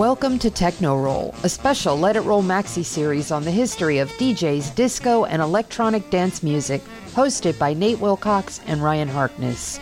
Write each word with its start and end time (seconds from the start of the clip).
Welcome 0.00 0.38
to 0.38 0.50
Techno 0.50 0.96
Roll, 0.96 1.34
a 1.42 1.48
special 1.50 1.94
Let 1.94 2.16
It 2.16 2.22
Roll 2.22 2.42
maxi 2.42 2.82
series 2.82 3.30
on 3.30 3.44
the 3.44 3.50
history 3.50 3.98
of 3.98 4.08
DJs, 4.12 4.74
disco, 4.74 5.26
and 5.26 5.42
electronic 5.42 6.08
dance 6.08 6.42
music, 6.42 6.80
hosted 7.12 7.58
by 7.58 7.74
Nate 7.74 8.00
Wilcox 8.00 8.62
and 8.66 8.82
Ryan 8.82 9.08
Harkness. 9.08 9.78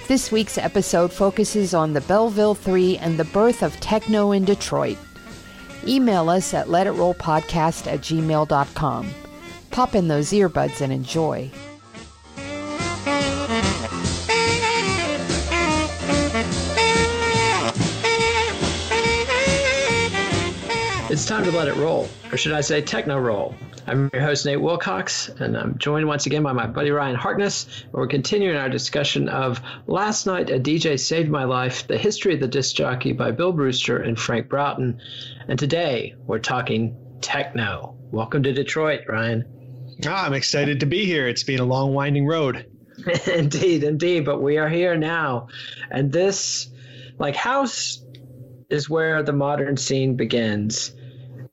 This 0.08 0.30
week's 0.30 0.58
episode 0.58 1.10
focuses 1.10 1.72
on 1.72 1.94
the 1.94 2.02
Belleville 2.02 2.54
3 2.54 2.98
and 2.98 3.18
the 3.18 3.24
birth 3.24 3.62
of 3.62 3.80
techno 3.80 4.32
in 4.32 4.44
Detroit. 4.44 4.98
Email 5.86 6.28
us 6.28 6.52
at 6.52 6.66
letitrollpodcast 6.66 7.86
at 7.90 8.00
gmail.com. 8.00 9.10
Pop 9.70 9.94
in 9.94 10.08
those 10.08 10.32
earbuds 10.32 10.82
and 10.82 10.92
enjoy. 10.92 11.50
It's 21.18 21.26
time 21.26 21.42
to 21.42 21.50
let 21.50 21.66
it 21.66 21.74
roll, 21.74 22.08
or 22.30 22.36
should 22.36 22.52
I 22.52 22.60
say, 22.60 22.80
techno 22.80 23.18
roll. 23.18 23.52
I'm 23.88 24.08
your 24.12 24.22
host, 24.22 24.46
Nate 24.46 24.60
Wilcox, 24.60 25.28
and 25.28 25.56
I'm 25.56 25.76
joined 25.76 26.06
once 26.06 26.26
again 26.26 26.44
by 26.44 26.52
my 26.52 26.68
buddy 26.68 26.92
Ryan 26.92 27.16
Harkness. 27.16 27.66
We're 27.90 28.06
continuing 28.06 28.56
our 28.56 28.68
discussion 28.68 29.28
of 29.28 29.60
Last 29.88 30.26
Night 30.26 30.48
a 30.48 30.60
DJ 30.60 30.96
Saved 30.96 31.28
My 31.28 31.42
Life, 31.42 31.88
The 31.88 31.98
History 31.98 32.34
of 32.34 32.40
the 32.40 32.46
Disc 32.46 32.76
Jockey 32.76 33.14
by 33.14 33.32
Bill 33.32 33.50
Brewster 33.50 33.98
and 33.98 34.16
Frank 34.16 34.48
Broughton. 34.48 35.00
And 35.48 35.58
today 35.58 36.14
we're 36.24 36.38
talking 36.38 36.96
techno. 37.20 37.96
Welcome 38.12 38.44
to 38.44 38.52
Detroit, 38.52 39.00
Ryan. 39.08 39.44
Ah, 40.06 40.24
I'm 40.24 40.34
excited 40.34 40.78
to 40.78 40.86
be 40.86 41.04
here. 41.04 41.26
It's 41.26 41.42
been 41.42 41.58
a 41.58 41.64
long, 41.64 41.94
winding 41.94 42.28
road. 42.28 42.64
indeed, 43.26 43.82
indeed, 43.82 44.24
but 44.24 44.40
we 44.40 44.56
are 44.58 44.68
here 44.68 44.96
now. 44.96 45.48
And 45.90 46.12
this, 46.12 46.70
like, 47.18 47.34
house 47.34 48.04
is 48.70 48.88
where 48.88 49.24
the 49.24 49.32
modern 49.32 49.76
scene 49.76 50.14
begins 50.14 50.94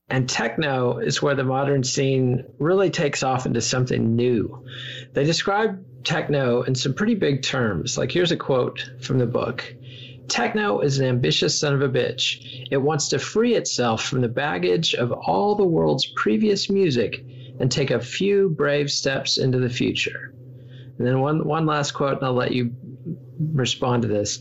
and 0.10 0.30
techno 0.30 1.00
is 1.00 1.22
where 1.22 1.36
the 1.36 1.44
modern 1.44 1.84
scene 1.84 2.46
really 2.60 2.90
takes 2.90 3.24
off 3.24 3.46
into 3.46 3.62
something 3.62 4.16
new. 4.16 4.66
They 5.14 5.24
describe 5.24 5.84
techno 6.04 6.62
in 6.62 6.76
some 6.76 6.94
pretty 6.94 7.16
big 7.16 7.42
terms. 7.42 7.98
Like 7.98 8.12
here's 8.12 8.32
a 8.32 8.38
quote 8.38 8.88
from 9.02 9.18
the 9.18 9.26
book 9.26 9.74
Techno 10.28 10.80
is 10.80 11.00
an 11.00 11.06
ambitious 11.06 11.60
son 11.60 11.74
of 11.74 11.82
a 11.82 11.90
bitch. 11.90 12.68
It 12.72 12.78
wants 12.78 13.10
to 13.10 13.20
free 13.20 13.54
itself 13.54 14.04
from 14.04 14.22
the 14.22 14.28
baggage 14.28 14.96
of 14.96 15.12
all 15.12 15.56
the 15.56 15.66
world's 15.66 16.08
previous 16.16 16.70
music 16.70 17.24
and 17.60 17.72
take 17.72 17.92
a 17.92 18.00
few 18.00 18.50
brave 18.50 18.90
steps 18.90 19.38
into 19.38 19.60
the 19.60 19.70
future. 19.70 20.34
And 20.98 21.06
then 21.06 21.20
one, 21.20 21.46
one 21.46 21.66
last 21.66 21.92
quote, 21.92 22.18
and 22.18 22.26
I'll 22.26 22.34
let 22.34 22.54
you 22.54 22.72
respond 23.54 24.02
to 24.02 24.08
this. 24.08 24.40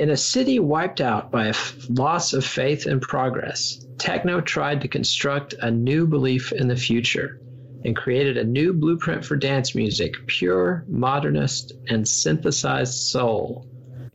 In 0.00 0.08
a 0.08 0.16
city 0.16 0.58
wiped 0.58 1.02
out 1.02 1.30
by 1.30 1.44
a 1.44 1.50
f- 1.50 1.76
loss 1.90 2.32
of 2.32 2.42
faith 2.42 2.86
and 2.86 3.02
progress, 3.02 3.84
techno 3.98 4.40
tried 4.40 4.80
to 4.80 4.88
construct 4.88 5.52
a 5.60 5.70
new 5.70 6.06
belief 6.06 6.52
in 6.52 6.68
the 6.68 6.74
future 6.74 7.38
and 7.84 7.94
created 7.94 8.38
a 8.38 8.44
new 8.44 8.72
blueprint 8.72 9.26
for 9.26 9.36
dance 9.36 9.74
music, 9.74 10.14
pure, 10.26 10.86
modernist, 10.88 11.74
and 11.90 12.08
synthesized 12.08 12.94
soul. 12.94 13.68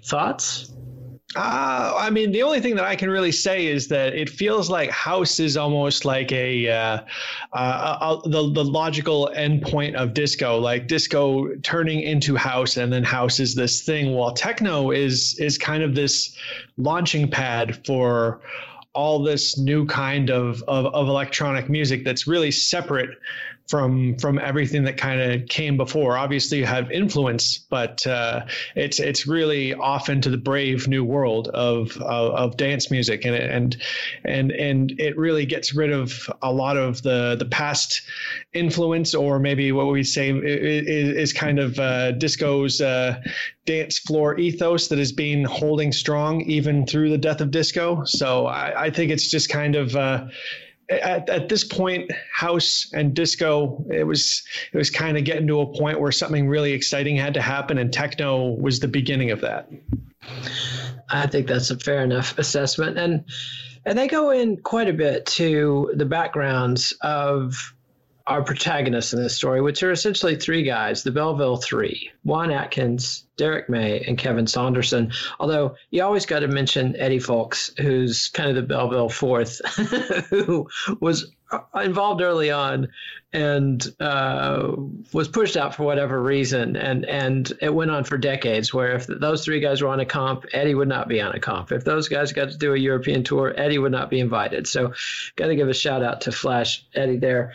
Thoughts? 0.03 0.74
Uh, 1.35 1.93
I 1.97 2.09
mean, 2.09 2.31
the 2.31 2.43
only 2.43 2.61
thing 2.61 2.75
that 2.75 2.85
I 2.85 2.95
can 2.95 3.09
really 3.09 3.31
say 3.31 3.67
is 3.67 3.89
that 3.89 4.13
it 4.15 4.29
feels 4.29 4.69
like 4.69 4.89
house 4.89 5.39
is 5.39 5.57
almost 5.57 6.05
like 6.05 6.31
a, 6.31 6.69
uh, 6.69 6.99
uh, 7.51 8.19
a, 8.23 8.29
the 8.29 8.51
the 8.51 8.63
logical 8.63 9.29
endpoint 9.35 9.95
of 9.95 10.13
disco, 10.13 10.57
like 10.57 10.87
disco 10.87 11.53
turning 11.57 12.01
into 12.01 12.35
house, 12.37 12.77
and 12.77 12.91
then 12.91 13.03
house 13.03 13.41
is 13.41 13.53
this 13.53 13.81
thing. 13.81 14.13
While 14.13 14.31
techno 14.31 14.91
is 14.91 15.37
is 15.37 15.57
kind 15.57 15.83
of 15.83 15.93
this 15.93 16.37
launching 16.77 17.29
pad 17.29 17.85
for 17.85 18.39
all 18.93 19.21
this 19.21 19.57
new 19.57 19.85
kind 19.85 20.29
of, 20.29 20.63
of, 20.69 20.85
of 20.85 21.09
electronic 21.09 21.69
music 21.69 22.05
that's 22.05 22.27
really 22.27 22.49
separate 22.49 23.09
from 23.67 24.15
from 24.17 24.37
everything 24.37 24.83
that 24.83 24.97
kind 24.97 25.19
of 25.19 25.47
came 25.47 25.77
before. 25.77 26.17
Obviously, 26.17 26.59
you 26.59 26.65
have 26.65 26.91
influence, 26.91 27.57
but 27.57 28.05
uh, 28.05 28.45
it's 28.75 28.99
it's 28.99 29.25
really 29.25 29.73
off 29.73 30.09
into 30.09 30.29
the 30.29 30.37
brave 30.37 30.87
new 30.87 31.03
world 31.03 31.47
of 31.47 31.97
of, 31.97 32.33
of 32.33 32.57
dance 32.57 32.91
music, 32.91 33.25
and 33.25 33.35
and 33.35 33.77
and 34.23 34.51
and 34.51 34.91
it 34.99 35.17
really 35.17 35.45
gets 35.45 35.73
rid 35.73 35.91
of 35.91 36.29
a 36.41 36.51
lot 36.51 36.77
of 36.77 37.01
the 37.01 37.35
the 37.37 37.45
past 37.45 38.03
influence, 38.53 39.15
or 39.15 39.39
maybe 39.39 39.71
what 39.71 39.87
we 39.87 40.03
say 40.03 40.29
is, 40.29 41.09
is 41.17 41.33
kind 41.33 41.59
of 41.59 41.79
uh, 41.79 42.11
disco's 42.11 42.81
uh, 42.81 43.19
dance 43.65 43.97
floor 43.97 44.39
ethos 44.39 44.89
that 44.89 44.99
has 44.99 45.11
been 45.11 45.43
holding 45.43 45.91
strong 45.91 46.41
even 46.41 46.85
through 46.85 47.09
the 47.09 47.17
death 47.17 47.41
of 47.41 47.49
disco. 47.49 48.03
So 48.05 48.45
I, 48.45 48.85
I 48.85 48.89
think 48.91 49.11
it's 49.11 49.29
just 49.29 49.49
kind 49.49 49.75
of 49.75 49.95
uh, 49.95 50.27
at, 50.89 51.29
at 51.29 51.49
this 51.49 51.63
point, 51.63 52.11
house 52.31 52.89
and 52.93 53.13
disco, 53.13 53.83
it 53.91 54.03
was 54.03 54.43
it 54.71 54.77
was 54.77 54.89
kind 54.89 55.17
of 55.17 55.23
getting 55.23 55.47
to 55.47 55.61
a 55.61 55.77
point 55.77 55.99
where 55.99 56.11
something 56.11 56.47
really 56.47 56.73
exciting 56.73 57.15
had 57.15 57.33
to 57.33 57.41
happen, 57.41 57.77
and 57.77 57.91
techno 57.91 58.51
was 58.51 58.79
the 58.79 58.87
beginning 58.87 59.31
of 59.31 59.41
that. 59.41 59.69
I 61.09 61.27
think 61.27 61.47
that's 61.47 61.71
a 61.71 61.77
fair 61.77 62.03
enough 62.03 62.37
assessment, 62.37 62.97
and 62.97 63.25
and 63.85 63.97
they 63.97 64.07
go 64.07 64.31
in 64.31 64.57
quite 64.57 64.87
a 64.87 64.93
bit 64.93 65.25
to 65.27 65.91
the 65.95 66.05
backgrounds 66.05 66.91
of 67.01 67.74
our 68.27 68.43
protagonists 68.43 69.13
in 69.13 69.21
this 69.21 69.35
story, 69.35 69.61
which 69.61 69.83
are 69.83 69.91
essentially 69.91 70.35
three 70.35 70.63
guys, 70.63 71.03
the 71.03 71.11
Belleville 71.11 71.57
Three: 71.57 72.11
Juan 72.23 72.51
Atkins, 72.51 73.25
Derrick 73.37 73.69
May 73.69 74.01
and 74.01 74.17
Kevin 74.17 74.47
Saunderson. 74.47 75.11
Although 75.39 75.75
you 75.91 76.03
always 76.03 76.25
got 76.25 76.39
to 76.39 76.47
mention 76.47 76.95
Eddie 76.95 77.19
Fowlkes, 77.19 77.77
who's 77.79 78.29
kind 78.29 78.49
of 78.49 78.55
the 78.55 78.63
Belleville 78.63 79.09
fourth, 79.09 79.61
who 80.29 80.67
was 80.99 81.31
uh, 81.51 81.59
involved 81.81 82.21
early 82.21 82.51
on 82.51 82.87
and 83.35 83.85
uh, 83.99 84.71
was 85.11 85.27
pushed 85.27 85.57
out 85.57 85.75
for 85.75 85.83
whatever 85.83 86.21
reason. 86.21 86.77
And 86.77 87.05
and 87.05 87.51
it 87.61 87.73
went 87.73 87.91
on 87.91 88.05
for 88.05 88.17
decades. 88.17 88.73
Where 88.73 88.95
if 88.95 89.07
those 89.07 89.43
three 89.43 89.59
guys 89.59 89.81
were 89.81 89.89
on 89.89 89.99
a 89.99 90.05
comp, 90.05 90.45
Eddie 90.53 90.73
would 90.73 90.87
not 90.87 91.09
be 91.09 91.19
on 91.19 91.35
a 91.35 91.39
comp. 91.39 91.73
If 91.73 91.83
those 91.83 92.07
guys 92.07 92.31
got 92.31 92.51
to 92.51 92.57
do 92.57 92.73
a 92.73 92.77
European 92.77 93.25
tour, 93.25 93.53
Eddie 93.57 93.77
would 93.77 93.91
not 93.91 94.09
be 94.09 94.21
invited. 94.21 94.67
So, 94.67 94.93
got 95.35 95.47
to 95.47 95.55
give 95.55 95.67
a 95.67 95.73
shout 95.73 96.01
out 96.01 96.21
to 96.21 96.31
Flash 96.31 96.85
Eddie 96.95 97.17
there. 97.17 97.53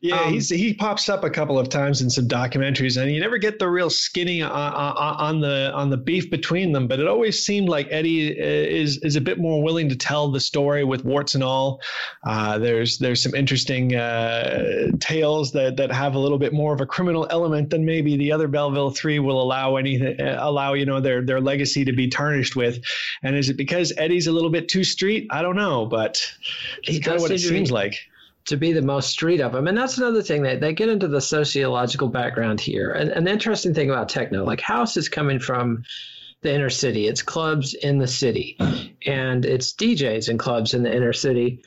Yeah, 0.00 0.20
um, 0.20 0.34
he's 0.34 0.50
he 0.50 0.74
pops 0.74 1.08
up 1.08 1.24
a 1.24 1.30
couple 1.30 1.58
of 1.58 1.70
times 1.70 2.02
in 2.02 2.10
some 2.10 2.28
documentaries, 2.28 3.00
and 3.00 3.10
you 3.10 3.18
never 3.18 3.38
get 3.38 3.58
the 3.58 3.68
real 3.68 3.88
skinny 3.88 4.42
on, 4.42 4.52
on, 4.52 4.96
on 4.96 5.40
the 5.40 5.72
on 5.72 5.88
the 5.88 5.96
beef 5.96 6.30
between 6.30 6.72
them. 6.72 6.88
But 6.88 7.00
it 7.00 7.08
always 7.08 7.42
seemed 7.42 7.70
like 7.70 7.88
Eddie 7.90 8.38
uh, 8.38 8.44
is 8.44 8.98
is 8.98 9.16
a 9.16 9.20
bit 9.22 9.38
more 9.38 9.62
willing 9.62 9.88
to 9.88 9.96
tell 9.96 10.30
the 10.30 10.40
story 10.40 10.84
with 10.84 11.06
warts 11.06 11.34
and 11.34 11.42
all. 11.42 11.80
Uh, 12.22 12.58
there's 12.58 12.98
there's 12.98 13.22
some 13.22 13.34
interesting 13.34 13.94
uh, 13.94 14.90
tales 15.00 15.21
that 15.22 15.76
that 15.76 15.92
have 15.92 16.14
a 16.14 16.18
little 16.18 16.38
bit 16.38 16.52
more 16.52 16.72
of 16.74 16.80
a 16.80 16.86
criminal 16.86 17.26
element 17.30 17.70
than 17.70 17.84
maybe 17.84 18.16
the 18.16 18.32
other 18.32 18.48
Belleville 18.48 18.90
Three 18.90 19.18
will 19.18 19.40
allow 19.40 19.76
anything 19.76 20.20
uh, 20.20 20.38
allow 20.40 20.74
you 20.74 20.84
know 20.84 21.00
their 21.00 21.22
their 21.22 21.40
legacy 21.40 21.84
to 21.84 21.92
be 21.92 22.08
tarnished 22.08 22.56
with. 22.56 22.82
And 23.22 23.36
is 23.36 23.48
it 23.48 23.56
because 23.56 23.92
Eddie's 23.96 24.26
a 24.26 24.32
little 24.32 24.50
bit 24.50 24.68
too 24.68 24.84
street? 24.84 25.28
I 25.30 25.42
don't 25.42 25.56
know, 25.56 25.86
but 25.86 26.20
kind 26.86 27.06
of 27.16 27.22
what 27.22 27.30
it 27.30 27.38
seems 27.38 27.70
like. 27.70 27.96
To 28.46 28.56
be 28.56 28.72
the 28.72 28.82
most 28.82 29.10
street 29.10 29.40
of 29.40 29.52
them, 29.52 29.68
and 29.68 29.78
that's 29.78 29.98
another 29.98 30.20
thing 30.20 30.42
that 30.42 30.60
they 30.60 30.72
get 30.72 30.88
into 30.88 31.06
the 31.06 31.20
sociological 31.20 32.08
background 32.08 32.60
here. 32.60 32.90
And 32.90 33.10
an 33.10 33.28
interesting 33.28 33.72
thing 33.72 33.88
about 33.88 34.08
techno, 34.08 34.44
like 34.44 34.60
house 34.60 34.96
is 34.96 35.08
coming 35.08 35.38
from 35.38 35.84
the 36.40 36.52
inner 36.52 36.68
city. 36.68 37.06
It's 37.06 37.22
clubs 37.22 37.72
in 37.72 37.98
the 37.98 38.08
city, 38.08 38.58
and 39.06 39.44
it's 39.44 39.72
DJs 39.72 40.28
and 40.28 40.40
clubs 40.40 40.74
in 40.74 40.82
the 40.82 40.92
inner 40.92 41.12
city 41.12 41.62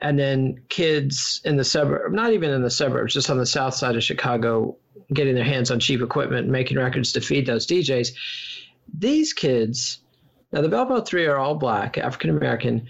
and 0.00 0.18
then 0.18 0.60
kids 0.68 1.40
in 1.44 1.56
the 1.56 1.64
suburb, 1.64 2.12
not 2.12 2.32
even 2.32 2.50
in 2.50 2.62
the 2.62 2.70
suburbs, 2.70 3.14
just 3.14 3.30
on 3.30 3.38
the 3.38 3.46
south 3.46 3.74
side 3.74 3.96
of 3.96 4.02
Chicago, 4.02 4.76
getting 5.12 5.34
their 5.34 5.44
hands 5.44 5.70
on 5.70 5.80
cheap 5.80 6.00
equipment, 6.00 6.48
making 6.48 6.76
records 6.76 7.12
to 7.12 7.20
feed 7.20 7.46
those 7.46 7.66
DJs. 7.66 8.08
These 8.98 9.32
kids, 9.32 10.00
now 10.52 10.60
the 10.60 10.68
Belleville 10.68 11.04
Three 11.04 11.26
are 11.26 11.38
all 11.38 11.54
black, 11.54 11.98
African 11.98 12.30
American, 12.30 12.88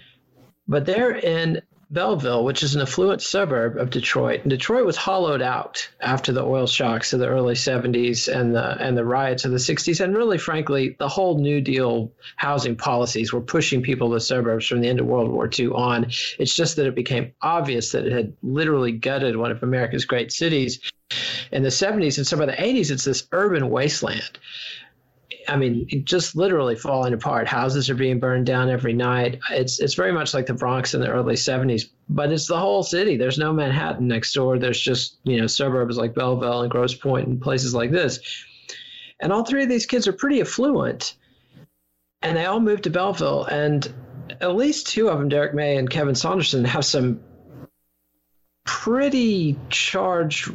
but 0.67 0.85
they're 0.85 1.15
in 1.15 1.61
Belleville, 1.89 2.43
which 2.43 2.63
is 2.63 2.75
an 2.75 2.81
affluent 2.81 3.21
suburb 3.21 3.77
of 3.77 3.89
Detroit. 3.89 4.41
And 4.41 4.49
Detroit 4.49 4.85
was 4.85 4.97
hollowed 4.97 5.41
out 5.41 5.89
after 6.01 6.33
the 6.33 6.43
oil 6.43 6.67
shocks 6.67 7.13
of 7.13 7.19
the 7.19 7.27
early 7.27 7.53
70s 7.53 8.27
and 8.27 8.53
the 8.53 8.77
and 8.79 8.97
the 8.97 9.05
riots 9.05 9.45
of 9.45 9.51
the 9.51 9.57
60s. 9.57 10.03
And 10.03 10.15
really, 10.15 10.37
frankly, 10.37 10.95
the 10.99 11.07
whole 11.07 11.39
New 11.39 11.61
Deal 11.61 12.11
housing 12.35 12.75
policies 12.75 13.31
were 13.31 13.41
pushing 13.41 13.81
people 13.81 14.09
to 14.09 14.15
the 14.15 14.21
suburbs 14.21 14.67
from 14.67 14.81
the 14.81 14.89
end 14.89 14.99
of 14.99 15.05
World 15.05 15.31
War 15.31 15.49
II 15.57 15.67
on. 15.69 16.05
It's 16.39 16.53
just 16.53 16.75
that 16.75 16.87
it 16.87 16.95
became 16.95 17.31
obvious 17.41 17.93
that 17.93 18.05
it 18.05 18.11
had 18.11 18.33
literally 18.43 18.91
gutted 18.91 19.37
one 19.37 19.51
of 19.51 19.63
America's 19.63 20.05
great 20.05 20.33
cities 20.33 20.81
in 21.51 21.63
the 21.63 21.69
70s. 21.69 22.17
And 22.17 22.27
so 22.27 22.37
by 22.37 22.47
the 22.47 22.51
80s, 22.51 22.91
it's 22.91 23.05
this 23.05 23.27
urban 23.31 23.69
wasteland. 23.69 24.39
I 25.47 25.55
mean, 25.55 25.87
just 26.03 26.35
literally 26.35 26.75
falling 26.75 27.13
apart. 27.13 27.47
Houses 27.47 27.89
are 27.89 27.95
being 27.95 28.19
burned 28.19 28.45
down 28.45 28.69
every 28.69 28.93
night. 28.93 29.39
It's 29.51 29.79
it's 29.79 29.93
very 29.93 30.11
much 30.11 30.33
like 30.33 30.45
the 30.45 30.53
Bronx 30.53 30.93
in 30.93 31.01
the 31.01 31.09
early 31.09 31.35
'70s, 31.35 31.89
but 32.09 32.31
it's 32.31 32.47
the 32.47 32.59
whole 32.59 32.83
city. 32.83 33.17
There's 33.17 33.37
no 33.37 33.53
Manhattan 33.53 34.07
next 34.07 34.33
door. 34.33 34.59
There's 34.59 34.79
just 34.79 35.17
you 35.23 35.39
know 35.39 35.47
suburbs 35.47 35.97
like 35.97 36.13
Belleville 36.13 36.63
and 36.63 36.71
Grosse 36.71 36.95
Pointe 36.95 37.27
and 37.27 37.41
places 37.41 37.73
like 37.73 37.91
this. 37.91 38.19
And 39.21 39.31
all 39.31 39.45
three 39.45 39.63
of 39.63 39.69
these 39.69 39.85
kids 39.85 40.07
are 40.07 40.13
pretty 40.13 40.41
affluent, 40.41 41.15
and 42.21 42.35
they 42.35 42.45
all 42.45 42.59
moved 42.59 42.83
to 42.83 42.89
Belleville. 42.89 43.45
And 43.45 43.87
at 44.41 44.55
least 44.55 44.87
two 44.87 45.09
of 45.09 45.17
them, 45.17 45.29
Derrick 45.29 45.53
May 45.53 45.77
and 45.77 45.89
Kevin 45.89 46.15
Saunderson, 46.15 46.65
have 46.65 46.85
some 46.85 47.21
pretty 48.65 49.57
charged 49.69 50.53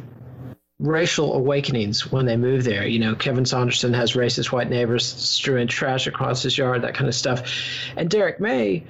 racial 0.79 1.33
awakenings 1.33 2.11
when 2.11 2.25
they 2.25 2.37
move 2.37 2.63
there. 2.63 2.85
You 2.85 2.99
know, 2.99 3.15
Kevin 3.15 3.45
Saunderson 3.45 3.93
has 3.93 4.13
racist 4.13 4.51
white 4.51 4.69
neighbors 4.69 5.05
strewing 5.05 5.67
trash 5.67 6.07
across 6.07 6.43
his 6.43 6.57
yard, 6.57 6.81
that 6.83 6.95
kind 6.95 7.07
of 7.07 7.15
stuff. 7.15 7.51
And 7.95 8.09
Derrick 8.09 8.39
May, 8.39 8.83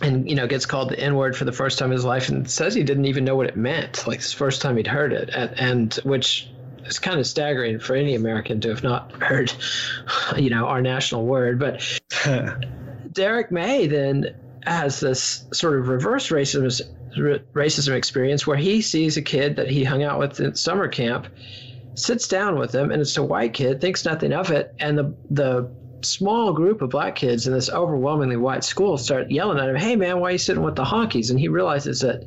and 0.00 0.28
you 0.28 0.36
know, 0.36 0.46
gets 0.46 0.66
called 0.66 0.90
the 0.90 0.98
N 0.98 1.14
word 1.14 1.36
for 1.36 1.44
the 1.44 1.52
first 1.52 1.78
time 1.78 1.90
in 1.90 1.96
his 1.96 2.04
life, 2.04 2.28
and 2.28 2.48
says 2.48 2.74
he 2.74 2.82
didn't 2.82 3.06
even 3.06 3.24
know 3.24 3.36
what 3.36 3.46
it 3.46 3.56
meant, 3.56 4.06
like 4.06 4.18
this 4.20 4.32
first 4.32 4.62
time 4.62 4.76
he'd 4.76 4.86
heard 4.86 5.12
it, 5.12 5.30
and, 5.30 5.60
and 5.60 5.94
which 6.04 6.48
is 6.86 6.98
kind 6.98 7.18
of 7.18 7.26
staggering 7.26 7.78
for 7.78 7.94
any 7.94 8.14
American 8.14 8.60
to 8.60 8.68
have 8.68 8.82
not 8.82 9.12
heard, 9.22 9.52
you 10.36 10.50
know, 10.50 10.66
our 10.66 10.80
national 10.80 11.26
word. 11.26 11.58
But 11.58 12.00
Derrick 13.12 13.50
May 13.50 13.86
then 13.86 14.34
has 14.64 15.00
this 15.00 15.46
sort 15.52 15.78
of 15.78 15.88
reverse 15.88 16.30
racism 16.30 16.80
racism 17.54 17.94
experience 17.94 18.46
where 18.46 18.56
he 18.56 18.80
sees 18.80 19.16
a 19.16 19.22
kid 19.22 19.56
that 19.56 19.70
he 19.70 19.84
hung 19.84 20.02
out 20.02 20.18
with 20.18 20.40
in 20.40 20.54
summer 20.56 20.88
camp, 20.88 21.28
sits 21.94 22.26
down 22.26 22.58
with 22.58 22.74
him, 22.74 22.90
and 22.90 23.00
it's 23.00 23.16
a 23.16 23.22
white 23.22 23.54
kid, 23.54 23.80
thinks 23.80 24.04
nothing 24.04 24.32
of 24.32 24.50
it, 24.50 24.74
and 24.80 24.98
the 24.98 25.14
the 25.30 25.70
small 26.02 26.52
group 26.52 26.82
of 26.82 26.90
black 26.90 27.14
kids 27.14 27.46
in 27.46 27.52
this 27.52 27.70
overwhelmingly 27.70 28.36
white 28.36 28.64
school 28.64 28.98
start 28.98 29.30
yelling 29.30 29.58
at 29.58 29.68
him, 29.68 29.76
"Hey 29.76 29.96
man, 29.96 30.20
why 30.20 30.30
are 30.30 30.32
you 30.32 30.38
sitting 30.38 30.62
with 30.62 30.76
the 30.76 30.84
honkies?" 30.84 31.30
And 31.30 31.38
he 31.38 31.48
realizes 31.48 32.00
that, 32.00 32.24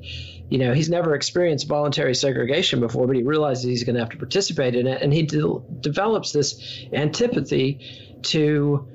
you 0.50 0.58
know, 0.58 0.74
he's 0.74 0.90
never 0.90 1.14
experienced 1.16 1.68
voluntary 1.68 2.16
segregation 2.16 2.80
before, 2.80 3.08
but 3.08 3.16
he 3.16 3.24
realizes 3.24 3.66
he's 3.66 3.84
going 3.84 3.96
to 3.96 4.02
have 4.02 4.10
to 4.12 4.18
participate 4.18 4.76
in 4.76 4.88
it, 4.88 5.02
and 5.02 5.14
he 5.14 5.24
de- 5.24 5.60
develops 5.82 6.32
this 6.32 6.86
antipathy 6.94 7.80
to 8.24 8.88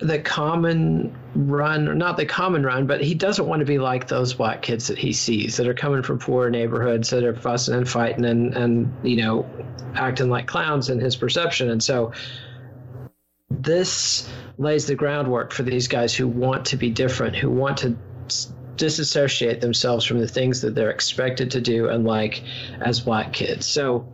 the 0.00 0.18
common 0.18 1.14
run, 1.34 1.86
or 1.86 1.94
not 1.94 2.16
the 2.16 2.24
common 2.24 2.64
run, 2.64 2.86
but 2.86 3.02
he 3.02 3.14
doesn't 3.14 3.46
want 3.46 3.60
to 3.60 3.66
be 3.66 3.78
like 3.78 4.08
those 4.08 4.32
black 4.32 4.62
kids 4.62 4.86
that 4.86 4.96
he 4.98 5.12
sees 5.12 5.56
that 5.58 5.68
are 5.68 5.74
coming 5.74 6.02
from 6.02 6.18
poor 6.18 6.48
neighborhoods 6.48 7.10
that 7.10 7.22
are 7.22 7.34
fussing 7.34 7.74
and 7.74 7.88
fighting 7.88 8.24
and, 8.24 8.54
and 8.54 8.92
you 9.06 9.16
know, 9.16 9.46
acting 9.94 10.30
like 10.30 10.46
clowns 10.46 10.88
in 10.88 10.98
his 10.98 11.16
perception. 11.16 11.70
And 11.70 11.82
so 11.82 12.12
this 13.50 14.28
lays 14.56 14.86
the 14.86 14.94
groundwork 14.94 15.52
for 15.52 15.64
these 15.64 15.86
guys 15.86 16.14
who 16.14 16.26
want 16.26 16.66
to 16.66 16.76
be 16.76 16.90
different, 16.90 17.36
who 17.36 17.50
want 17.50 17.76
to 17.78 17.96
disassociate 18.76 19.60
themselves 19.60 20.06
from 20.06 20.18
the 20.18 20.28
things 20.28 20.62
that 20.62 20.74
they're 20.74 20.90
expected 20.90 21.50
to 21.50 21.60
do 21.60 21.88
and 21.88 22.04
like 22.04 22.42
as 22.80 23.00
black 23.00 23.34
kids. 23.34 23.66
So 23.66 24.08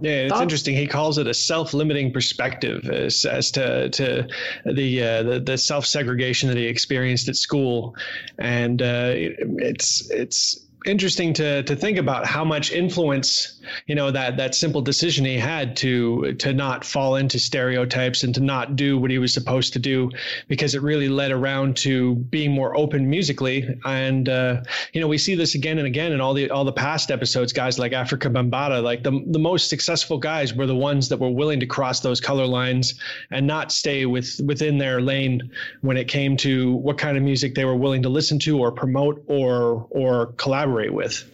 yeah, 0.00 0.10
it's 0.12 0.30
Thoughts? 0.30 0.42
interesting. 0.42 0.76
He 0.76 0.86
calls 0.86 1.18
it 1.18 1.26
a 1.26 1.34
self-limiting 1.34 2.12
perspective 2.12 2.88
as, 2.88 3.24
as 3.24 3.50
to 3.52 3.90
to 3.90 4.28
the 4.64 5.02
uh, 5.02 5.22
the, 5.22 5.40
the 5.40 5.58
self 5.58 5.86
segregation 5.86 6.48
that 6.48 6.56
he 6.56 6.66
experienced 6.66 7.28
at 7.28 7.36
school, 7.36 7.94
and 8.38 8.80
uh, 8.80 9.12
it's 9.14 10.10
it's 10.10 10.58
interesting 10.86 11.34
to 11.34 11.62
to 11.64 11.76
think 11.76 11.98
about 11.98 12.24
how 12.26 12.44
much 12.44 12.72
influence 12.72 13.60
you 13.86 13.94
know 13.94 14.10
that 14.10 14.38
that 14.38 14.54
simple 14.54 14.80
decision 14.80 15.24
he 15.24 15.36
had 15.36 15.76
to 15.76 16.32
to 16.34 16.54
not 16.54 16.84
fall 16.84 17.16
into 17.16 17.38
stereotypes 17.38 18.22
and 18.22 18.34
to 18.34 18.40
not 18.40 18.76
do 18.76 18.98
what 18.98 19.10
he 19.10 19.18
was 19.18 19.32
supposed 19.32 19.74
to 19.74 19.78
do 19.78 20.10
because 20.48 20.74
it 20.74 20.82
really 20.82 21.08
led 21.08 21.32
around 21.32 21.76
to 21.76 22.14
being 22.14 22.52
more 22.52 22.76
open 22.76 23.10
musically. 23.10 23.78
And 23.84 24.28
uh, 24.28 24.62
you 24.92 25.00
know 25.00 25.08
we 25.08 25.18
see 25.18 25.34
this 25.34 25.54
again 25.54 25.78
and 25.78 25.86
again 25.86 26.12
in 26.12 26.20
all 26.20 26.32
the 26.32 26.50
all 26.50 26.64
the 26.64 26.72
past 26.72 27.10
episodes. 27.10 27.52
Guys 27.52 27.78
like 27.78 27.92
Afrika 27.92 28.32
Bambaataa 28.32 28.82
like 28.82 29.02
the 29.02 29.22
the 29.26 29.38
most 29.38 29.68
successful 29.68 30.18
guys 30.18 30.54
were 30.54 30.66
the 30.66 30.74
ones 30.74 31.10
that 31.10 31.18
were 31.18 31.30
willing 31.30 31.60
to 31.60 31.66
cross 31.66 32.00
those 32.00 32.20
color 32.20 32.46
lines 32.46 32.94
and 33.30 33.46
not 33.46 33.70
stay 33.70 34.06
with 34.06 34.40
within 34.44 34.78
their 34.78 35.00
lane 35.00 35.50
when 35.82 35.98
it 35.98 36.08
came 36.08 36.36
to 36.38 36.72
what 36.76 36.96
kind 36.96 37.18
of 37.18 37.22
music 37.22 37.54
they 37.54 37.64
were 37.66 37.76
willing 37.76 38.02
to 38.02 38.08
listen 38.08 38.38
to 38.38 38.58
or 38.58 38.72
promote 38.72 39.22
or 39.26 39.86
or 39.90 40.26
collaborate 40.38 40.69
with 40.70 41.24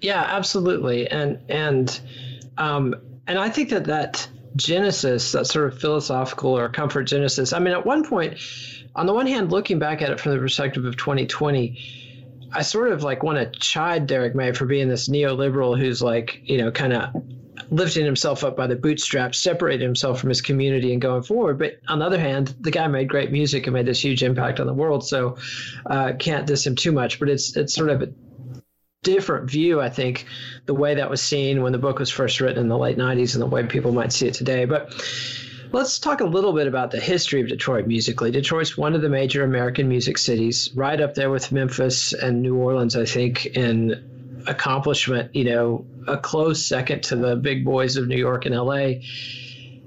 yeah, 0.00 0.22
absolutely, 0.22 1.08
and 1.08 1.40
and 1.48 2.00
um, 2.58 2.94
and 3.26 3.38
I 3.38 3.48
think 3.48 3.70
that 3.70 3.84
that 3.86 4.28
genesis, 4.56 5.32
that 5.32 5.46
sort 5.46 5.72
of 5.72 5.80
philosophical 5.80 6.56
or 6.56 6.68
comfort 6.68 7.04
genesis. 7.04 7.52
I 7.52 7.58
mean, 7.58 7.74
at 7.74 7.84
one 7.84 8.06
point, 8.06 8.38
on 8.94 9.06
the 9.06 9.14
one 9.14 9.26
hand, 9.26 9.50
looking 9.50 9.78
back 9.78 10.02
at 10.02 10.10
it 10.10 10.20
from 10.20 10.32
the 10.32 10.38
perspective 10.38 10.84
of 10.84 10.96
2020. 10.96 12.00
I 12.56 12.62
sort 12.62 12.92
of 12.92 13.02
like 13.02 13.24
want 13.24 13.38
to 13.38 13.58
chide 13.58 14.06
Derrick 14.06 14.36
May 14.36 14.52
for 14.52 14.64
being 14.64 14.88
this 14.88 15.08
neoliberal 15.08 15.76
who's 15.76 16.00
like, 16.00 16.40
you 16.44 16.58
know, 16.58 16.70
kind 16.70 16.92
of 16.92 17.12
lifting 17.70 18.04
himself 18.04 18.44
up 18.44 18.56
by 18.56 18.66
the 18.66 18.76
bootstraps, 18.76 19.38
separating 19.38 19.86
himself 19.86 20.20
from 20.20 20.28
his 20.28 20.40
community 20.40 20.92
and 20.92 21.00
going 21.00 21.22
forward. 21.22 21.58
But 21.58 21.78
on 21.88 21.98
the 21.98 22.06
other 22.06 22.18
hand, 22.18 22.54
the 22.60 22.70
guy 22.70 22.86
made 22.86 23.08
great 23.08 23.30
music 23.30 23.66
and 23.66 23.74
made 23.74 23.86
this 23.86 24.02
huge 24.02 24.22
impact 24.22 24.60
on 24.60 24.66
the 24.66 24.74
world. 24.74 25.06
So 25.06 25.36
uh, 25.86 26.12
can't 26.18 26.46
diss 26.46 26.66
him 26.66 26.76
too 26.76 26.92
much. 26.92 27.18
But 27.18 27.28
it's 27.28 27.56
it's 27.56 27.74
sort 27.74 27.90
of 27.90 28.02
a 28.02 28.12
different 29.02 29.50
view, 29.50 29.80
I 29.80 29.90
think, 29.90 30.26
the 30.66 30.74
way 30.74 30.94
that 30.96 31.10
was 31.10 31.22
seen 31.22 31.62
when 31.62 31.72
the 31.72 31.78
book 31.78 31.98
was 31.98 32.10
first 32.10 32.40
written 32.40 32.58
in 32.58 32.68
the 32.68 32.78
late 32.78 32.96
90s 32.96 33.34
and 33.34 33.42
the 33.42 33.46
way 33.46 33.64
people 33.64 33.92
might 33.92 34.12
see 34.12 34.26
it 34.26 34.34
today. 34.34 34.64
But 34.64 34.92
let's 35.70 35.98
talk 35.98 36.20
a 36.20 36.24
little 36.24 36.52
bit 36.52 36.66
about 36.66 36.90
the 36.90 37.00
history 37.00 37.40
of 37.40 37.48
Detroit 37.48 37.86
musically. 37.86 38.30
Detroit's 38.30 38.76
one 38.76 38.94
of 38.94 39.02
the 39.02 39.08
major 39.08 39.44
American 39.44 39.88
music 39.88 40.18
cities, 40.18 40.70
right 40.74 41.00
up 41.00 41.14
there 41.14 41.30
with 41.30 41.52
Memphis 41.52 42.12
and 42.12 42.42
New 42.42 42.56
Orleans, 42.56 42.96
I 42.96 43.04
think, 43.04 43.46
in 43.46 44.13
accomplishment, 44.46 45.34
you 45.34 45.44
know, 45.44 45.86
a 46.06 46.16
close 46.16 46.64
second 46.64 47.02
to 47.04 47.16
the 47.16 47.36
big 47.36 47.64
boys 47.64 47.96
of 47.96 48.08
New 48.08 48.16
York 48.16 48.46
and 48.46 48.54
LA. 48.54 49.00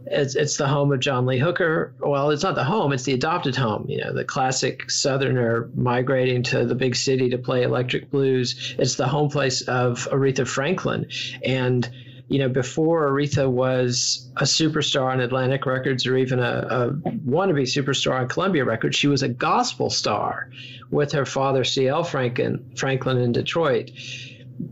It's, 0.10 0.36
it's 0.36 0.58
the 0.58 0.68
home 0.68 0.94
of 0.94 1.00
John 1.02 1.26
Lee 1.26 1.38
Hooker. 1.38 1.94
Well, 2.00 2.32
it's 2.32 2.44
not 2.44 2.56
the 2.56 2.64
home, 2.64 2.94
it's 2.94 3.04
the 3.04 3.14
adopted 3.14 3.56
home. 3.56 3.86
You 3.90 4.04
know, 4.04 4.14
the 4.14 4.24
classic 4.24 4.90
Southerner 4.90 5.70
migrating 5.76 6.44
to 6.44 6.66
the 6.66 6.76
big 6.76 6.96
city 6.96 7.30
to 7.30 7.38
play 7.38 7.64
electric 7.64 8.10
blues. 8.10 8.76
It's 8.80 8.96
the 8.96 9.08
home 9.08 9.30
place 9.30 9.62
of 9.62 10.08
Aretha 10.12 10.48
Franklin. 10.48 11.08
And 11.44 11.90
you 12.30 12.40
know, 12.40 12.50
before 12.50 13.10
Aretha 13.10 13.50
was 13.50 14.30
a 14.36 14.44
superstar 14.44 15.12
on 15.14 15.22
Atlantic 15.22 15.66
Records 15.66 16.06
or 16.06 16.18
even 16.18 16.40
a, 16.40 16.68
a 16.70 16.92
wannabe 16.92 17.64
superstar 17.64 18.20
on 18.20 18.28
Columbia 18.28 18.66
Records, 18.66 18.98
she 18.98 19.08
was 19.08 19.24
a 19.24 19.30
gospel 19.30 19.90
star 19.90 20.50
with 20.90 21.14
her 21.14 21.26
father, 21.26 21.64
C.L. 21.64 22.04
Franklin, 22.04 22.74
Franklin 22.76 23.18
in 23.18 23.32
Detroit. 23.32 23.92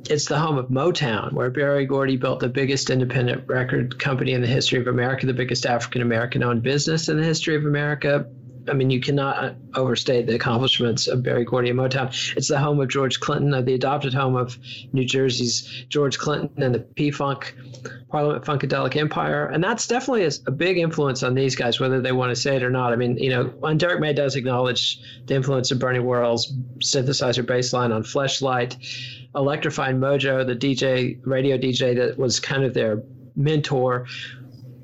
It's 0.09 0.25
the 0.25 0.39
home 0.39 0.57
of 0.57 0.67
Motown, 0.67 1.33
where 1.33 1.49
Berry 1.49 1.85
Gordy 1.85 2.17
built 2.17 2.39
the 2.39 2.49
biggest 2.49 2.89
independent 2.89 3.47
record 3.47 3.99
company 3.99 4.33
in 4.33 4.41
the 4.41 4.47
history 4.47 4.79
of 4.79 4.87
America, 4.87 5.25
the 5.25 5.33
biggest 5.33 5.65
African 5.65 6.01
American 6.01 6.43
owned 6.43 6.63
business 6.63 7.09
in 7.09 7.17
the 7.17 7.23
history 7.23 7.55
of 7.55 7.65
America. 7.65 8.27
I 8.67 8.73
mean, 8.73 8.89
you 8.89 8.99
cannot 8.99 9.55
overstate 9.75 10.27
the 10.27 10.35
accomplishments 10.35 11.07
of 11.07 11.23
Berry 11.23 11.45
Gordy 11.45 11.69
and 11.69 11.79
Motown. 11.79 12.07
It's 12.35 12.47
the 12.47 12.57
home 12.57 12.79
of 12.79 12.89
George 12.89 13.19
Clinton, 13.19 13.53
uh, 13.53 13.61
the 13.61 13.73
adopted 13.73 14.13
home 14.13 14.35
of 14.35 14.57
New 14.91 15.05
Jersey's 15.05 15.85
George 15.89 16.17
Clinton 16.17 16.63
and 16.63 16.73
the 16.73 16.79
P 16.79 17.11
Funk 17.11 17.55
Parliament 18.09 18.43
Funkadelic 18.43 18.95
Empire. 18.95 19.45
And 19.47 19.63
that's 19.63 19.87
definitely 19.87 20.25
a, 20.47 20.51
big 20.51 20.77
influence 20.77 21.21
on 21.21 21.35
these 21.35 21.55
guys, 21.55 21.79
whether 21.79 22.01
they 22.01 22.11
want 22.11 22.31
to 22.31 22.35
say 22.35 22.55
it 22.55 22.63
or 22.63 22.69
not. 22.69 22.93
I 22.93 22.95
mean, 22.95 23.17
you 23.17 23.29
know, 23.29 23.45
when 23.45 23.77
Derrick 23.77 23.99
May 23.99 24.13
does 24.13 24.35
acknowledge 24.35 24.99
the 25.25 25.35
influence 25.35 25.71
of 25.71 25.79
Bernie 25.79 25.99
Worrell's 25.99 26.51
synthesizer 26.79 27.45
bass 27.45 27.73
line 27.73 27.91
on 27.91 28.03
Flash 28.03 28.41
Light, 28.41 28.77
Electrifying 29.35 29.99
Mojo, 29.99 30.45
the 30.45 30.55
DJ, 30.55 31.19
radio 31.25 31.57
DJ 31.57 31.95
that 31.95 32.17
was 32.17 32.39
kind 32.39 32.63
of 32.63 32.73
their 32.73 33.03
mentor. 33.35 34.07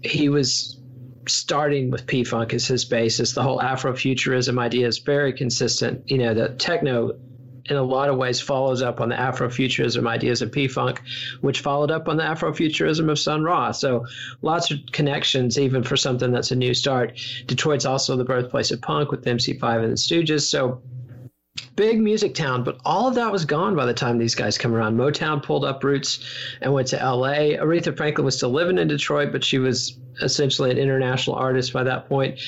He 0.03 0.29
was 0.29 0.79
starting 1.27 1.91
with 1.91 2.07
P 2.07 2.23
Funk 2.23 2.53
as 2.53 2.67
his 2.67 2.85
basis. 2.85 3.33
The 3.33 3.43
whole 3.43 3.59
Afrofuturism 3.59 4.59
idea 4.59 4.87
is 4.87 4.99
very 4.99 5.33
consistent. 5.33 6.09
You 6.09 6.17
know, 6.17 6.33
the 6.33 6.49
techno 6.49 7.17
in 7.65 7.77
a 7.77 7.83
lot 7.83 8.09
of 8.09 8.17
ways 8.17 8.41
follows 8.41 8.81
up 8.81 8.99
on 8.99 9.09
the 9.09 9.15
Afrofuturism 9.15 10.07
ideas 10.07 10.41
of 10.41 10.51
P 10.51 10.67
Funk, 10.67 11.01
which 11.41 11.61
followed 11.61 11.91
up 11.91 12.07
on 12.07 12.17
the 12.17 12.23
Afrofuturism 12.23 13.09
of 13.09 13.19
Sun 13.19 13.43
Ra. 13.43 13.71
So 13.71 14.05
lots 14.41 14.71
of 14.71 14.79
connections, 14.91 15.59
even 15.59 15.83
for 15.83 15.95
something 15.95 16.31
that's 16.31 16.51
a 16.51 16.55
new 16.55 16.73
start. 16.73 17.19
Detroit's 17.45 17.85
also 17.85 18.17
the 18.17 18.25
birthplace 18.25 18.71
of 18.71 18.81
punk 18.81 19.11
with 19.11 19.23
MC5 19.23 19.83
and 19.83 19.91
the 19.91 19.97
Stooges. 19.97 20.49
So 20.49 20.81
big 21.75 21.99
music 21.99 22.35
town, 22.35 22.63
but 22.63 22.79
all 22.85 23.07
of 23.07 23.15
that 23.15 23.31
was 23.31 23.45
gone 23.45 23.75
by 23.75 23.85
the 23.85 23.93
time 23.93 24.17
these 24.17 24.35
guys 24.35 24.57
come 24.57 24.73
around. 24.73 24.97
Motown 24.97 25.43
pulled 25.43 25.65
up 25.65 25.83
roots 25.83 26.23
and 26.61 26.73
went 26.73 26.87
to 26.89 26.97
LA. 26.97 27.57
Aretha 27.57 27.95
Franklin 27.95 28.25
was 28.25 28.37
still 28.37 28.51
living 28.51 28.77
in 28.77 28.87
Detroit, 28.87 29.31
but 29.31 29.43
she 29.43 29.57
was 29.57 29.97
essentially 30.21 30.71
an 30.71 30.77
international 30.77 31.35
artist 31.35 31.73
by 31.73 31.83
that 31.83 32.07
point. 32.07 32.39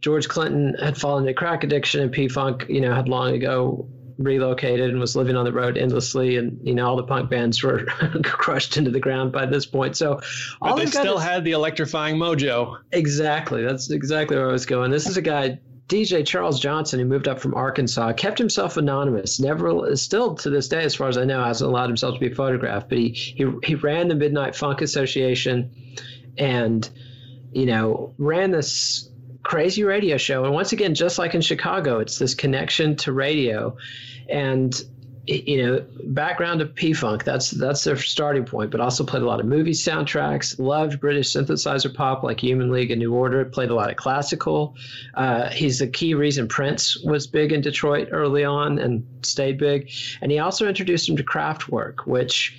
George 0.00 0.28
Clinton 0.28 0.74
had 0.80 0.96
fallen 0.96 1.24
into 1.24 1.34
crack 1.34 1.64
addiction, 1.64 2.00
and 2.00 2.12
P 2.12 2.28
Funk, 2.28 2.66
you 2.68 2.80
know, 2.80 2.94
had 2.94 3.08
long 3.08 3.34
ago 3.34 3.88
relocated 4.18 4.90
and 4.90 4.98
was 4.98 5.14
living 5.14 5.36
on 5.36 5.44
the 5.44 5.52
road 5.52 5.76
endlessly 5.76 6.36
and 6.36 6.58
you 6.62 6.74
know 6.74 6.86
all 6.86 6.96
the 6.96 7.02
punk 7.02 7.28
bands 7.28 7.62
were 7.62 7.84
crushed 8.24 8.78
into 8.78 8.90
the 8.90 9.00
ground 9.00 9.30
by 9.30 9.44
this 9.44 9.66
point 9.66 9.94
so 9.94 10.14
all 10.62 10.74
but 10.74 10.76
they 10.76 10.86
still 10.86 11.18
had 11.18 11.44
the 11.44 11.52
electrifying 11.52 12.16
mojo 12.16 12.78
exactly 12.92 13.62
that's 13.62 13.90
exactly 13.90 14.34
where 14.34 14.48
i 14.48 14.52
was 14.52 14.64
going 14.64 14.90
this 14.90 15.06
is 15.06 15.18
a 15.18 15.22
guy 15.22 15.58
DJ 15.88 16.26
Charles 16.26 16.58
Johnson, 16.58 16.98
who 16.98 17.06
moved 17.06 17.28
up 17.28 17.38
from 17.38 17.54
Arkansas, 17.54 18.12
kept 18.14 18.38
himself 18.38 18.76
anonymous. 18.76 19.38
Never, 19.38 19.94
still 19.94 20.34
to 20.36 20.50
this 20.50 20.68
day, 20.68 20.82
as 20.82 20.96
far 20.96 21.08
as 21.08 21.16
I 21.16 21.24
know, 21.24 21.44
hasn't 21.44 21.68
allowed 21.70 21.88
himself 21.88 22.14
to 22.14 22.20
be 22.20 22.34
photographed. 22.34 22.88
But 22.88 22.98
he 22.98 23.10
he 23.10 23.46
he 23.62 23.74
ran 23.76 24.08
the 24.08 24.16
Midnight 24.16 24.56
Funk 24.56 24.80
Association, 24.80 25.70
and 26.36 26.88
you 27.52 27.66
know 27.66 28.14
ran 28.18 28.50
this 28.50 29.08
crazy 29.44 29.84
radio 29.84 30.16
show. 30.16 30.44
And 30.44 30.52
once 30.52 30.72
again, 30.72 30.94
just 30.96 31.18
like 31.18 31.36
in 31.36 31.40
Chicago, 31.40 32.00
it's 32.00 32.18
this 32.18 32.34
connection 32.34 32.96
to 32.96 33.12
radio, 33.12 33.76
and 34.28 34.74
you 35.26 35.64
know, 35.64 35.84
background 36.04 36.60
of 36.60 36.74
P 36.74 36.92
Funk. 36.92 37.24
That's 37.24 37.50
that's 37.50 37.82
their 37.84 37.96
starting 37.96 38.44
point. 38.44 38.70
But 38.70 38.80
also 38.80 39.04
played 39.04 39.22
a 39.22 39.26
lot 39.26 39.40
of 39.40 39.46
movie 39.46 39.72
soundtracks. 39.72 40.58
Loved 40.58 41.00
British 41.00 41.32
synthesizer 41.32 41.92
pop 41.92 42.22
like 42.22 42.40
Human 42.40 42.70
League 42.70 42.90
and 42.90 43.00
New 43.00 43.12
Order. 43.12 43.44
Played 43.44 43.70
a 43.70 43.74
lot 43.74 43.90
of 43.90 43.96
classical. 43.96 44.76
Uh, 45.14 45.50
he's 45.50 45.80
the 45.80 45.88
key 45.88 46.14
reason 46.14 46.46
Prince 46.46 46.96
was 47.04 47.26
big 47.26 47.52
in 47.52 47.60
Detroit 47.60 48.08
early 48.12 48.44
on 48.44 48.78
and 48.78 49.04
stayed 49.22 49.58
big. 49.58 49.90
And 50.20 50.30
he 50.30 50.38
also 50.38 50.68
introduced 50.68 51.08
him 51.08 51.16
to 51.16 51.24
Kraftwerk, 51.24 52.06
which, 52.06 52.56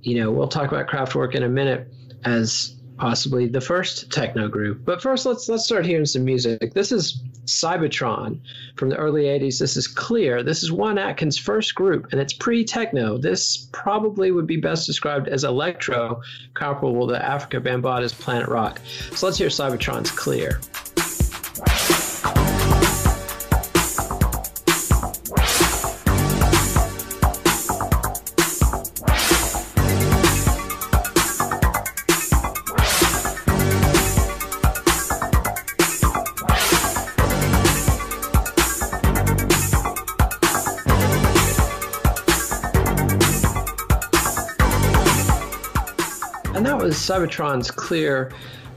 you 0.00 0.18
know, 0.18 0.30
we'll 0.30 0.48
talk 0.48 0.72
about 0.72 0.88
Kraftwerk 0.88 1.34
in 1.34 1.42
a 1.42 1.48
minute 1.48 1.92
as 2.24 2.76
possibly 3.00 3.46
the 3.46 3.60
first 3.60 4.12
techno 4.12 4.46
group. 4.46 4.84
But 4.84 5.00
first, 5.00 5.24
let's 5.24 5.48
let's 5.48 5.64
start 5.64 5.86
hearing 5.86 6.04
some 6.04 6.24
music. 6.24 6.74
This 6.74 6.92
is 6.92 7.22
Cybotron 7.46 8.40
from 8.76 8.90
the 8.90 8.96
early 8.96 9.24
80s. 9.24 9.58
This 9.58 9.76
is 9.76 9.88
Clear. 9.88 10.42
This 10.42 10.62
is 10.62 10.70
Juan 10.70 10.98
Atkins' 10.98 11.38
first 11.38 11.74
group, 11.74 12.08
and 12.12 12.20
it's 12.20 12.34
pre 12.34 12.62
techno. 12.62 13.16
This 13.16 13.68
probably 13.72 14.30
would 14.30 14.46
be 14.46 14.58
best 14.58 14.86
described 14.86 15.28
as 15.28 15.44
electro, 15.44 16.20
comparable 16.52 17.08
to 17.08 17.14
Afrika 17.14 17.60
Bambaataa's 17.60 18.12
Planet 18.12 18.48
Rock. 18.48 18.80
So 19.14 19.26
let's 19.26 19.38
hear 19.38 19.48
Cybotron's 19.48 20.10
Clear. 20.10 20.60
Cybotron's 46.88 47.70
Clear, 47.70 48.32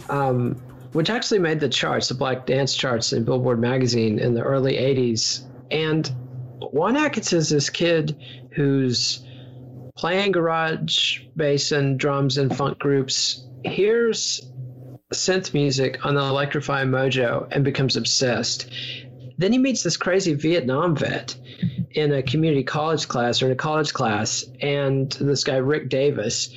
um, 0.10 0.55
which 0.91 1.10
actually 1.10 1.39
made 1.39 1.60
the 1.60 1.69
charts, 1.69 2.10
the 2.10 2.13
black 2.13 2.45
dance 2.45 2.75
charts 2.75 3.13
in 3.13 3.24
Billboard 3.24 3.60
magazine 3.60 4.19
in 4.19 4.33
the 4.33 4.41
early 4.41 4.74
80s. 4.74 5.43
And 5.72 6.12
Juan 6.60 6.98
Atkins 6.98 7.33
is 7.33 7.50
this 7.50 7.69
kid 7.69 8.22
who's 8.51 9.25
playing 9.95 10.31
garage 10.31 11.22
bass 11.36 11.72
and 11.72 12.00
drums 12.00 12.38
and 12.38 12.55
funk 12.55 12.79
groups, 12.79 13.45
hears 13.63 14.41
synth 15.13 15.53
music 15.53 16.05
on 16.05 16.15
the 16.15 16.22
Electrify 16.22 16.83
Mojo 16.86 17.48
and 17.51 17.63
becomes 17.63 17.95
obsessed. 17.95 18.69
Then 19.38 19.51
he 19.51 19.57
meets 19.57 19.83
this 19.83 19.98
crazy 19.98 20.33
Vietnam 20.33 20.95
vet 20.95 21.36
in 21.91 22.12
a 22.12 22.24
community 22.24 22.63
college 22.63 23.07
class 23.07 23.41
or 23.41 23.48
in 23.48 23.51
a 23.51 23.55
college 23.55 23.93
class, 23.93 24.45
and 24.62 25.12
this 25.13 25.43
guy, 25.43 25.57
Rick 25.57 25.89
Davis, 25.89 26.53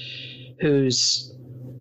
who's 0.61 1.35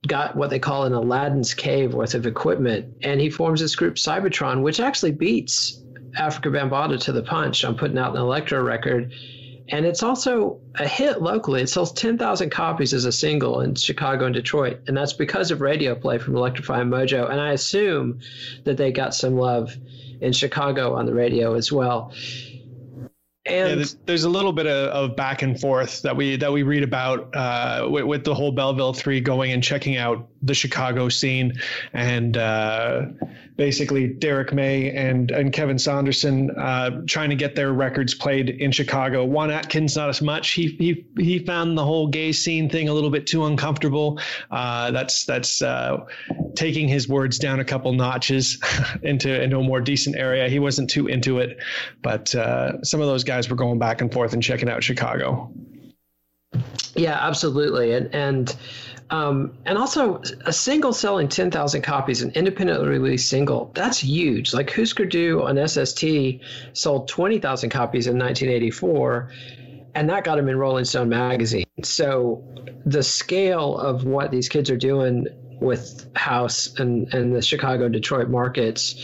got 0.07 0.35
what 0.35 0.50
they 0.50 0.59
call 0.59 0.83
an 0.83 0.93
Aladdin's 0.93 1.53
cave 1.53 1.93
worth 1.93 2.13
of 2.13 2.25
equipment, 2.25 2.95
and 3.01 3.19
he 3.19 3.29
forms 3.29 3.62
this 3.62 3.75
group 3.75 3.95
Cybotron, 3.95 4.62
which 4.62 4.79
actually 4.79 5.12
beats 5.12 5.81
Afrika 6.17 6.51
Bambaataa 6.51 7.00
to 7.01 7.12
the 7.12 7.24
punch 7.24 7.65
on 7.65 7.75
putting 7.75 7.97
out 7.97 8.15
an 8.15 8.21
electro 8.21 8.62
record. 8.62 9.13
And 9.69 9.85
it's 9.85 10.03
also 10.03 10.59
a 10.75 10.88
hit 10.88 11.24
locally. 11.24 11.62
It 11.62 11.69
sells 11.69 11.91
10,000 11.93 12.51
copies 12.51 12.93
as 12.93 13.05
a 13.05 13.12
single 13.12 13.62
in 13.62 13.74
Chicago 13.74 14.25
and 14.25 14.33
Detroit. 14.33 14.81
And 14.88 14.95
that's 14.95 15.13
because 15.13 15.50
of 15.50 15.59
radio 15.59 15.95
play 15.95 16.19
from 16.19 16.35
Electrifying 16.35 16.88
Mojo. 16.88 17.29
And 17.29 17.41
I 17.41 17.51
assume 17.51 18.19
that 18.63 18.77
they 18.77 18.91
got 18.91 19.15
some 19.15 19.35
love 19.38 19.75
in 20.21 20.33
Chicago 20.33 20.93
on 20.95 21.07
the 21.07 21.15
radio 21.15 21.55
as 21.55 21.71
well. 21.71 22.13
And 23.47 23.69
yeah, 23.69 23.75
there's, 23.75 23.97
there's, 24.05 24.23
a 24.23 24.29
little 24.29 24.53
bit 24.53 24.65
of, 24.65 24.89
of, 25.11 25.15
back 25.15 25.43
and 25.43 25.59
forth 25.59 26.01
that 26.01 26.15
we 26.15 26.35
that 26.37 26.51
we 26.51 26.63
read 26.63 26.81
about 26.81 27.35
uh, 27.35 27.87
with, 27.87 28.05
with, 28.05 28.23
the 28.23 28.33
whole 28.33 28.51
Belleville 28.51 28.93
Three 28.93 29.21
going 29.21 29.51
and 29.51 29.63
checking 29.63 29.97
out 29.97 30.27
the 30.45 30.53
Chicago 30.53 31.09
scene, 31.09 31.59
and 31.93 32.37
uh, 32.37 33.05
basically 33.57 34.07
Derrick 34.07 34.53
May 34.53 34.91
and 34.91 35.31
and 35.31 35.51
Kevin 35.51 35.77
Saunderson 35.77 36.51
uh, 36.51 37.01
trying 37.07 37.29
to 37.29 37.35
get 37.35 37.55
their 37.55 37.71
records 37.71 38.13
played 38.13 38.49
in 38.49 38.71
Chicago. 38.71 39.25
Juan 39.25 39.51
Atkins 39.51 39.95
not 39.95 40.09
as 40.09 40.21
much. 40.21 40.51
He 40.51 40.67
he 40.67 41.05
he 41.17 41.39
found 41.39 41.77
the 41.77 41.83
whole 41.83 42.07
gay 42.07 42.31
scene 42.31 42.69
thing 42.69 42.89
a 42.89 42.93
little 42.93 43.09
bit 43.09 43.27
too 43.27 43.45
uncomfortable. 43.45 44.19
Uh, 44.51 44.91
that's 44.91 45.25
that's 45.25 45.61
uh, 45.61 46.05
taking 46.55 46.87
his 46.87 47.07
words 47.07 47.39
down 47.39 47.59
a 47.59 47.65
couple 47.65 47.91
notches 47.93 48.59
into 49.01 49.41
into 49.41 49.57
a 49.57 49.63
more 49.63 49.81
decent 49.81 50.15
area. 50.15 50.47
He 50.47 50.59
wasn't 50.59 50.89
too 50.89 51.07
into 51.07 51.39
it, 51.39 51.57
but 52.01 52.33
uh, 52.35 52.83
some 52.83 53.01
of 53.01 53.07
those 53.07 53.23
guys 53.23 53.49
were 53.49 53.55
going 53.55 53.79
back 53.79 54.01
and 54.01 54.11
forth 54.11 54.33
and 54.33 54.43
checking 54.43 54.69
out 54.69 54.83
Chicago. 54.83 55.51
Yeah, 56.95 57.17
absolutely, 57.19 57.93
and 57.93 58.13
and 58.13 58.55
um, 59.09 59.53
and 59.65 59.77
also, 59.77 60.21
a 60.45 60.53
single 60.53 60.91
selling 60.91 61.27
10,000 61.27 61.83
copies, 61.83 62.24
an 62.24 62.31
independently 62.31 62.88
released 62.88 63.29
single, 63.29 63.71
that's 63.75 64.00
huge. 64.00 64.53
Like 64.53 64.74
Husker 64.74 65.05
Du 65.05 65.43
on 65.43 65.67
SST 65.67 66.03
sold 66.74 67.07
20,000 67.07 67.69
copies 67.69 68.07
in 68.07 68.17
1984, 68.17 69.31
and 69.93 70.09
that 70.09 70.24
got 70.24 70.39
him 70.39 70.50
in 70.50 70.57
Rolling 70.57 70.85
Stone 70.85 71.09
magazine. 71.09 71.65
So 71.83 72.43
the 72.85 73.03
scale 73.03 73.77
of 73.77 74.05
what 74.05 74.31
these 74.31 74.50
kids 74.50 74.71
are 74.71 74.77
doing 74.77 75.27
with 75.62 76.09
house 76.15 76.77
and 76.79 77.13
and 77.13 77.33
the 77.33 77.41
Chicago 77.41 77.88
Detroit 77.89 78.27
markets, 78.27 78.95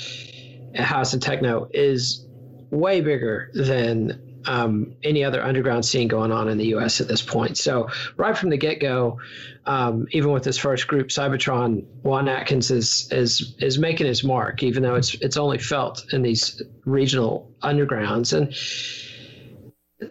house 0.75 1.13
and 1.13 1.21
techno 1.21 1.69
is 1.73 2.25
way 2.71 3.01
bigger 3.01 3.51
than 3.53 4.30
um, 4.45 4.95
any 5.03 5.23
other 5.23 5.43
underground 5.43 5.85
scene 5.85 6.07
going 6.07 6.31
on 6.31 6.47
in 6.47 6.57
the 6.57 6.67
U.S. 6.67 7.01
at 7.01 7.07
this 7.07 7.21
point. 7.21 7.57
So 7.57 7.89
right 8.17 8.37
from 8.37 8.49
the 8.49 8.57
get 8.57 8.79
go, 8.79 9.19
um, 9.65 10.07
even 10.11 10.31
with 10.31 10.43
this 10.43 10.57
first 10.57 10.87
group, 10.87 11.07
Cybotron, 11.07 11.85
Juan 12.03 12.27
Atkins 12.27 12.71
is 12.71 13.07
is 13.11 13.55
is 13.59 13.77
making 13.77 14.07
his 14.07 14.23
mark, 14.23 14.63
even 14.63 14.83
though 14.83 14.95
it's 14.95 15.13
it's 15.15 15.37
only 15.37 15.57
felt 15.57 16.03
in 16.13 16.21
these 16.21 16.61
regional 16.85 17.51
undergrounds 17.61 18.35
and. 18.35 18.53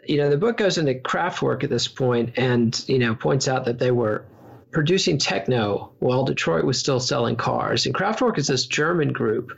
You 0.07 0.19
know, 0.19 0.31
the 0.31 0.37
book 0.37 0.57
goes 0.57 0.79
into 0.79 0.95
Kraftwerk 0.95 1.65
at 1.65 1.71
this 1.71 1.89
point 1.89 2.35
and, 2.39 2.81
you 2.89 3.01
know, 3.01 3.17
points 3.17 3.49
out 3.49 3.65
that 3.65 3.81
they 3.81 3.91
were 3.91 4.25
producing 4.71 5.19
techno 5.19 5.93
while 5.99 6.25
Detroit 6.25 6.65
was 6.65 6.79
still 6.79 7.01
selling 7.01 7.35
cars. 7.35 7.87
And 7.87 7.95
Kraftwerk 7.95 8.39
is 8.39 8.47
this 8.47 8.67
German 8.67 9.13
group 9.13 9.51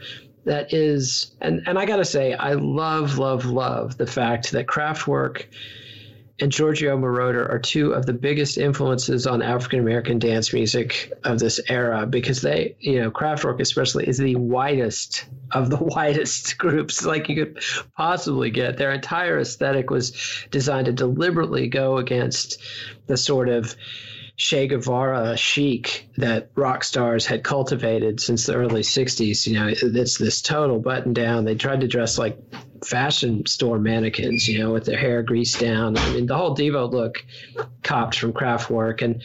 that 0.45 0.73
is 0.73 1.33
and 1.41 1.63
and 1.67 1.79
I 1.79 1.87
got 1.87 1.97
to 1.97 2.05
say 2.05 2.35
I 2.35 2.55
love 2.55 3.19
love 3.19 3.45
love 3.47 3.97
the 3.97 4.07
fact 4.07 4.53
that 4.53 4.67
Kraftwerk 4.67 5.47
and 6.41 6.51
Giorgio 6.51 6.97
Moroder 6.97 7.49
are 7.49 7.61
two 7.61 7.93
of 7.93 8.05
the 8.05 8.13
biggest 8.13 8.59
influences 8.59 9.27
on 9.29 9.43
African 9.43 9.79
American 9.79 10.19
dance 10.19 10.53
music 10.53 11.13
of 11.23 11.39
this 11.39 11.61
era 11.69 12.05
because 12.05 12.41
they, 12.41 12.75
you 12.81 13.01
know, 13.01 13.13
Kraftwerk 13.13 13.61
especially 13.61 14.09
is 14.09 14.19
the 14.19 14.35
widest 14.35 15.27
of 15.53 15.71
the 15.71 15.77
widest 15.81 16.59
groups 16.59 17.05
like 17.05 17.29
you 17.29 17.37
could 17.37 17.63
possibly 17.97 18.51
get. 18.51 18.77
Their 18.77 18.93
entire 18.93 19.39
aesthetic 19.39 19.91
was 19.91 20.13
designed 20.51 20.87
to 20.87 20.93
deliberately 20.93 21.69
go 21.69 21.99
against 21.99 22.61
the 23.07 23.17
sort 23.17 23.49
of 23.49 23.77
Che 24.43 24.67
Guevara 24.67 25.37
chic 25.37 26.09
that 26.17 26.51
rock 26.57 26.83
stars 26.83 27.25
had 27.25 27.45
cultivated 27.45 28.21
since 28.21 28.45
the 28.45 28.57
early 28.57 28.83
60s. 28.83 29.47
You 29.47 29.55
know, 29.55 29.69
it's 29.69 30.19
this 30.19 30.43
total 30.43 30.81
button 30.81 31.13
down. 31.13 31.45
They 31.45 31.55
tried 31.55 31.83
to 31.83 31.87
dress 31.87 32.19
like 32.19 32.37
fashion 32.85 33.47
store 33.47 33.79
mannequins, 33.79 34.49
you 34.49 34.59
know, 34.59 34.73
with 34.73 34.85
their 34.85 34.99
hair 34.99 35.23
greased 35.23 35.61
down. 35.61 35.97
I 35.97 36.11
mean, 36.11 36.27
the 36.27 36.37
whole 36.37 36.57
Devo 36.57 36.91
look 36.91 37.25
copped 37.85 38.19
from 38.19 38.33
Kraftwerk. 38.33 39.01
And 39.01 39.23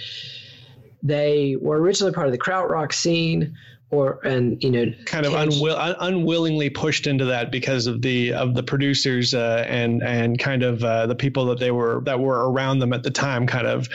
they 1.02 1.56
were 1.60 1.82
originally 1.82 2.14
part 2.14 2.28
of 2.28 2.32
the 2.32 2.38
krautrock 2.38 2.94
scene 2.94 3.58
or 3.90 4.20
and 4.26 4.62
you 4.62 4.70
know 4.70 4.86
kind 5.06 5.26
of 5.26 5.34
unwill- 5.34 5.78
un- 5.78 5.96
unwillingly 6.00 6.70
pushed 6.70 7.08
into 7.08 7.26
that 7.26 7.52
because 7.52 7.88
of 7.88 8.02
the 8.02 8.34
of 8.34 8.54
the 8.54 8.64
producers 8.64 9.34
uh, 9.34 9.64
and 9.68 10.04
and 10.04 10.40
kind 10.40 10.64
of 10.64 10.84
uh, 10.84 11.08
the 11.08 11.16
people 11.16 11.46
that 11.46 11.60
they 11.60 11.72
were 11.72 12.02
that 12.06 12.20
were 12.20 12.52
around 12.52 12.80
them 12.80 12.92
at 12.92 13.04
the 13.04 13.12
time 13.12 13.48
kind 13.48 13.68
of 13.68 13.88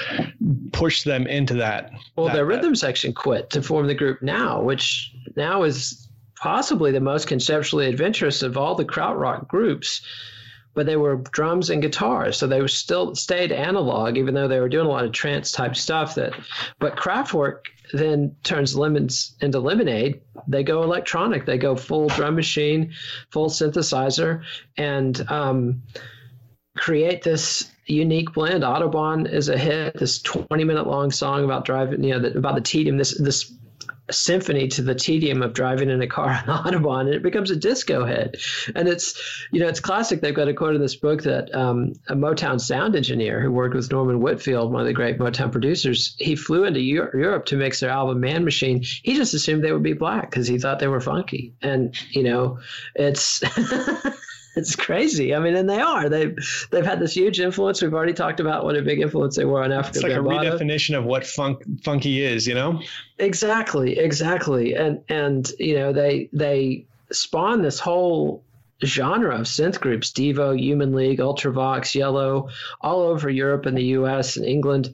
pushed 0.73 1.05
them 1.05 1.27
into 1.27 1.55
that. 1.55 1.91
Well, 2.17 2.27
that, 2.27 2.35
their 2.35 2.47
rhythm 2.47 2.75
section 2.75 3.13
quit 3.13 3.51
to 3.51 3.63
form 3.63 3.87
the 3.87 3.95
group 3.95 4.21
Neu, 4.23 4.63
which 4.63 5.13
Neu 5.37 5.67
is 5.67 6.09
possibly 6.37 6.91
the 6.91 7.01
most 7.01 7.27
conceptually 7.27 7.87
adventurous 7.87 8.43
of 8.43 8.57
all 8.57 8.75
the 8.75 8.85
krautrock 8.85 9.47
groups. 9.49 10.01
But 10.75 10.87
they 10.87 10.97
were 10.97 11.17
drums 11.17 11.69
and 11.69 11.83
guitars, 11.83 12.39
so 12.39 12.47
they 12.47 12.63
were 12.63 12.67
still 12.67 13.15
stayed 13.15 13.53
analog, 13.53 14.17
even 14.17 14.33
though 14.33 14.49
they 14.49 14.59
were 14.59 14.71
doing 14.71 14.87
a 14.87 14.89
lot 14.89 15.05
of 15.05 15.13
trance 15.13 15.53
type 15.53 15.77
stuff. 15.77 16.15
That, 16.15 16.33
but 16.79 16.97
Kraftwerk 16.97 17.67
then 17.93 18.37
turns 18.43 18.77
lemons 18.77 19.37
into 19.41 19.61
lemonade. 19.61 20.23
They 20.49 20.63
go 20.63 20.83
electronic. 20.83 21.47
They 21.47 21.59
go 21.59 21.77
full 21.77 22.09
drum 22.09 22.35
machine, 22.35 22.93
full 23.31 23.49
synthesizer, 23.49 24.43
and 24.77 25.31
um, 25.31 25.83
create 26.77 27.23
this 27.23 27.71
unique 27.87 28.33
blend. 28.33 28.63
Autobahn 28.63 29.31
is 29.31 29.49
a 29.49 29.59
hit. 29.59 29.99
This 29.99 30.23
20 30.23 30.65
minute 30.65 30.87
long 30.87 31.11
song 31.11 31.45
about 31.45 31.65
driving, 31.65 32.03
you 32.03 32.13
know, 32.13 32.21
the, 32.21 32.39
about 32.39 32.55
the 32.55 32.61
tedium. 32.61 32.97
This 32.97 33.19
this 33.19 33.53
symphony 34.11 34.69
to 34.69 34.83
the 34.83 34.95
tedium 34.95 35.43
of 35.43 35.53
driving 35.53 35.91
in 35.91 36.03
a 36.03 36.07
car 36.07 36.31
on 36.31 36.45
Autobahn, 36.65 37.03
and 37.03 37.15
it 37.15 37.23
becomes 37.23 37.51
a 37.51 37.57
disco 37.57 38.05
hit. 38.05 38.43
And 38.75 38.89
it's, 38.89 39.47
you 39.51 39.61
know, 39.61 39.69
it's 39.69 39.81
classic. 39.81 40.21
They've 40.21 40.35
got 40.35 40.49
a 40.49 40.55
quote 40.55 40.75
in 40.75 40.81
this 40.81 40.97
book 40.97 41.23
that 41.23 41.55
um, 41.55 41.95
a 42.09 42.15
Motown 42.15 42.61
sound 42.61 42.97
engineer 42.97 43.41
who 43.41 43.53
worked 43.53 43.75
with 43.75 43.91
Norman 43.91 44.21
Whitfield, 44.21 44.73
one 44.73 44.81
of 44.81 44.87
the 44.87 44.93
great 44.93 45.19
Motown 45.19 45.53
producers, 45.53 46.17
he 46.19 46.37
flew 46.37 46.65
into 46.65 46.81
Europe 46.81 47.47
to 47.47 47.57
mix 47.57 47.81
their 47.81 47.91
album 47.91 48.21
Man 48.21 48.45
Machine. 48.45 48.83
He 48.83 49.15
just 49.15 49.35
assumed 49.35 49.63
they 49.63 49.73
would 49.73 49.83
be 49.83 49.93
black 49.93 50.31
because 50.31 50.47
he 50.47 50.59
thought 50.59 50.79
they 50.79 50.89
were 50.89 51.01
funky. 51.01 51.55
And, 51.63 51.95
you 52.11 52.23
know, 52.23 52.59
it's. 52.95 53.43
it's 54.57 54.77
crazy. 54.77 55.35
I 55.35 55.39
mean, 55.39 55.55
and 55.55 55.69
they 55.69 55.81
are. 55.81 56.09
They've 56.09 56.37
they've 56.71 56.85
had 56.85 57.01
this 57.01 57.15
huge 57.15 57.41
influence. 57.41 57.83
We've 57.83 57.95
already 57.95 58.13
talked 58.13 58.41
about 58.41 58.65
what 58.65 58.77
a 58.77 58.83
big 58.83 59.01
influence 59.01 59.37
they 59.37 59.45
were 59.45 59.63
on 59.63 59.73
Africa. 59.73 59.99
It's 59.99 60.03
like 60.03 60.13
Bambaataa. 60.13 60.55
a 60.55 60.59
redefinition 60.59 60.99
of 60.99 61.05
what 61.05 61.27
funk 61.27 61.63
funky 61.83 62.23
is, 62.23 62.47
you 62.47 62.55
know. 62.55 62.81
Exactly, 63.19 63.99
exactly, 63.99 64.75
and 64.75 65.03
and 65.09 65.51
you 65.59 65.77
know 65.77 65.93
they 65.93 66.29
they 66.33 66.87
spawn 67.11 67.63
this 67.63 67.79
whole 67.79 68.43
genre 68.85 69.37
of 69.37 69.43
synth 69.43 69.79
groups 69.79 70.11
devo 70.11 70.59
human 70.59 70.93
league 70.93 71.21
ultravox 71.21 71.95
Yello 71.95 72.51
all 72.81 73.03
over 73.03 73.31
europe 73.31 73.65
and 73.65 73.77
the 73.77 73.85
us 73.85 74.37
and 74.37 74.45
england 74.45 74.93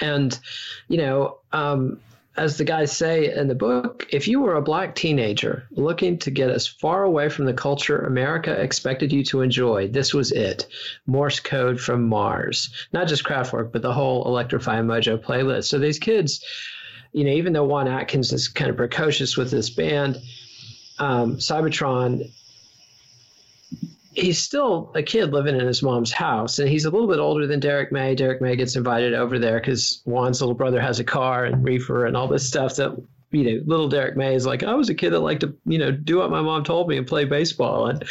and 0.00 0.38
you 0.86 0.98
know 0.98 1.38
um, 1.52 1.98
as 2.40 2.56
the 2.56 2.64
guys 2.64 2.90
say 2.90 3.34
in 3.34 3.48
the 3.48 3.54
book, 3.54 4.06
if 4.08 4.26
you 4.26 4.40
were 4.40 4.54
a 4.54 4.62
black 4.62 4.94
teenager 4.94 5.68
looking 5.72 6.16
to 6.16 6.30
get 6.30 6.48
as 6.48 6.66
far 6.66 7.02
away 7.02 7.28
from 7.28 7.44
the 7.44 7.52
culture 7.52 7.98
America 7.98 8.50
expected 8.52 9.12
you 9.12 9.22
to 9.22 9.42
enjoy, 9.42 9.86
this 9.88 10.14
was 10.14 10.32
it. 10.32 10.66
Morse 11.04 11.38
code 11.38 11.78
from 11.78 12.08
Mars. 12.08 12.70
Not 12.94 13.08
just 13.08 13.24
Kraftwerk, 13.24 13.72
but 13.72 13.82
the 13.82 13.92
whole 13.92 14.24
Electrify 14.24 14.80
Mojo 14.80 15.22
playlist. 15.22 15.64
So 15.64 15.78
these 15.78 15.98
kids, 15.98 16.42
you 17.12 17.24
know, 17.24 17.32
even 17.32 17.52
though 17.52 17.64
Juan 17.64 17.88
Atkins 17.88 18.32
is 18.32 18.48
kind 18.48 18.70
of 18.70 18.78
precocious 18.78 19.36
with 19.36 19.50
this 19.50 19.68
band, 19.68 20.16
um, 20.98 21.36
Cybotron 21.36 22.32
he's 24.12 24.40
still 24.40 24.92
a 24.94 25.02
kid 25.02 25.32
living 25.32 25.54
in 25.54 25.66
his 25.66 25.82
mom's 25.82 26.12
house, 26.12 26.58
and 26.58 26.68
he's 26.68 26.84
a 26.84 26.90
little 26.90 27.08
bit 27.08 27.18
older 27.18 27.46
than 27.46 27.60
Derrick 27.60 27.92
May. 27.92 28.14
Derrick 28.14 28.40
May 28.40 28.56
gets 28.56 28.76
invited 28.76 29.14
over 29.14 29.38
there 29.38 29.60
because 29.60 30.02
Juan's 30.04 30.40
little 30.40 30.54
brother 30.54 30.80
has 30.80 31.00
a 31.00 31.04
car 31.04 31.44
and 31.44 31.64
reefer 31.64 32.06
and 32.06 32.16
all 32.16 32.28
this 32.28 32.46
stuff 32.46 32.76
that 32.76 32.96
you 33.32 33.44
know, 33.44 33.62
little 33.64 33.88
Derrick 33.88 34.16
May 34.16 34.34
is 34.34 34.46
like, 34.46 34.62
I 34.62 34.74
was 34.74 34.88
a 34.88 34.94
kid 34.94 35.10
that 35.10 35.20
liked 35.20 35.42
to, 35.42 35.54
you 35.64 35.78
know, 35.78 35.92
do 35.92 36.18
what 36.18 36.30
my 36.30 36.40
mom 36.40 36.64
told 36.64 36.88
me 36.88 36.96
and 36.96 37.06
play 37.06 37.24
baseball. 37.24 37.86
And 37.86 38.04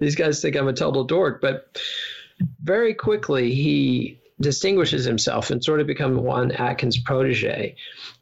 these 0.00 0.16
guys 0.16 0.42
think 0.42 0.56
I'm 0.56 0.68
a 0.68 0.72
total 0.72 1.04
dork. 1.04 1.40
But 1.40 1.80
very 2.62 2.94
quickly, 2.94 3.54
he 3.54 4.18
distinguishes 4.40 5.04
himself 5.04 5.50
and 5.50 5.62
sort 5.62 5.80
of 5.80 5.86
becomes 5.86 6.18
Juan 6.18 6.50
Atkins' 6.52 6.98
protege 6.98 7.76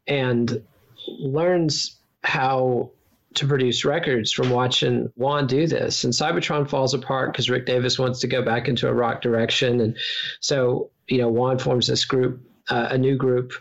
and 0.07 0.63
learns 1.07 1.97
how 2.23 2.91
to 3.35 3.47
produce 3.47 3.85
records 3.85 4.33
from 4.33 4.51
watching 4.51 5.11
Juan 5.17 5.47
do 5.47 5.67
this. 5.67 6.05
And 6.05 6.13
Cybotron 6.13 6.69
falls 6.69 6.95
apart 6.95 7.33
because 7.33 7.51
Rick 7.51 7.67
Davis 7.67 7.99
wants 7.99 8.21
to 8.21 8.27
go 8.27 8.43
back 8.43 8.69
into 8.69 8.89
a 8.89 8.93
rock 8.93 9.23
direction. 9.23 9.81
And 9.81 9.97
so, 10.41 10.91
you 11.09 11.19
know, 11.19 11.29
Juan 11.29 11.59
forms 11.59 11.87
this 11.87 12.05
group, 12.05 12.41
uh, 12.69 12.89
a 12.91 12.99
new 12.99 13.17
group. 13.17 13.53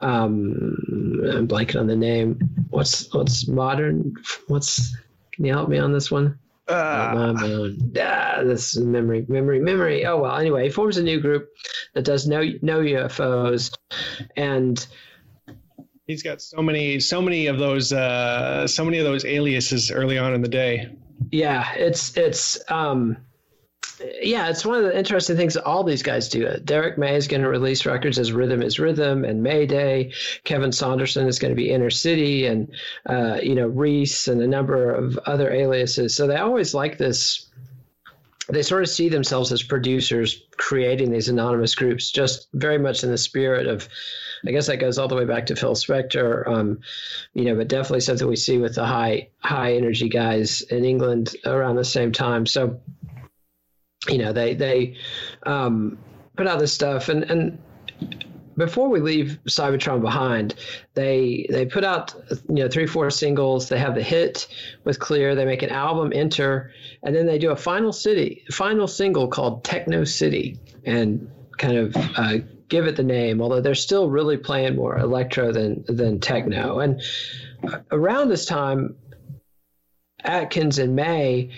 Um, 0.00 0.76
I'm 1.32 1.48
blanking 1.48 1.80
on 1.80 1.86
the 1.86 1.96
name. 1.96 2.38
What's 2.70 3.12
what's 3.14 3.48
modern? 3.48 4.14
What's 4.48 4.96
can 5.32 5.44
you 5.44 5.52
help 5.52 5.68
me 5.68 5.78
on 5.78 5.92
this 5.92 6.10
one? 6.10 6.38
Uh, 6.68 7.34
ah, 7.98 8.42
this 8.44 8.76
is 8.76 8.84
memory, 8.84 9.26
memory, 9.28 9.58
memory. 9.58 10.06
Oh 10.06 10.18
well. 10.18 10.36
Anyway, 10.36 10.64
he 10.64 10.70
forms 10.70 10.98
a 10.98 11.02
new 11.02 11.20
group 11.20 11.48
that 11.94 12.04
does 12.04 12.28
no 12.28 12.44
no 12.62 12.80
UFOs, 12.80 13.72
and 14.36 14.86
He's 16.10 16.24
got 16.24 16.42
so 16.42 16.60
many, 16.60 16.98
so 16.98 17.22
many 17.22 17.46
of 17.46 17.58
those, 17.58 17.92
uh, 17.92 18.66
so 18.66 18.84
many 18.84 18.98
of 18.98 19.04
those 19.04 19.24
aliases 19.24 19.92
early 19.92 20.18
on 20.18 20.34
in 20.34 20.42
the 20.42 20.48
day. 20.48 20.88
Yeah, 21.30 21.72
it's 21.74 22.16
it's 22.16 22.58
um, 22.68 23.16
yeah, 24.20 24.48
it's 24.48 24.66
one 24.66 24.78
of 24.78 24.84
the 24.84 24.98
interesting 24.98 25.36
things 25.36 25.56
all 25.56 25.84
these 25.84 26.02
guys 26.02 26.28
do. 26.28 26.48
Derrick 26.64 26.98
May 26.98 27.14
is 27.14 27.28
going 27.28 27.42
to 27.42 27.48
release 27.48 27.86
records 27.86 28.18
as 28.18 28.32
Rhythm 28.32 28.60
is 28.60 28.80
Rhythm 28.80 29.24
and 29.24 29.44
Mayday. 29.44 30.12
Kevin 30.42 30.72
Saunderson 30.72 31.28
is 31.28 31.38
going 31.38 31.52
to 31.52 31.56
be 31.56 31.70
Inner 31.70 31.90
City 31.90 32.46
and 32.46 32.74
uh, 33.08 33.38
you 33.40 33.54
know 33.54 33.68
Reese 33.68 34.26
and 34.26 34.42
a 34.42 34.48
number 34.48 34.90
of 34.92 35.16
other 35.18 35.52
aliases. 35.52 36.16
So 36.16 36.26
they 36.26 36.38
always 36.38 36.74
like 36.74 36.98
this 36.98 37.48
they 38.48 38.62
sort 38.62 38.82
of 38.82 38.88
see 38.88 39.08
themselves 39.08 39.52
as 39.52 39.62
producers 39.62 40.42
creating 40.56 41.10
these 41.10 41.28
anonymous 41.28 41.74
groups, 41.74 42.10
just 42.10 42.48
very 42.52 42.78
much 42.78 43.04
in 43.04 43.10
the 43.10 43.18
spirit 43.18 43.66
of 43.66 43.88
I 44.46 44.52
guess 44.52 44.68
that 44.68 44.78
goes 44.78 44.98
all 44.98 45.08
the 45.08 45.16
way 45.16 45.26
back 45.26 45.46
to 45.46 45.56
Phil 45.56 45.74
Spector, 45.74 46.46
um, 46.46 46.80
you 47.34 47.44
know, 47.44 47.56
but 47.56 47.68
definitely 47.68 48.00
something 48.00 48.26
we 48.26 48.36
see 48.36 48.58
with 48.58 48.74
the 48.74 48.86
high 48.86 49.28
high 49.40 49.74
energy 49.74 50.08
guys 50.08 50.62
in 50.62 50.84
England 50.84 51.36
around 51.44 51.76
the 51.76 51.84
same 51.84 52.12
time. 52.12 52.46
So, 52.46 52.80
you 54.08 54.18
know, 54.18 54.32
they 54.32 54.54
they 54.54 54.96
um, 55.42 55.98
put 56.36 56.46
out 56.46 56.58
this 56.58 56.72
stuff, 56.72 57.10
and 57.10 57.24
and 57.24 57.58
before 58.56 58.88
we 58.88 59.00
leave 59.00 59.38
Cybotron 59.48 60.00
behind, 60.00 60.54
they 60.94 61.46
they 61.50 61.66
put 61.66 61.84
out 61.84 62.14
you 62.48 62.56
know 62.56 62.68
three 62.68 62.86
four 62.86 63.10
singles. 63.10 63.68
They 63.68 63.78
have 63.78 63.94
the 63.94 64.02
hit 64.02 64.48
with 64.84 64.98
Clear. 64.98 65.34
They 65.34 65.44
make 65.44 65.62
an 65.62 65.70
album, 65.70 66.12
Enter, 66.14 66.72
and 67.02 67.14
then 67.14 67.26
they 67.26 67.38
do 67.38 67.50
a 67.50 67.56
final 67.56 67.92
city 67.92 68.44
final 68.50 68.86
single 68.86 69.28
called 69.28 69.64
Techno 69.64 70.04
City, 70.04 70.58
and 70.84 71.30
kind 71.58 71.76
of 71.76 71.96
uh, 72.16 72.38
give 72.68 72.86
it 72.86 72.96
the 72.96 73.02
name, 73.02 73.42
although 73.42 73.60
they're 73.60 73.74
still 73.74 74.08
really 74.08 74.36
playing 74.36 74.76
more 74.76 74.98
electro 74.98 75.52
than 75.52 75.84
than 75.86 76.20
techno. 76.20 76.80
And 76.80 77.02
around 77.90 78.28
this 78.28 78.46
time, 78.46 78.96
Atkins 80.24 80.78
and 80.78 80.96
May 80.96 81.50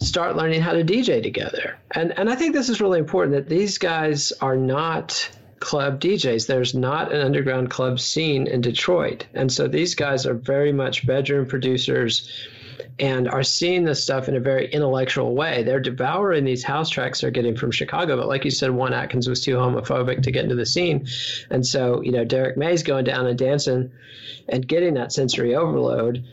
start 0.00 0.36
learning 0.36 0.60
how 0.60 0.72
to 0.72 0.84
DJ 0.84 1.22
together. 1.22 1.78
And 1.94 2.16
and 2.18 2.30
I 2.30 2.36
think 2.36 2.54
this 2.54 2.68
is 2.68 2.80
really 2.80 2.98
important 2.98 3.36
that 3.36 3.48
these 3.48 3.78
guys 3.78 4.32
are 4.40 4.56
not 4.56 5.30
club 5.62 6.00
DJs. 6.00 6.46
There's 6.46 6.74
not 6.74 7.12
an 7.12 7.20
underground 7.20 7.70
club 7.70 8.00
scene 8.00 8.46
in 8.48 8.60
Detroit. 8.60 9.26
And 9.32 9.50
so 9.50 9.68
these 9.68 9.94
guys 9.94 10.26
are 10.26 10.34
very 10.34 10.72
much 10.72 11.06
bedroom 11.06 11.46
producers 11.46 12.28
and 12.98 13.28
are 13.28 13.44
seeing 13.44 13.84
this 13.84 14.02
stuff 14.02 14.28
in 14.28 14.36
a 14.36 14.40
very 14.40 14.70
intellectual 14.70 15.34
way. 15.34 15.62
They're 15.62 15.80
devouring 15.80 16.44
these 16.44 16.64
house 16.64 16.90
tracks 16.90 17.20
they're 17.20 17.30
getting 17.30 17.56
from 17.56 17.70
Chicago. 17.70 18.16
But 18.16 18.28
like 18.28 18.44
you 18.44 18.50
said, 18.50 18.72
Juan 18.72 18.92
Atkins 18.92 19.28
was 19.28 19.40
too 19.40 19.54
homophobic 19.54 20.24
to 20.24 20.32
get 20.32 20.42
into 20.42 20.56
the 20.56 20.66
scene. 20.66 21.06
And 21.48 21.64
so, 21.64 22.02
you 22.02 22.10
know, 22.10 22.24
Derrick 22.24 22.56
May's 22.56 22.82
going 22.82 23.04
down 23.04 23.26
and 23.26 23.38
dancing 23.38 23.92
and 24.48 24.66
getting 24.66 24.94
that 24.94 25.12
sensory 25.12 25.54
overload 25.54 26.24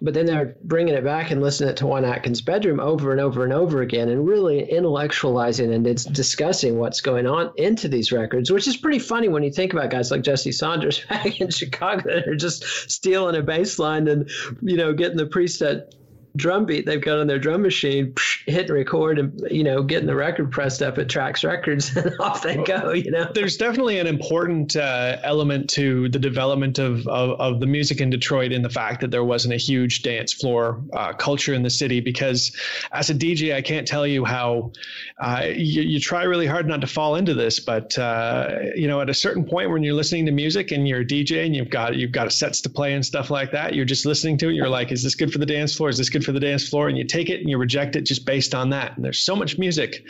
but 0.00 0.14
then 0.14 0.26
they're 0.26 0.54
bringing 0.62 0.94
it 0.94 1.04
back 1.04 1.30
and 1.30 1.42
listening 1.42 1.74
to 1.74 1.86
Juan 1.86 2.04
Atkins' 2.04 2.40
bedroom 2.40 2.78
over 2.78 3.10
and 3.10 3.20
over 3.20 3.42
and 3.42 3.52
over 3.52 3.82
again 3.82 4.08
and 4.08 4.26
really 4.26 4.66
intellectualizing 4.72 5.74
and 5.74 5.86
it's 5.86 6.04
discussing 6.04 6.78
what's 6.78 7.00
going 7.00 7.26
on 7.26 7.52
into 7.56 7.88
these 7.88 8.12
records, 8.12 8.50
which 8.50 8.68
is 8.68 8.76
pretty 8.76 9.00
funny 9.00 9.28
when 9.28 9.42
you 9.42 9.50
think 9.50 9.72
about 9.72 9.90
guys 9.90 10.10
like 10.10 10.22
Jesse 10.22 10.52
Saunders 10.52 11.04
back 11.08 11.40
in 11.40 11.50
Chicago 11.50 12.02
that 12.04 12.28
are 12.28 12.36
just 12.36 12.64
stealing 12.90 13.36
a 13.36 13.42
bass 13.42 13.78
line 13.78 14.06
and, 14.08 14.30
you 14.62 14.76
know, 14.76 14.92
getting 14.92 15.16
the 15.16 15.26
preset 15.26 15.92
drum 16.38 16.64
beat 16.64 16.86
they've 16.86 17.02
got 17.02 17.18
on 17.18 17.26
their 17.26 17.38
drum 17.38 17.62
machine, 17.62 18.14
hitting 18.46 18.72
record 18.72 19.18
and 19.18 19.38
you 19.50 19.64
know 19.64 19.82
getting 19.82 20.06
the 20.06 20.14
record 20.14 20.50
pressed 20.50 20.80
up 20.80 20.96
at 20.98 21.08
Trax 21.08 21.46
Records, 21.46 21.94
and 21.96 22.14
off 22.20 22.42
they 22.42 22.56
go. 22.56 22.92
You 22.92 23.10
know, 23.10 23.30
there's 23.34 23.56
definitely 23.56 23.98
an 23.98 24.06
important 24.06 24.76
uh, 24.76 25.18
element 25.22 25.68
to 25.70 26.08
the 26.08 26.18
development 26.18 26.78
of, 26.78 27.06
of, 27.08 27.38
of 27.40 27.60
the 27.60 27.66
music 27.66 28.00
in 28.00 28.10
Detroit 28.10 28.52
in 28.52 28.62
the 28.62 28.70
fact 28.70 29.00
that 29.00 29.10
there 29.10 29.24
wasn't 29.24 29.54
a 29.54 29.58
huge 29.58 30.02
dance 30.02 30.32
floor 30.32 30.82
uh, 30.92 31.12
culture 31.12 31.52
in 31.52 31.62
the 31.62 31.70
city. 31.70 32.00
Because 32.00 32.56
as 32.92 33.10
a 33.10 33.14
DJ, 33.14 33.54
I 33.54 33.62
can't 33.62 33.86
tell 33.86 34.06
you 34.06 34.24
how 34.24 34.72
uh, 35.18 35.44
you, 35.46 35.82
you, 35.82 36.00
try 36.00 36.22
really 36.22 36.46
hard 36.46 36.66
not 36.66 36.80
to 36.80 36.86
fall 36.86 37.16
into 37.16 37.34
this, 37.34 37.58
but 37.58 37.98
uh, 37.98 38.50
you 38.74 38.86
know, 38.86 39.00
at 39.00 39.10
a 39.10 39.14
certain 39.14 39.44
point 39.44 39.70
when 39.70 39.82
you're 39.82 39.94
listening 39.94 40.26
to 40.26 40.32
music 40.32 40.70
and 40.70 40.88
you're 40.88 41.00
a 41.00 41.04
DJ 41.04 41.44
and 41.44 41.56
you've 41.56 41.70
got 41.70 41.96
you've 41.96 42.12
got 42.12 42.32
sets 42.32 42.60
to 42.60 42.70
play 42.70 42.94
and 42.94 43.04
stuff 43.04 43.30
like 43.30 43.50
that, 43.50 43.74
you're 43.74 43.84
just 43.84 44.06
listening 44.06 44.38
to 44.38 44.48
it. 44.48 44.54
You're 44.54 44.68
like, 44.68 44.92
is 44.92 45.02
this 45.02 45.14
good 45.14 45.32
for 45.32 45.38
the 45.38 45.46
dance 45.46 45.74
floor? 45.74 45.88
Is 45.88 45.98
this 45.98 46.08
good 46.08 46.24
for 46.28 46.32
the 46.32 46.40
dance 46.40 46.68
floor? 46.68 46.88
And 46.88 46.98
you 46.98 47.04
take 47.04 47.30
it 47.30 47.40
and 47.40 47.48
you 47.48 47.56
reject 47.56 47.96
it 47.96 48.02
just 48.02 48.26
based 48.26 48.54
on 48.54 48.70
that. 48.70 48.94
And 48.96 49.04
there's 49.04 49.18
so 49.18 49.34
much 49.34 49.58
music 49.58 50.04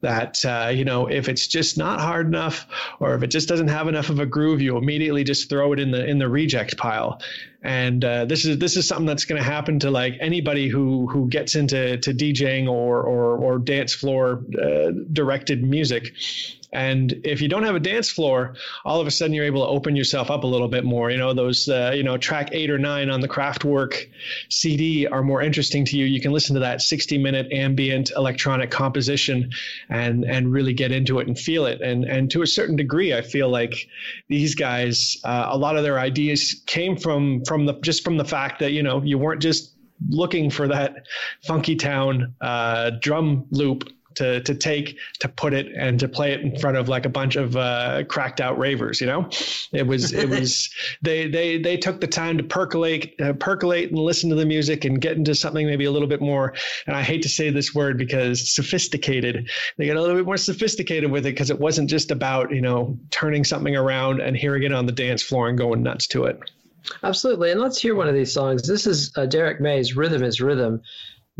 that 0.00 0.44
uh, 0.44 0.70
you 0.72 0.84
know 0.84 1.08
if 1.08 1.28
it's 1.28 1.48
just 1.48 1.76
not 1.76 2.00
hard 2.00 2.26
enough 2.26 2.66
or 3.00 3.14
if 3.14 3.22
it 3.22 3.28
just 3.28 3.48
doesn't 3.48 3.68
have 3.68 3.88
enough 3.88 4.10
of 4.10 4.20
a 4.20 4.26
groove 4.26 4.60
you 4.60 4.76
immediately 4.76 5.24
just 5.24 5.48
throw 5.48 5.72
it 5.72 5.80
in 5.80 5.90
the 5.90 6.06
in 6.06 6.18
the 6.18 6.28
reject 6.28 6.76
pile 6.76 7.20
and 7.62 8.04
uh, 8.04 8.24
this 8.24 8.44
is 8.44 8.58
this 8.58 8.76
is 8.76 8.86
something 8.86 9.06
that's 9.06 9.24
going 9.24 9.42
to 9.42 9.48
happen 9.48 9.80
to 9.80 9.90
like 9.90 10.14
anybody 10.20 10.68
who 10.68 11.06
who 11.08 11.28
gets 11.28 11.56
into 11.56 11.98
to 11.98 12.14
DJing 12.14 12.68
or 12.68 13.02
or, 13.02 13.36
or 13.36 13.58
dance 13.58 13.94
floor 13.94 14.44
uh, 14.60 14.92
directed 15.12 15.64
music 15.64 16.12
and 16.72 17.22
if 17.24 17.40
you 17.40 17.48
don't 17.48 17.62
have 17.62 17.74
a 17.74 17.80
dance 17.80 18.10
floor, 18.10 18.54
all 18.84 19.00
of 19.00 19.06
a 19.06 19.10
sudden 19.10 19.32
you're 19.32 19.46
able 19.46 19.64
to 19.64 19.68
open 19.68 19.96
yourself 19.96 20.30
up 20.30 20.44
a 20.44 20.46
little 20.46 20.68
bit 20.68 20.84
more. 20.84 21.10
You 21.10 21.16
know, 21.16 21.32
those, 21.32 21.68
uh, 21.68 21.92
you 21.94 22.02
know, 22.02 22.18
track 22.18 22.50
eight 22.52 22.70
or 22.70 22.78
nine 22.78 23.08
on 23.08 23.20
the 23.20 23.28
Kraftwerk 23.28 24.08
CD 24.50 25.06
are 25.06 25.22
more 25.22 25.40
interesting 25.40 25.86
to 25.86 25.96
you. 25.96 26.04
You 26.04 26.20
can 26.20 26.32
listen 26.32 26.54
to 26.54 26.60
that 26.60 26.82
60 26.82 27.16
minute 27.18 27.50
ambient 27.52 28.10
electronic 28.14 28.70
composition 28.70 29.52
and, 29.88 30.24
and 30.24 30.52
really 30.52 30.74
get 30.74 30.92
into 30.92 31.20
it 31.20 31.26
and 31.26 31.38
feel 31.38 31.64
it. 31.64 31.80
And, 31.80 32.04
and 32.04 32.30
to 32.32 32.42
a 32.42 32.46
certain 32.46 32.76
degree, 32.76 33.14
I 33.14 33.22
feel 33.22 33.48
like 33.48 33.88
these 34.28 34.54
guys, 34.54 35.16
uh, 35.24 35.46
a 35.48 35.56
lot 35.56 35.76
of 35.76 35.84
their 35.84 35.98
ideas 35.98 36.62
came 36.66 36.98
from, 36.98 37.44
from 37.48 37.66
the, 37.66 37.74
just 37.80 38.04
from 38.04 38.16
the 38.16 38.24
fact 38.24 38.60
that, 38.60 38.72
you 38.72 38.82
know, 38.82 39.02
you 39.02 39.18
weren't 39.18 39.42
just 39.42 39.72
looking 40.08 40.50
for 40.50 40.68
that 40.68 41.06
funky 41.42 41.74
town 41.74 42.34
uh, 42.40 42.90
drum 43.00 43.46
loop 43.50 43.90
to 44.18 44.40
to 44.40 44.54
take 44.54 44.98
to 45.20 45.28
put 45.28 45.54
it 45.54 45.72
and 45.76 46.00
to 46.00 46.08
play 46.08 46.32
it 46.32 46.40
in 46.40 46.58
front 46.58 46.76
of 46.76 46.88
like 46.88 47.06
a 47.06 47.08
bunch 47.08 47.36
of 47.36 47.56
uh, 47.56 48.02
cracked 48.04 48.40
out 48.40 48.58
ravers. 48.58 49.00
You 49.00 49.06
know, 49.06 49.30
it 49.72 49.86
was 49.86 50.12
it 50.12 50.28
was 50.38 50.70
they 51.02 51.28
they 51.28 51.58
they 51.58 51.76
took 51.76 52.00
the 52.00 52.06
time 52.06 52.36
to 52.38 52.44
percolate 52.44 53.14
uh, 53.20 53.32
percolate 53.34 53.90
and 53.90 53.98
listen 53.98 54.28
to 54.30 54.36
the 54.36 54.46
music 54.46 54.84
and 54.84 55.00
get 55.00 55.16
into 55.16 55.34
something 55.34 55.66
maybe 55.66 55.84
a 55.84 55.92
little 55.92 56.08
bit 56.08 56.20
more. 56.20 56.54
And 56.86 56.96
I 56.96 57.02
hate 57.02 57.22
to 57.22 57.28
say 57.28 57.50
this 57.50 57.74
word 57.74 57.96
because 57.96 58.52
sophisticated. 58.52 59.48
They 59.76 59.86
get 59.86 59.96
a 59.96 60.00
little 60.00 60.16
bit 60.16 60.26
more 60.26 60.36
sophisticated 60.36 61.10
with 61.10 61.24
it 61.24 61.30
because 61.30 61.50
it 61.50 61.60
wasn't 61.60 61.88
just 61.88 62.10
about 62.10 62.52
you 62.52 62.60
know 62.60 62.98
turning 63.10 63.44
something 63.44 63.76
around 63.76 64.20
and 64.20 64.36
hearing 64.36 64.64
it 64.64 64.72
on 64.72 64.86
the 64.86 64.92
dance 64.92 65.22
floor 65.22 65.48
and 65.48 65.56
going 65.56 65.82
nuts 65.82 66.08
to 66.08 66.24
it. 66.24 66.40
Absolutely. 67.02 67.50
And 67.50 67.60
let's 67.60 67.80
hear 67.80 67.94
one 67.94 68.08
of 68.08 68.14
these 68.14 68.32
songs. 68.32 68.66
This 68.66 68.86
is 68.86 69.12
uh, 69.16 69.26
Derrick 69.26 69.60
May's 69.60 69.96
Rhythm 69.96 70.22
is 70.22 70.40
Rhythm. 70.40 70.82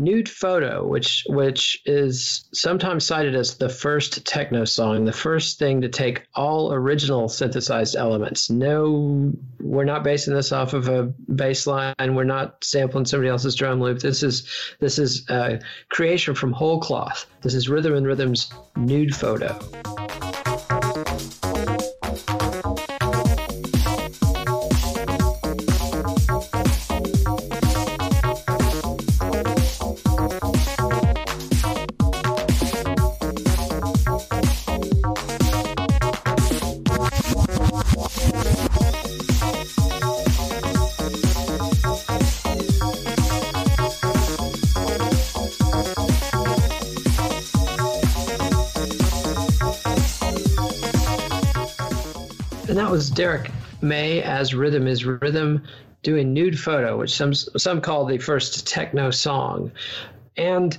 Nude 0.01 0.29
photo 0.29 0.87
which 0.87 1.25
which 1.27 1.81
is 1.85 2.47
sometimes 2.53 3.05
cited 3.05 3.35
as 3.35 3.57
the 3.57 3.67
first 3.67 4.25
techno 4.25 4.63
song 4.63 5.03
the 5.03 5.11
first 5.11 5.59
thing 5.59 5.81
to 5.81 5.89
take 5.89 6.25
all 6.33 6.71
original 6.71 7.27
synthesized 7.27 7.97
elements. 7.97 8.49
No 8.49 9.33
we're 9.59 9.83
not 9.83 10.05
basing 10.05 10.33
this 10.33 10.53
off 10.53 10.71
of 10.71 10.87
a 10.87 11.03
bass 11.03 11.67
line. 11.67 11.95
We're 11.99 12.23
not 12.23 12.63
sampling 12.63 13.07
somebody 13.07 13.27
else's 13.27 13.55
drum 13.55 13.81
loop. 13.81 13.99
This 13.99 14.23
is 14.23 14.47
this 14.79 14.99
is 14.99 15.29
a 15.29 15.59
creation 15.89 16.33
from 16.33 16.53
whole 16.53 16.79
cloth. 16.79 17.25
This 17.41 17.53
is 17.53 17.67
rhythm 17.67 17.93
and 17.93 18.07
rhythm's 18.07 18.53
nude 18.77 19.13
photo 19.13 19.59
was 52.89 53.09
Derrick 53.09 53.51
May 53.81 54.21
as 54.23 54.55
Rhythm 54.55 54.87
is 54.87 55.05
Rhythm 55.05 55.63
doing 56.01 56.33
Nude 56.33 56.59
Photo, 56.59 56.97
which 56.97 57.11
some 57.11 57.33
some 57.33 57.81
call 57.81 58.05
the 58.05 58.17
first 58.17 58.67
techno 58.67 59.11
song. 59.11 59.71
And 60.35 60.77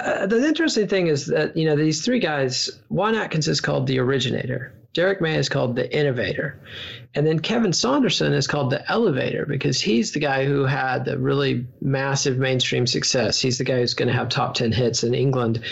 uh, 0.00 0.26
the 0.26 0.46
interesting 0.46 0.88
thing 0.88 1.08
is 1.08 1.26
that 1.26 1.56
you 1.56 1.66
know 1.66 1.76
these 1.76 2.04
three 2.04 2.20
guys, 2.20 2.70
Juan 2.88 3.14
Atkins 3.14 3.48
is 3.48 3.60
called 3.60 3.86
the 3.86 3.98
originator, 3.98 4.72
Derrick 4.94 5.20
May 5.20 5.36
is 5.36 5.48
called 5.48 5.76
the 5.76 5.94
innovator, 5.96 6.60
and 7.14 7.26
then 7.26 7.40
Kevin 7.40 7.72
Saunderson 7.74 8.32
is 8.32 8.46
called 8.46 8.70
the 8.70 8.90
elevator 8.90 9.44
because 9.44 9.80
he's 9.80 10.12
the 10.12 10.18
guy 10.18 10.46
who 10.46 10.64
had 10.64 11.04
the 11.04 11.18
really 11.18 11.66
massive 11.82 12.38
mainstream 12.38 12.86
success. 12.86 13.38
He's 13.38 13.58
the 13.58 13.64
guy 13.64 13.80
who's 13.80 13.92
going 13.92 14.08
to 14.08 14.14
have 14.14 14.30
top 14.30 14.54
10 14.54 14.72
hits 14.72 15.04
in 15.04 15.12
England 15.12 15.62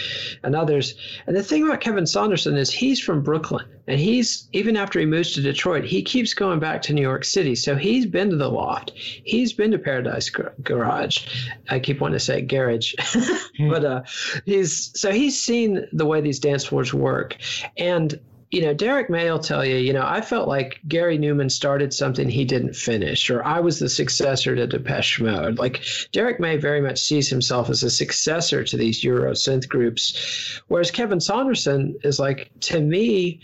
and 0.42 0.54
others. 0.54 0.94
And 1.26 1.34
the 1.34 1.42
thing 1.42 1.64
about 1.64 1.80
Kevin 1.80 2.06
Saunderson 2.06 2.58
is 2.58 2.70
he's 2.70 3.00
from 3.00 3.22
Brooklyn. 3.22 3.64
And 3.86 3.98
he's, 3.98 4.48
even 4.52 4.76
after 4.76 5.00
he 5.00 5.06
moves 5.06 5.32
to 5.32 5.40
Detroit, 5.40 5.84
he 5.84 6.02
keeps 6.02 6.34
going 6.34 6.60
back 6.60 6.82
to 6.82 6.92
New 6.92 7.00
York 7.00 7.24
City. 7.24 7.54
So 7.54 7.74
he's 7.74 8.04
been 8.04 8.30
to 8.30 8.36
the 8.36 8.48
loft. 8.48 8.92
He's 8.94 9.54
been 9.54 9.70
to 9.70 9.78
Paradise 9.78 10.30
Garage. 10.30 11.26
I 11.70 11.80
keep 11.80 12.00
wanting 12.00 12.18
to 12.18 12.24
say 12.24 12.42
garage. 12.42 12.94
but 13.70 13.84
uh, 13.84 14.02
he's, 14.44 14.98
so 15.00 15.10
he's 15.10 15.40
seen 15.40 15.88
the 15.92 16.06
way 16.06 16.20
these 16.20 16.38
dance 16.38 16.66
floors 16.66 16.92
work. 16.92 17.36
And 17.78 18.20
you 18.50 18.62
know, 18.62 18.74
Derrick 18.74 19.08
May 19.08 19.30
will 19.30 19.38
tell 19.38 19.64
you, 19.64 19.76
you 19.76 19.92
know, 19.92 20.04
I 20.04 20.20
felt 20.20 20.48
like 20.48 20.80
Gary 20.88 21.18
Numan 21.18 21.50
started 21.50 21.94
something 21.94 22.28
he 22.28 22.44
didn't 22.44 22.74
finish, 22.74 23.30
or 23.30 23.44
I 23.44 23.60
was 23.60 23.78
the 23.78 23.88
successor 23.88 24.56
to 24.56 24.66
Depeche 24.66 25.20
Mode. 25.20 25.58
Like 25.58 25.84
Derrick 26.10 26.40
May 26.40 26.56
very 26.56 26.80
much 26.80 27.00
sees 27.00 27.28
himself 27.28 27.70
as 27.70 27.84
a 27.84 27.90
successor 27.90 28.64
to 28.64 28.76
these 28.76 29.04
Euro 29.04 29.32
synth 29.32 29.68
groups, 29.68 30.60
whereas 30.66 30.90
Kevin 30.90 31.20
Saunderson 31.20 31.96
is 32.02 32.18
like, 32.18 32.50
to 32.60 32.80
me, 32.80 33.40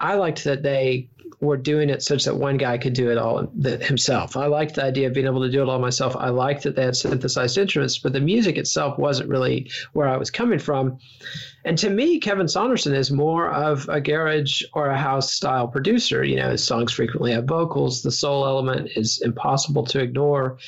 I 0.00 0.14
liked 0.14 0.44
that 0.44 0.64
they 0.64 1.08
were 1.40 1.56
doing 1.56 1.88
it 1.88 2.02
such 2.02 2.24
that 2.24 2.36
one 2.36 2.58
guy 2.58 2.76
could 2.76 2.92
do 2.92 3.10
it 3.10 3.16
all 3.16 3.46
himself. 3.80 4.36
I 4.36 4.46
liked 4.46 4.74
the 4.74 4.84
idea 4.84 5.06
of 5.06 5.14
being 5.14 5.26
able 5.26 5.42
to 5.42 5.50
do 5.50 5.62
it 5.62 5.68
all 5.68 5.78
myself. 5.78 6.14
I 6.14 6.28
liked 6.28 6.64
that 6.64 6.76
they 6.76 6.84
had 6.84 6.96
synthesized 6.96 7.56
instruments, 7.56 7.96
but 7.96 8.12
the 8.12 8.20
music 8.20 8.58
itself 8.58 8.98
wasn't 8.98 9.30
really 9.30 9.70
where 9.94 10.06
I 10.06 10.18
was 10.18 10.30
coming 10.30 10.58
from. 10.58 10.98
And 11.64 11.78
to 11.78 11.88
me, 11.88 12.20
Kevin 12.20 12.46
Saunderson 12.46 12.94
is 12.94 13.10
more 13.10 13.50
of 13.50 13.88
a 13.88 14.00
garage 14.02 14.62
or 14.74 14.88
a 14.88 14.98
house 14.98 15.32
style 15.32 15.66
producer. 15.66 16.22
You 16.24 16.36
know, 16.36 16.50
his 16.50 16.64
songs 16.64 16.92
frequently 16.92 17.32
have 17.32 17.44
vocals. 17.44 18.02
The 18.02 18.12
soul 18.12 18.44
element 18.44 18.90
is 18.96 19.22
impossible 19.22 19.84
to 19.86 20.00
ignore. 20.00 20.58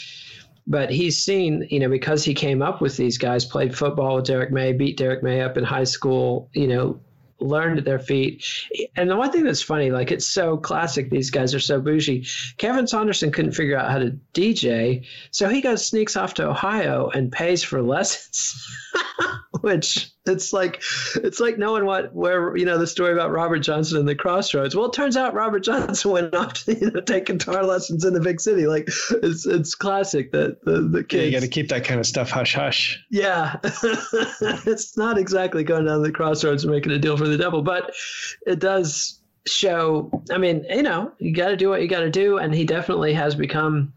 But 0.67 0.91
he's 0.91 1.23
seen, 1.23 1.67
you 1.71 1.81
know, 1.81 1.89
because 1.89 2.25
he 2.25 2.35
came 2.35 2.63
up 2.63 2.81
with 2.81 2.97
these 2.97 3.19
guys, 3.19 3.45
played 3.45 3.77
football 3.77 4.17
with 4.17 4.27
Derrick 4.27 4.53
May, 4.53 4.73
beat 4.73 4.97
Derrick 4.97 5.23
May 5.23 5.41
up 5.41 5.59
in 5.59 5.65
high 5.65 5.85
school, 5.85 6.49
you 6.53 6.69
know, 6.69 7.01
learned 7.41 7.79
at 7.79 7.85
their 7.85 7.99
feet. 7.99 8.45
And 8.97 9.11
the 9.11 9.17
one 9.17 9.33
thing 9.33 9.45
that's 9.45 9.63
funny, 9.63 9.91
like 9.91 10.11
it's 10.11 10.27
so 10.27 10.57
classic, 10.57 11.11
these 11.11 11.31
guys 11.31 11.55
are 11.55 11.61
so 11.61 11.81
bougie. 11.81 12.27
Kevin 12.57 12.87
Saunderson 12.87 13.33
couldn't 13.33 13.53
figure 13.53 13.79
out 13.79 13.91
how 13.91 13.99
to 13.99 14.19
DJ, 14.35 15.07
so 15.31 15.49
he 15.49 15.61
goes 15.61 15.87
sneaks 15.87 16.17
off 16.17 16.35
to 16.35 16.49
Ohio 16.49 17.09
and 17.09 17.33
pays 17.33 17.63
for 17.63 17.83
lessons. 17.83 18.67
Which 19.61 20.13
it's 20.25 20.53
like 20.53 20.83
it's 21.17 21.41
like 21.41 21.59
knowing 21.59 21.85
what 21.85 22.15
where 22.15 22.57
you 22.57 22.65
know 22.65 22.79
the 22.79 22.87
story 22.87 23.13
about 23.13 23.33
Robert 23.33 23.59
Johnson 23.59 23.99
and 23.99 24.09
the 24.09 24.15
Crossroads. 24.15 24.77
Well, 24.77 24.87
it 24.87 24.93
turns 24.93 25.17
out 25.17 25.35
Robert 25.35 25.61
Johnson 25.61 26.11
went 26.13 26.35
off 26.35 26.55
to 26.65 26.79
you 26.79 26.91
know, 26.91 27.01
take 27.01 27.27
guitar 27.27 27.65
lessons 27.65 28.05
in 28.05 28.15
the 28.15 28.21
big 28.21 28.41
city. 28.41 28.67
Like 28.67 28.89
it's 29.23 29.47
it's 29.47 29.75
classic 29.75 30.31
that 30.33 30.65
the 30.65 30.83
the 30.83 31.03
kids. 31.03 31.21
Yeah, 31.21 31.27
you 31.27 31.33
got 31.33 31.43
to 31.43 31.49
keep 31.49 31.69
that 31.71 31.85
kind 31.85 31.99
of 31.99 32.07
stuff 32.07 32.31
hush 32.31 32.55
hush. 32.55 33.05
Yeah, 33.11 33.57
it's 33.65 34.97
not 34.97 35.19
exactly 35.19 35.65
going 35.65 35.87
down 35.87 36.03
the 36.03 36.13
crossroads 36.13 36.65
and 36.65 36.73
making 36.73 36.93
a 36.93 36.99
deal 36.99 37.17
for 37.17 37.27
the 37.33 37.43
devil, 37.43 37.63
but 37.63 37.93
it 38.47 38.59
does 38.59 39.21
show. 39.47 40.11
I 40.31 40.39
mean, 40.39 40.65
you 40.69 40.83
know, 40.83 41.13
you 41.19 41.35
got 41.35 41.49
to 41.49 41.57
do 41.57 41.69
what 41.69 41.83
you 41.83 41.89
got 41.89 42.01
to 42.01 42.11
do, 42.11 42.39
and 42.39 42.55
he 42.55 42.65
definitely 42.65 43.15
has 43.15 43.35
become. 43.35 43.93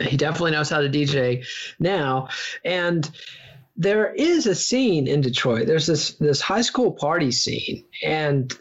He 0.00 0.16
definitely 0.16 0.52
knows 0.52 0.70
how 0.70 0.80
to 0.80 0.88
DJ 0.88 1.44
now, 1.80 2.28
and 2.64 3.10
there 3.76 4.12
is 4.12 4.46
a 4.46 4.54
scene 4.54 5.08
in 5.08 5.20
Detroit. 5.20 5.66
There's 5.66 5.86
this 5.86 6.12
this 6.14 6.40
high 6.40 6.60
school 6.60 6.92
party 6.92 7.32
scene, 7.32 7.84
and 8.02 8.52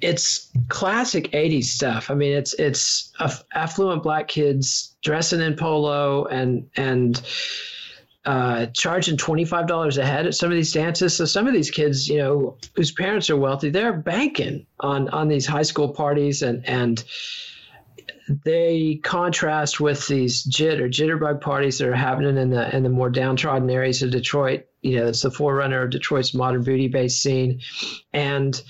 it's 0.00 0.50
classic 0.68 1.32
'80s 1.32 1.64
stuff. 1.64 2.10
I 2.10 2.14
mean, 2.14 2.32
it's 2.32 2.54
it's 2.54 3.12
affluent 3.54 4.02
black 4.02 4.28
kids 4.28 4.96
dressing 5.02 5.40
in 5.40 5.56
polo 5.56 6.26
and 6.26 6.68
and 6.76 7.20
uh, 8.28 8.66
charging 8.74 9.16
twenty 9.16 9.46
five 9.46 9.66
dollars 9.66 9.96
a 9.96 10.04
head 10.04 10.26
at 10.26 10.34
some 10.34 10.50
of 10.50 10.56
these 10.56 10.74
dances. 10.74 11.16
So 11.16 11.24
some 11.24 11.46
of 11.46 11.54
these 11.54 11.70
kids, 11.70 12.06
you 12.06 12.18
know, 12.18 12.58
whose 12.74 12.92
parents 12.92 13.30
are 13.30 13.38
wealthy, 13.38 13.70
they're 13.70 13.94
banking 13.94 14.66
on 14.78 15.08
on 15.08 15.28
these 15.28 15.46
high 15.46 15.62
school 15.62 15.94
parties 15.94 16.42
and 16.42 16.68
and 16.68 17.02
they 18.44 19.00
contrast 19.02 19.80
with 19.80 20.06
these 20.08 20.42
jit 20.42 20.78
or 20.78 20.90
jitterbug 20.90 21.40
parties 21.40 21.78
that 21.78 21.88
are 21.88 21.94
happening 21.94 22.36
in 22.36 22.50
the 22.50 22.76
in 22.76 22.82
the 22.82 22.90
more 22.90 23.08
downtrodden 23.08 23.70
areas 23.70 24.02
of 24.02 24.10
Detroit. 24.10 24.66
You 24.82 24.96
know, 24.96 25.06
it's 25.06 25.22
the 25.22 25.30
forerunner 25.30 25.84
of 25.84 25.90
Detroit's 25.90 26.34
modern 26.34 26.62
booty 26.62 26.88
based 26.88 27.22
scene, 27.22 27.62
and 28.12 28.60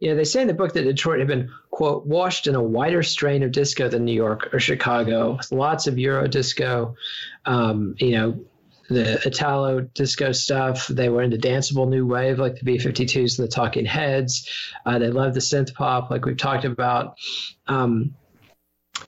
you 0.00 0.08
know 0.08 0.16
they 0.16 0.24
say 0.24 0.40
in 0.40 0.48
the 0.48 0.54
book 0.54 0.72
that 0.72 0.84
Detroit 0.84 1.18
had 1.18 1.28
been 1.28 1.50
quote 1.70 2.06
washed 2.06 2.46
in 2.46 2.54
a 2.54 2.62
wider 2.62 3.02
strain 3.02 3.42
of 3.42 3.52
disco 3.52 3.90
than 3.90 4.06
New 4.06 4.14
York 4.14 4.54
or 4.54 4.58
Chicago. 4.58 5.38
Lots 5.50 5.86
of 5.86 5.98
Euro 5.98 6.26
disco, 6.28 6.96
um, 7.44 7.94
you 7.98 8.12
know, 8.12 8.44
the 8.92 9.26
Italo 9.26 9.80
disco 9.80 10.32
stuff. 10.32 10.86
They 10.88 11.08
were 11.08 11.22
into 11.22 11.36
danceable 11.36 11.88
new 11.88 12.06
wave 12.06 12.38
like 12.38 12.56
the 12.56 12.64
B52s 12.64 13.38
and 13.38 13.46
the 13.46 13.52
Talking 13.52 13.84
Heads. 13.84 14.48
Uh, 14.84 14.98
they 14.98 15.08
loved 15.08 15.34
the 15.34 15.40
synth 15.40 15.74
pop 15.74 16.10
like 16.10 16.24
we've 16.24 16.36
talked 16.36 16.64
about. 16.64 17.18
Um, 17.66 18.14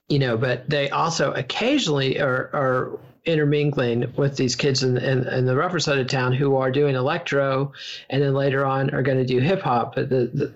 you 0.08 0.18
know, 0.18 0.36
but 0.36 0.68
they 0.68 0.90
also 0.90 1.32
occasionally 1.32 2.20
are, 2.20 2.50
are 2.52 2.98
intermingling 3.24 4.12
with 4.16 4.36
these 4.36 4.56
kids 4.56 4.82
in, 4.82 4.98
in, 4.98 5.26
in, 5.26 5.46
the 5.46 5.56
rougher 5.56 5.80
side 5.80 5.98
of 5.98 6.06
town 6.08 6.32
who 6.32 6.56
are 6.56 6.70
doing 6.70 6.94
electro 6.94 7.72
and 8.10 8.22
then 8.22 8.34
later 8.34 8.66
on 8.66 8.90
are 8.90 9.02
going 9.02 9.16
to 9.16 9.24
do 9.24 9.38
hip 9.38 9.62
hop. 9.62 9.94
But 9.94 10.10
the, 10.10 10.30
the, 10.34 10.54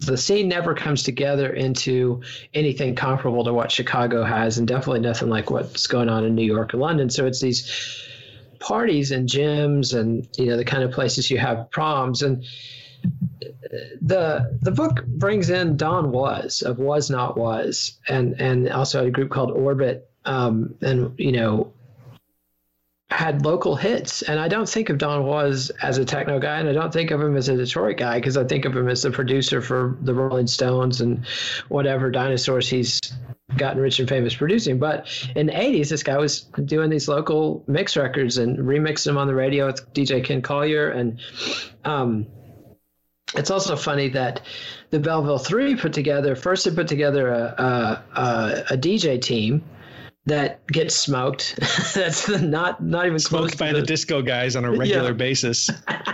the 0.00 0.16
scene 0.16 0.48
never 0.48 0.74
comes 0.74 1.04
together 1.04 1.52
into 1.52 2.22
anything 2.54 2.96
comparable 2.96 3.44
to 3.44 3.52
what 3.52 3.70
Chicago 3.70 4.24
has, 4.24 4.58
and 4.58 4.66
definitely 4.66 5.00
nothing 5.00 5.28
like 5.28 5.50
what's 5.50 5.86
going 5.86 6.08
on 6.08 6.24
in 6.24 6.34
New 6.34 6.44
York 6.44 6.72
and 6.72 6.82
London. 6.82 7.08
So 7.08 7.26
it's 7.26 7.40
these 7.40 8.04
parties 8.62 9.10
and 9.10 9.28
gyms 9.28 9.98
and 9.98 10.28
you 10.38 10.46
know 10.46 10.56
the 10.56 10.64
kind 10.64 10.82
of 10.82 10.92
places 10.92 11.30
you 11.30 11.38
have 11.38 11.70
proms. 11.70 12.22
And 12.22 12.44
the 14.00 14.58
the 14.62 14.70
book 14.70 15.04
brings 15.06 15.50
in 15.50 15.76
Don 15.76 16.12
Was 16.12 16.62
of 16.62 16.78
Was 16.78 17.10
Not 17.10 17.36
Was, 17.36 17.98
and 18.08 18.40
and 18.40 18.68
also 18.70 19.06
a 19.06 19.10
group 19.10 19.30
called 19.30 19.50
Orbit, 19.50 20.08
um, 20.24 20.76
and 20.80 21.18
you 21.18 21.32
know 21.32 21.72
had 23.12 23.44
local 23.44 23.76
hits. 23.76 24.22
And 24.22 24.40
I 24.40 24.48
don't 24.48 24.68
think 24.68 24.88
of 24.88 24.98
Don 24.98 25.24
Was 25.24 25.70
as 25.82 25.98
a 25.98 26.04
techno 26.04 26.38
guy, 26.38 26.58
and 26.58 26.68
I 26.68 26.72
don't 26.72 26.92
think 26.92 27.10
of 27.10 27.20
him 27.20 27.36
as 27.36 27.48
a 27.48 27.56
Detroit 27.56 27.98
guy 27.98 28.18
because 28.18 28.36
I 28.36 28.44
think 28.44 28.64
of 28.64 28.76
him 28.76 28.88
as 28.88 29.02
the 29.02 29.10
producer 29.10 29.60
for 29.60 29.96
the 30.00 30.14
Rolling 30.14 30.46
Stones 30.46 31.00
and 31.00 31.26
whatever 31.68 32.10
dinosaurs 32.10 32.68
he's 32.68 33.00
gotten 33.56 33.80
rich 33.82 34.00
and 34.00 34.08
famous 34.08 34.34
producing. 34.34 34.78
But 34.78 35.06
in 35.36 35.46
the 35.46 35.52
80s, 35.52 35.90
this 35.90 36.02
guy 36.02 36.16
was 36.16 36.42
doing 36.64 36.90
these 36.90 37.06
local 37.06 37.62
mix 37.66 37.96
records 37.96 38.38
and 38.38 38.58
remixing 38.58 39.04
them 39.04 39.18
on 39.18 39.26
the 39.26 39.34
radio 39.34 39.66
with 39.66 39.92
DJ 39.92 40.24
Ken 40.24 40.42
Collier 40.42 40.90
and. 40.90 41.20
Um, 41.84 42.26
it's 43.34 43.50
also 43.50 43.76
funny 43.76 44.10
that 44.10 44.42
the 44.90 45.00
Belleville 45.00 45.38
Three 45.38 45.74
put 45.74 45.94
together 45.94 46.36
first. 46.36 46.66
They 46.66 46.70
put 46.70 46.86
together 46.86 47.30
a 47.30 47.40
a, 47.40 48.20
a, 48.20 48.64
a 48.72 48.76
DJ 48.76 49.22
team 49.22 49.64
that 50.26 50.66
gets 50.68 50.94
smoked. 50.94 51.56
That's 51.94 52.28
not 52.28 52.82
not 52.82 53.06
even 53.06 53.18
smoked 53.18 53.58
by 53.58 53.72
the, 53.72 53.80
the, 53.80 53.86
disco 53.86 54.22
guys 54.22 54.54
on 54.54 54.64
a 54.64 54.70
regular 54.70 55.08
yeah. 55.08 55.12
basis. 55.12 55.70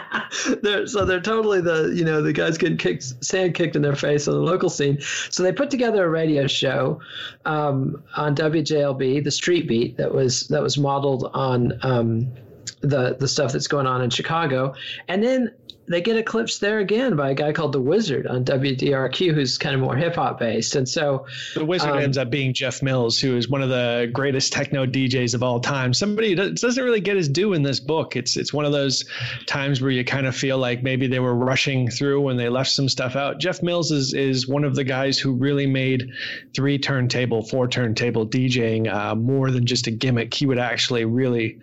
they're, 0.63 0.87
so 0.87 1.05
they're 1.05 1.21
totally 1.21 1.61
the 1.61 1.93
you 1.95 2.05
know 2.05 2.23
the 2.23 2.33
guys 2.33 2.57
getting 2.57 2.79
kicked 2.79 3.25
sand 3.25 3.55
kicked 3.55 3.77
in 3.77 3.83
their 3.83 3.97
face 3.97 4.27
on 4.27 4.35
the 4.35 4.41
local 4.41 4.71
scene. 4.71 4.99
So 5.31 5.43
they 5.43 5.53
put 5.53 5.71
together 5.71 6.05
a 6.05 6.09
radio 6.09 6.47
show 6.47 7.01
um, 7.45 8.03
on 8.17 8.35
WJLB, 8.35 9.25
the 9.25 9.31
Street 9.31 9.69
Beat, 9.69 9.97
that 9.99 10.15
was 10.15 10.49
that 10.49 10.63
was 10.63 10.79
modeled 10.79 11.31
on. 11.35 11.79
Um, 11.83 12.33
the 12.81 13.17
the 13.19 13.27
stuff 13.27 13.53
that's 13.53 13.67
going 13.67 13.87
on 13.89 14.03
in 14.03 14.11
Chicago, 14.11 14.73
and 15.09 15.21
then 15.21 15.53
they 15.89 16.01
get 16.01 16.17
eclipsed 16.17 16.61
there 16.61 16.79
again 16.79 17.17
by 17.17 17.31
a 17.31 17.35
guy 17.35 17.53
called 17.53 17.73
the 17.73 17.81
Wizard 17.81 18.27
on 18.27 18.45
WDRQ, 18.45 19.35
who's 19.35 19.59
kind 19.59 19.75
of 19.75 19.81
more 19.81 19.97
hip 19.97 20.17
hop 20.17 20.39
based. 20.39 20.77
And 20.77 20.89
so 20.89 21.27
the 21.55 21.65
Wizard 21.65 21.91
um, 21.91 21.99
ends 21.99 22.19
up 22.19 22.31
being 22.31 22.53
Jeff 22.53 22.83
Mills, 22.83 23.19
who 23.19 23.37
is 23.37 23.49
one 23.49 23.63
of 23.63 23.69
the 23.69 24.11
greatest 24.13 24.53
techno 24.53 24.87
DJs 24.87 25.35
of 25.35 25.43
all 25.43 25.61
time. 25.61 25.95
Somebody 25.95 26.35
doesn't 26.35 26.83
really 26.83 27.01
get 27.01 27.17
his 27.17 27.29
due 27.29 27.53
in 27.53 27.63
this 27.63 27.81
book. 27.81 28.17
It's 28.17 28.37
it's 28.37 28.53
one 28.53 28.65
of 28.65 28.73
those 28.73 29.05
times 29.47 29.81
where 29.81 29.91
you 29.91 30.05
kind 30.05 30.27
of 30.27 30.37
feel 30.37 30.59
like 30.59 30.83
maybe 30.83 31.07
they 31.07 31.21
were 31.21 31.35
rushing 31.35 31.91
through 31.91 32.21
when 32.21 32.37
they 32.37 32.49
left 32.49 32.71
some 32.71 32.89
stuff 32.89 33.17
out. 33.17 33.39
Jeff 33.39 33.63
Mills 33.63 33.91
is 33.91 34.15
is 34.15 34.47
one 34.49 34.65
of 34.65 34.75
the 34.75 34.85
guys 34.85 35.19
who 35.19 35.33
really 35.33 35.67
made 35.67 36.11
three 36.55 36.79
turntable, 36.79 37.43
four 37.43 37.69
turntable 37.69 38.27
DJing 38.27 38.93
uh, 38.93 39.15
more 39.15 39.51
than 39.51 39.67
just 39.67 39.87
a 39.87 39.91
gimmick. 39.91 40.35
He 40.35 40.47
would 40.47 40.59
actually 40.59 41.05
really, 41.05 41.59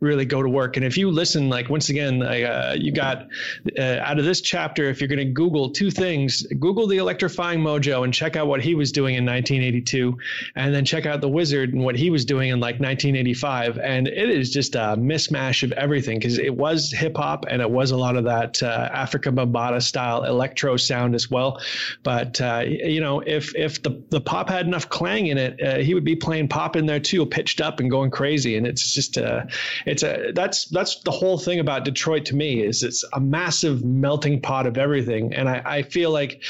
really 0.00 0.24
go 0.24 0.42
to 0.42 0.48
work. 0.48 0.76
And 0.76 0.84
if 0.84 0.96
you 0.96 1.10
listen, 1.10 1.48
like 1.48 1.68
once 1.68 1.88
again, 1.88 2.22
uh, 2.22 2.76
you 2.78 2.92
got 2.92 3.28
uh, 3.78 4.00
out 4.02 4.18
of 4.18 4.24
this 4.24 4.40
chapter, 4.40 4.88
if 4.88 5.00
you're 5.00 5.08
going 5.08 5.18
to 5.18 5.24
Google 5.24 5.70
two 5.70 5.90
things, 5.90 6.42
Google 6.58 6.86
the 6.86 6.98
electrifying 6.98 7.60
mojo 7.60 8.04
and 8.04 8.12
check 8.12 8.36
out 8.36 8.46
what 8.46 8.60
he 8.60 8.74
was 8.74 8.92
doing 8.92 9.14
in 9.14 9.24
1982, 9.24 10.16
and 10.56 10.74
then 10.74 10.84
check 10.84 11.06
out 11.06 11.20
the 11.20 11.28
wizard 11.28 11.72
and 11.72 11.84
what 11.84 11.96
he 11.96 12.10
was 12.10 12.24
doing 12.24 12.50
in 12.50 12.60
like 12.60 12.80
1985. 12.80 13.78
And 13.78 14.08
it 14.08 14.30
is 14.30 14.50
just 14.50 14.74
a 14.74 14.96
mismatch 14.98 15.62
of 15.62 15.72
everything 15.72 16.18
because 16.18 16.38
it 16.38 16.54
was 16.54 16.90
hip 16.90 17.16
hop 17.16 17.46
and 17.48 17.62
it 17.62 17.70
was 17.70 17.90
a 17.90 17.96
lot 17.96 18.16
of 18.16 18.24
that 18.24 18.62
uh, 18.62 18.88
Afrika 18.90 19.34
Bambaataa 19.34 19.82
style 19.82 20.24
electro 20.24 20.76
sound 20.76 21.14
as 21.14 21.30
well. 21.30 21.60
But 22.02 22.40
uh, 22.40 22.64
you 22.66 23.00
know, 23.00 23.20
if 23.20 23.54
if 23.56 23.82
the 23.82 24.02
the 24.10 24.20
pop 24.20 24.48
had 24.48 24.66
enough 24.66 24.88
clang 24.88 25.26
in 25.28 25.38
it, 25.38 25.60
uh, 25.62 25.78
he 25.78 25.94
would 25.94 26.04
be 26.04 26.16
playing 26.16 26.48
pop 26.48 26.76
in 26.76 26.86
there 26.86 27.00
too, 27.00 27.26
pitched 27.26 27.60
up 27.60 27.80
and 27.80 27.90
going 27.90 28.10
crazy. 28.10 28.56
And 28.56 28.66
it's 28.66 28.92
just 28.92 29.16
a, 29.16 29.46
it's 29.86 30.02
a 30.02 30.32
that's 30.34 30.66
that's 30.66 31.00
the 31.02 31.10
whole 31.10 31.38
thing 31.38 31.60
about 31.60 31.84
Detroit 31.84 32.24
to 32.26 32.36
me 32.36 32.62
is 32.62 32.82
it's 32.82 33.04
a 33.12 33.20
massive 33.20 33.59
massive 33.62 33.84
melting 33.84 34.40
pot 34.40 34.66
of 34.66 34.78
everything. 34.78 35.34
And 35.34 35.48
I, 35.48 35.62
I 35.64 35.82
feel 35.82 36.10
like 36.10 36.42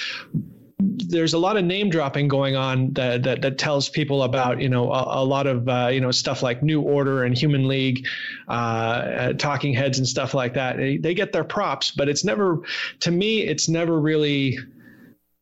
there's 0.79 1.35
a 1.35 1.39
lot 1.39 1.57
of 1.59 1.65
name 1.65 1.91
dropping 1.91 2.29
going 2.29 2.57
on 2.57 2.93
that 2.95 3.23
that, 3.25 3.43
that 3.43 3.59
tells 3.59 3.89
people 3.91 4.23
about 4.23 4.61
you 4.61 4.69
know 4.69 4.91
a, 4.91 5.23
a 5.23 5.25
lot 5.25 5.47
of 5.47 5.69
uh, 5.69 5.89
you 5.93 6.01
know 6.01 6.11
stuff 6.11 6.43
like 6.43 6.63
New 6.63 6.81
Order 6.81 7.25
and 7.25 7.37
Human 7.37 7.69
League, 7.69 8.07
uh, 8.49 8.53
uh, 8.53 9.33
Talking 9.35 9.75
Heads 9.75 9.99
and 9.99 10.09
stuff 10.09 10.33
like 10.33 10.55
that. 10.55 10.77
They, 10.79 10.97
they 10.97 11.15
get 11.15 11.33
their 11.33 11.45
props, 11.45 11.91
but 11.91 12.09
it's 12.09 12.25
never 12.25 12.63
to 13.01 13.11
me 13.11 13.41
it's 13.41 13.69
never 13.69 14.01
really 14.01 14.59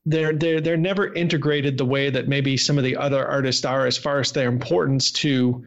they're 0.06 0.32
they're 0.32 0.60
they're 0.60 0.76
never 0.76 1.12
integrated 1.14 1.78
the 1.78 1.84
way 1.84 2.10
that 2.10 2.26
maybe 2.26 2.56
some 2.56 2.78
of 2.78 2.84
the 2.84 2.96
other 2.96 3.24
artists 3.24 3.64
are 3.64 3.86
as 3.86 3.96
far 3.96 4.18
as 4.18 4.32
their 4.32 4.48
importance 4.48 5.12
to 5.12 5.64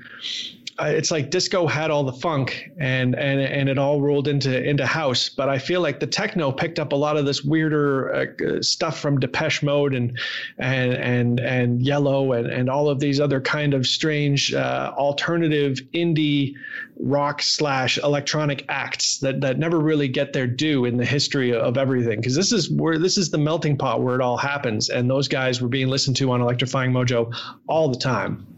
it's 0.79 1.11
like 1.11 1.29
disco 1.29 1.67
had 1.67 1.91
all 1.91 2.03
the 2.03 2.13
funk 2.13 2.69
and 2.79 3.15
and 3.15 3.39
and 3.39 3.69
it 3.69 3.77
all 3.77 4.01
rolled 4.01 4.27
into 4.27 4.63
into 4.63 4.85
house 4.85 5.29
but 5.29 5.49
i 5.49 5.57
feel 5.57 5.81
like 5.81 5.99
the 5.99 6.07
techno 6.07 6.51
picked 6.51 6.79
up 6.79 6.91
a 6.91 6.95
lot 6.95 7.17
of 7.17 7.25
this 7.25 7.43
weirder 7.43 8.13
uh, 8.13 8.61
stuff 8.61 8.99
from 8.99 9.19
depeche 9.19 9.63
mode 9.63 9.93
and 9.93 10.17
and 10.57 10.93
and 10.93 11.39
and 11.39 11.81
Yello 11.81 12.37
and 12.37 12.47
and 12.47 12.69
all 12.69 12.89
of 12.89 12.99
these 12.99 13.19
other 13.19 13.41
kind 13.41 13.73
of 13.73 13.85
strange 13.85 14.53
uh, 14.53 14.93
alternative 14.97 15.79
indie 15.93 16.55
rock 16.99 17.41
slash 17.41 17.97
electronic 17.97 18.65
acts 18.69 19.17
that 19.19 19.41
that 19.41 19.57
never 19.57 19.79
really 19.79 20.07
get 20.07 20.33
their 20.33 20.47
due 20.47 20.85
in 20.85 20.97
the 20.97 21.05
history 21.05 21.53
of 21.53 21.77
everything. 21.77 22.19
Because 22.19 22.35
this 22.35 22.51
is 22.51 22.69
where 22.69 22.97
this 22.97 23.17
is 23.17 23.29
the 23.29 23.37
melting 23.37 23.77
pot 23.77 24.01
where 24.01 24.15
it 24.15 24.21
all 24.21 24.37
happens 24.37 24.89
and 24.89 25.09
those 25.09 25.27
guys 25.27 25.61
were 25.61 25.69
being 25.69 25.87
listened 25.87 26.15
to 26.17 26.31
on 26.31 26.41
electrifying 26.41 26.91
mojo 26.91 27.33
all 27.67 27.89
the 27.89 27.99
time 27.99 28.50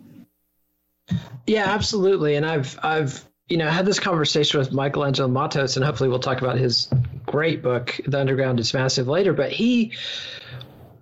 yeah, 1.45 1.65
absolutely. 1.65 2.35
And 2.35 2.45
I've 2.45 2.77
I've 2.83 3.23
you 3.49 3.57
know 3.57 3.69
had 3.69 3.85
this 3.85 3.99
conversation 3.99 4.59
with 4.59 4.71
Michelangelo 4.71 5.27
Matos, 5.27 5.75
and 5.75 5.85
hopefully 5.85 6.09
we'll 6.09 6.19
talk 6.19 6.41
about 6.41 6.57
his 6.57 6.89
great 7.25 7.61
book. 7.61 7.99
The 8.05 8.19
Underground 8.19 8.59
is 8.59 8.73
Massive 8.73 9.07
later, 9.07 9.33
but 9.33 9.51
he, 9.51 9.93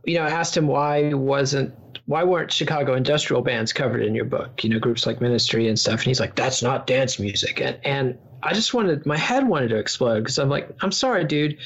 you 0.05 0.15
know, 0.15 0.23
asked 0.23 0.55
him 0.55 0.67
why 0.67 1.13
wasn't 1.13 1.73
why 2.05 2.23
weren't 2.23 2.51
Chicago 2.51 2.95
industrial 2.95 3.41
bands 3.41 3.71
covered 3.73 4.01
in 4.01 4.15
your 4.15 4.25
book? 4.25 4.63
You 4.63 4.71
know, 4.71 4.79
groups 4.79 5.05
like 5.05 5.21
Ministry 5.21 5.67
and 5.67 5.79
stuff. 5.79 5.99
And 6.01 6.07
he's 6.07 6.19
like, 6.19 6.35
that's 6.35 6.61
not 6.61 6.87
dance 6.87 7.19
music. 7.19 7.61
And 7.61 7.77
and 7.83 8.17
I 8.43 8.53
just 8.53 8.73
wanted 8.73 9.05
my 9.05 9.17
head 9.17 9.47
wanted 9.47 9.69
to 9.69 9.77
explode 9.77 10.21
because 10.21 10.39
I'm 10.39 10.49
like, 10.49 10.69
I'm 10.81 10.91
sorry, 10.91 11.23
dude. 11.25 11.59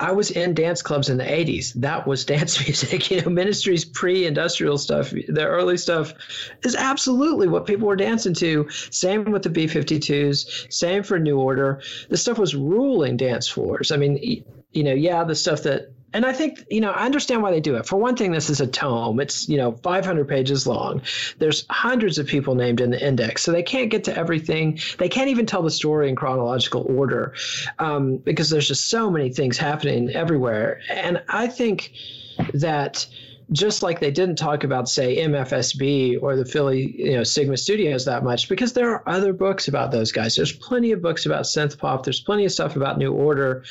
I 0.00 0.12
was 0.12 0.30
in 0.30 0.54
dance 0.54 0.80
clubs 0.80 1.08
in 1.08 1.16
the 1.16 1.24
80s. 1.24 1.72
That 1.74 2.06
was 2.06 2.24
dance 2.24 2.60
music. 2.66 3.10
You 3.10 3.22
know, 3.22 3.30
Ministry's 3.30 3.84
pre 3.84 4.26
industrial 4.26 4.78
stuff, 4.78 5.10
the 5.10 5.44
early 5.44 5.76
stuff 5.76 6.14
is 6.64 6.76
absolutely 6.76 7.48
what 7.48 7.66
people 7.66 7.88
were 7.88 7.96
dancing 7.96 8.34
to. 8.34 8.68
Same 8.70 9.30
with 9.30 9.42
the 9.42 9.50
B 9.50 9.66
52s, 9.66 10.72
same 10.72 11.02
for 11.02 11.18
New 11.18 11.38
Order. 11.38 11.82
This 12.08 12.22
stuff 12.22 12.38
was 12.38 12.54
ruling 12.54 13.16
dance 13.16 13.48
floors. 13.48 13.90
I 13.90 13.96
mean, 13.96 14.44
you 14.72 14.84
know, 14.84 14.94
yeah, 14.94 15.24
the 15.24 15.34
stuff 15.34 15.62
that 15.64 15.92
and 16.14 16.24
I 16.24 16.32
think, 16.32 16.64
you 16.70 16.80
know, 16.80 16.90
I 16.90 17.04
understand 17.04 17.42
why 17.42 17.50
they 17.50 17.60
do 17.60 17.76
it. 17.76 17.86
For 17.86 17.96
one 17.96 18.16
thing, 18.16 18.32
this 18.32 18.48
is 18.48 18.60
a 18.60 18.66
tome. 18.66 19.20
It's, 19.20 19.48
you 19.48 19.58
know, 19.58 19.72
500 19.72 20.26
pages 20.26 20.66
long. 20.66 21.02
There's 21.38 21.66
hundreds 21.68 22.18
of 22.18 22.26
people 22.26 22.54
named 22.54 22.80
in 22.80 22.90
the 22.90 23.06
index. 23.06 23.42
So 23.42 23.52
they 23.52 23.62
can't 23.62 23.90
get 23.90 24.04
to 24.04 24.16
everything. 24.16 24.80
They 24.98 25.08
can't 25.08 25.28
even 25.28 25.44
tell 25.44 25.62
the 25.62 25.70
story 25.70 26.08
in 26.08 26.16
chronological 26.16 26.86
order 26.88 27.34
um, 27.78 28.16
because 28.16 28.48
there's 28.48 28.68
just 28.68 28.88
so 28.88 29.10
many 29.10 29.32
things 29.32 29.58
happening 29.58 30.10
everywhere. 30.10 30.80
And 30.88 31.22
I 31.28 31.46
think 31.46 31.92
that 32.54 33.06
just 33.50 33.82
like 33.82 34.00
they 34.00 34.10
didn't 34.10 34.36
talk 34.36 34.64
about 34.64 34.88
say 34.88 35.16
MFSB 35.18 36.22
or 36.22 36.36
the 36.36 36.44
Philly 36.44 36.94
you 36.98 37.16
know 37.16 37.24
Sigma 37.24 37.56
Studios 37.56 38.04
that 38.04 38.22
much 38.22 38.48
because 38.48 38.74
there 38.74 38.90
are 38.90 39.02
other 39.08 39.32
books 39.32 39.68
about 39.68 39.90
those 39.90 40.12
guys. 40.12 40.36
There's 40.36 40.52
plenty 40.52 40.92
of 40.92 41.00
books 41.00 41.24
about 41.24 41.44
synth 41.44 41.78
pop. 41.78 42.04
There's 42.04 42.20
plenty 42.20 42.44
of 42.44 42.52
stuff 42.52 42.76
about 42.76 42.98
New 42.98 43.12
Order. 43.12 43.64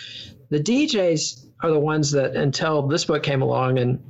The 0.49 0.59
DJs 0.59 1.46
are 1.61 1.71
the 1.71 1.79
ones 1.79 2.11
that 2.11 2.35
until 2.35 2.87
this 2.87 3.05
book 3.05 3.23
came 3.23 3.41
along 3.41 3.79
and 3.79 4.03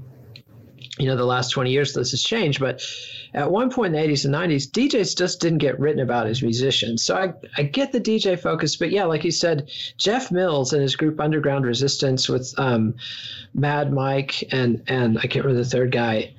you 1.00 1.06
know 1.06 1.16
the 1.16 1.26
last 1.26 1.50
20 1.52 1.72
years 1.72 1.94
this 1.94 2.12
has 2.12 2.24
changed. 2.24 2.60
But 2.60 2.82
at 3.34 3.52
one 3.52 3.70
point 3.70 3.96
in 3.96 4.02
the 4.02 4.08
80s 4.08 4.26
and 4.26 4.34
90s 4.34 4.70
djs 4.70 5.18
just 5.18 5.40
didn't 5.42 5.60
get 5.60 5.80
written 5.80 6.02
about 6.02 6.28
as 6.28 6.42
musicians. 6.42 7.04
So 7.04 7.16
i, 7.16 7.34
I 7.58 7.64
get 7.64 7.92
the 7.92 8.02
dj 8.02 8.40
focus. 8.40 8.76
But 8.76 8.92
yeah 8.92 9.06
like 9.06 9.24
you 9.24 9.32
said 9.32 9.70
jeff 9.98 10.32
mills 10.32 10.74
and 10.74 10.82
his 10.82 10.96
group 10.96 11.20
underground 11.20 11.66
resistance 11.66 12.28
with 12.28 12.54
um, 12.58 12.96
mad 13.54 13.94
mike 13.94 14.44
and 14.52 14.84
and 14.88 15.18
i 15.18 15.22
can't 15.22 15.46
remember 15.46 15.64
the 15.64 15.70
third 15.70 15.92
guy 15.92 16.34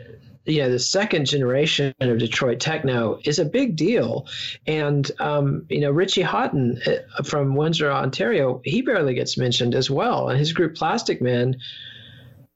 yeah, 0.49 0.69
the 0.69 0.79
second 0.79 1.27
generation 1.27 1.95
of 2.01 2.19
Detroit 2.19 2.61
techno 2.61 3.19
is 3.25 3.39
a 3.39 3.45
big 3.45 3.77
deal. 3.77 4.27
And, 4.67 5.11
um, 5.21 5.67
you 5.69 5.81
know, 5.81 5.91
Richie 5.91 6.23
Hawtin 6.23 6.87
uh, 6.87 7.23
from 7.23 7.55
Windsor, 7.55 7.91
Ontario, 7.91 8.61
he 8.65 8.83
barely 8.83 9.15
gets 9.15 9.37
mentioned 9.37 9.75
as 9.75 9.91
well. 9.91 10.29
And 10.29 10.39
his 10.39 10.53
group 10.53 10.75
Plastikman 10.75 11.57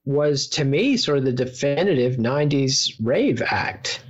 was, 0.05 0.49
to 0.49 0.65
me, 0.65 0.97
sort 0.97 1.19
of 1.19 1.25
the 1.25 1.33
definitive 1.33 2.17
90s 2.17 2.95
rave 3.01 3.43
act. 3.43 4.03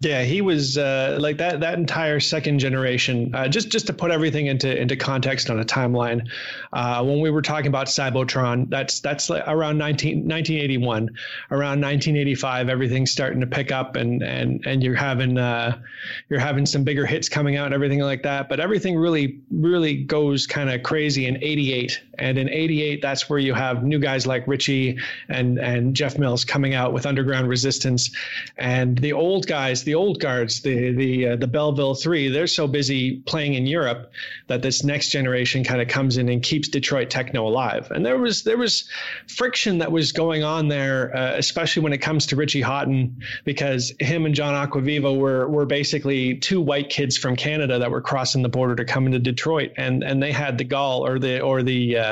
Yeah, 0.00 0.24
he 0.24 0.42
was 0.42 0.76
uh, 0.76 1.16
like 1.18 1.38
that. 1.38 1.60
That 1.60 1.78
entire 1.78 2.20
second 2.20 2.58
generation. 2.58 3.34
Uh, 3.34 3.48
just 3.48 3.70
just 3.70 3.86
to 3.86 3.94
put 3.94 4.10
everything 4.10 4.46
into 4.46 4.78
into 4.78 4.94
context 4.94 5.48
on 5.48 5.58
a 5.58 5.64
timeline, 5.64 6.28
uh, 6.74 7.02
when 7.02 7.20
we 7.20 7.30
were 7.30 7.40
talking 7.40 7.68
about 7.68 7.86
Cybotron, 7.86 8.68
that's 8.68 9.00
that's 9.00 9.30
like 9.30 9.44
around 9.46 9.78
19, 9.78 10.28
1981. 10.28 11.16
Around 11.50 11.80
1985, 11.80 12.68
everything's 12.68 13.10
starting 13.10 13.40
to 13.40 13.46
pick 13.46 13.72
up, 13.72 13.96
and 13.96 14.22
and 14.22 14.66
and 14.66 14.82
you're 14.82 14.94
having 14.94 15.38
uh, 15.38 15.80
you're 16.28 16.40
having 16.40 16.66
some 16.66 16.84
bigger 16.84 17.06
hits 17.06 17.30
coming 17.30 17.56
out 17.56 17.64
and 17.64 17.74
everything 17.74 18.00
like 18.00 18.22
that. 18.24 18.50
But 18.50 18.60
everything 18.60 18.98
really 18.98 19.40
really 19.50 19.96
goes 19.96 20.46
kind 20.46 20.68
of 20.68 20.82
crazy 20.82 21.26
in 21.26 21.42
88, 21.42 22.02
and 22.18 22.38
in 22.38 22.48
88, 22.48 23.02
that's 23.02 23.28
where 23.28 23.38
you 23.38 23.54
have 23.54 23.82
new 23.82 23.98
guys 23.98 24.26
like 24.26 24.46
Richie 24.46 24.98
and 25.28 25.58
and 25.58 25.94
Jeff 25.94 26.18
Mills 26.18 26.44
coming 26.44 26.74
out 26.74 26.92
with 26.92 27.06
Underground 27.06 27.48
Resistance, 27.48 28.10
and 28.56 28.98
the 28.98 29.12
old 29.12 29.46
guys 29.46 29.84
the 29.84 29.94
old 29.94 30.20
guards, 30.20 30.60
the 30.60 30.92
the 30.92 31.28
uh, 31.28 31.36
the 31.36 31.46
Belleville 31.46 31.94
Three, 31.94 32.28
they're 32.28 32.46
so 32.46 32.66
busy 32.66 33.18
playing 33.20 33.54
in 33.54 33.66
Europe 33.66 34.10
that 34.48 34.62
this 34.62 34.84
next 34.84 35.10
generation 35.10 35.64
kind 35.64 35.80
of 35.80 35.88
comes 35.88 36.16
in 36.16 36.28
and 36.28 36.42
keeps 36.42 36.68
Detroit 36.68 37.10
techno 37.10 37.46
alive. 37.46 37.90
And 37.90 38.04
there 38.04 38.18
was 38.18 38.44
there 38.44 38.58
was 38.58 38.88
friction 39.26 39.78
that 39.78 39.90
was 39.92 40.12
going 40.12 40.44
on 40.44 40.68
there, 40.68 41.14
uh, 41.16 41.36
especially 41.36 41.82
when 41.82 41.92
it 41.92 41.98
comes 41.98 42.26
to 42.26 42.36
Richie 42.36 42.62
Hawtin, 42.62 43.12
because 43.44 43.92
him 44.00 44.26
and 44.26 44.34
John 44.34 44.54
Acquaviva 44.54 45.16
were 45.16 45.48
were 45.48 45.66
basically 45.66 46.36
two 46.36 46.60
white 46.60 46.90
kids 46.90 47.16
from 47.16 47.36
Canada 47.36 47.78
that 47.78 47.90
were 47.90 48.00
crossing 48.00 48.42
the 48.42 48.48
border 48.48 48.76
to 48.76 48.84
come 48.84 49.06
into 49.06 49.18
Detroit, 49.18 49.72
and 49.76 50.02
and 50.02 50.22
they 50.22 50.32
had 50.32 50.58
the 50.58 50.64
gall 50.64 51.06
or 51.06 51.18
the 51.18 51.40
or 51.40 51.62
the 51.62 51.96
uh, 51.96 52.05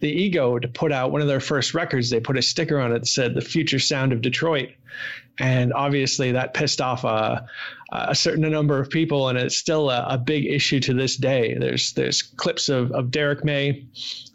the 0.00 0.08
ego 0.08 0.58
to 0.58 0.68
put 0.68 0.92
out 0.92 1.12
one 1.12 1.22
of 1.22 1.28
their 1.28 1.40
first 1.40 1.74
records. 1.74 2.10
They 2.10 2.20
put 2.20 2.38
a 2.38 2.42
sticker 2.42 2.80
on 2.80 2.92
it 2.92 3.00
that 3.00 3.06
said 3.06 3.34
"The 3.34 3.40
Future 3.40 3.78
Sound 3.78 4.12
of 4.12 4.20
Detroit." 4.22 4.70
and 5.40 5.72
obviously 5.72 6.32
that 6.32 6.52
pissed 6.52 6.80
off 6.80 7.04
a, 7.04 7.48
a 7.92 8.14
certain 8.14 8.48
number 8.48 8.78
of 8.78 8.88
people, 8.88 9.28
and 9.28 9.38
it's 9.38 9.56
still 9.56 9.90
a, 9.90 10.06
a, 10.10 10.18
big 10.18 10.46
issue 10.46 10.78
to 10.78 10.94
this 10.94 11.16
day. 11.16 11.54
There's 11.54 11.92
there's 11.94 12.22
clips 12.22 12.68
of, 12.68 12.92
of 12.92 13.10
Derrick 13.10 13.44
May. 13.44 13.84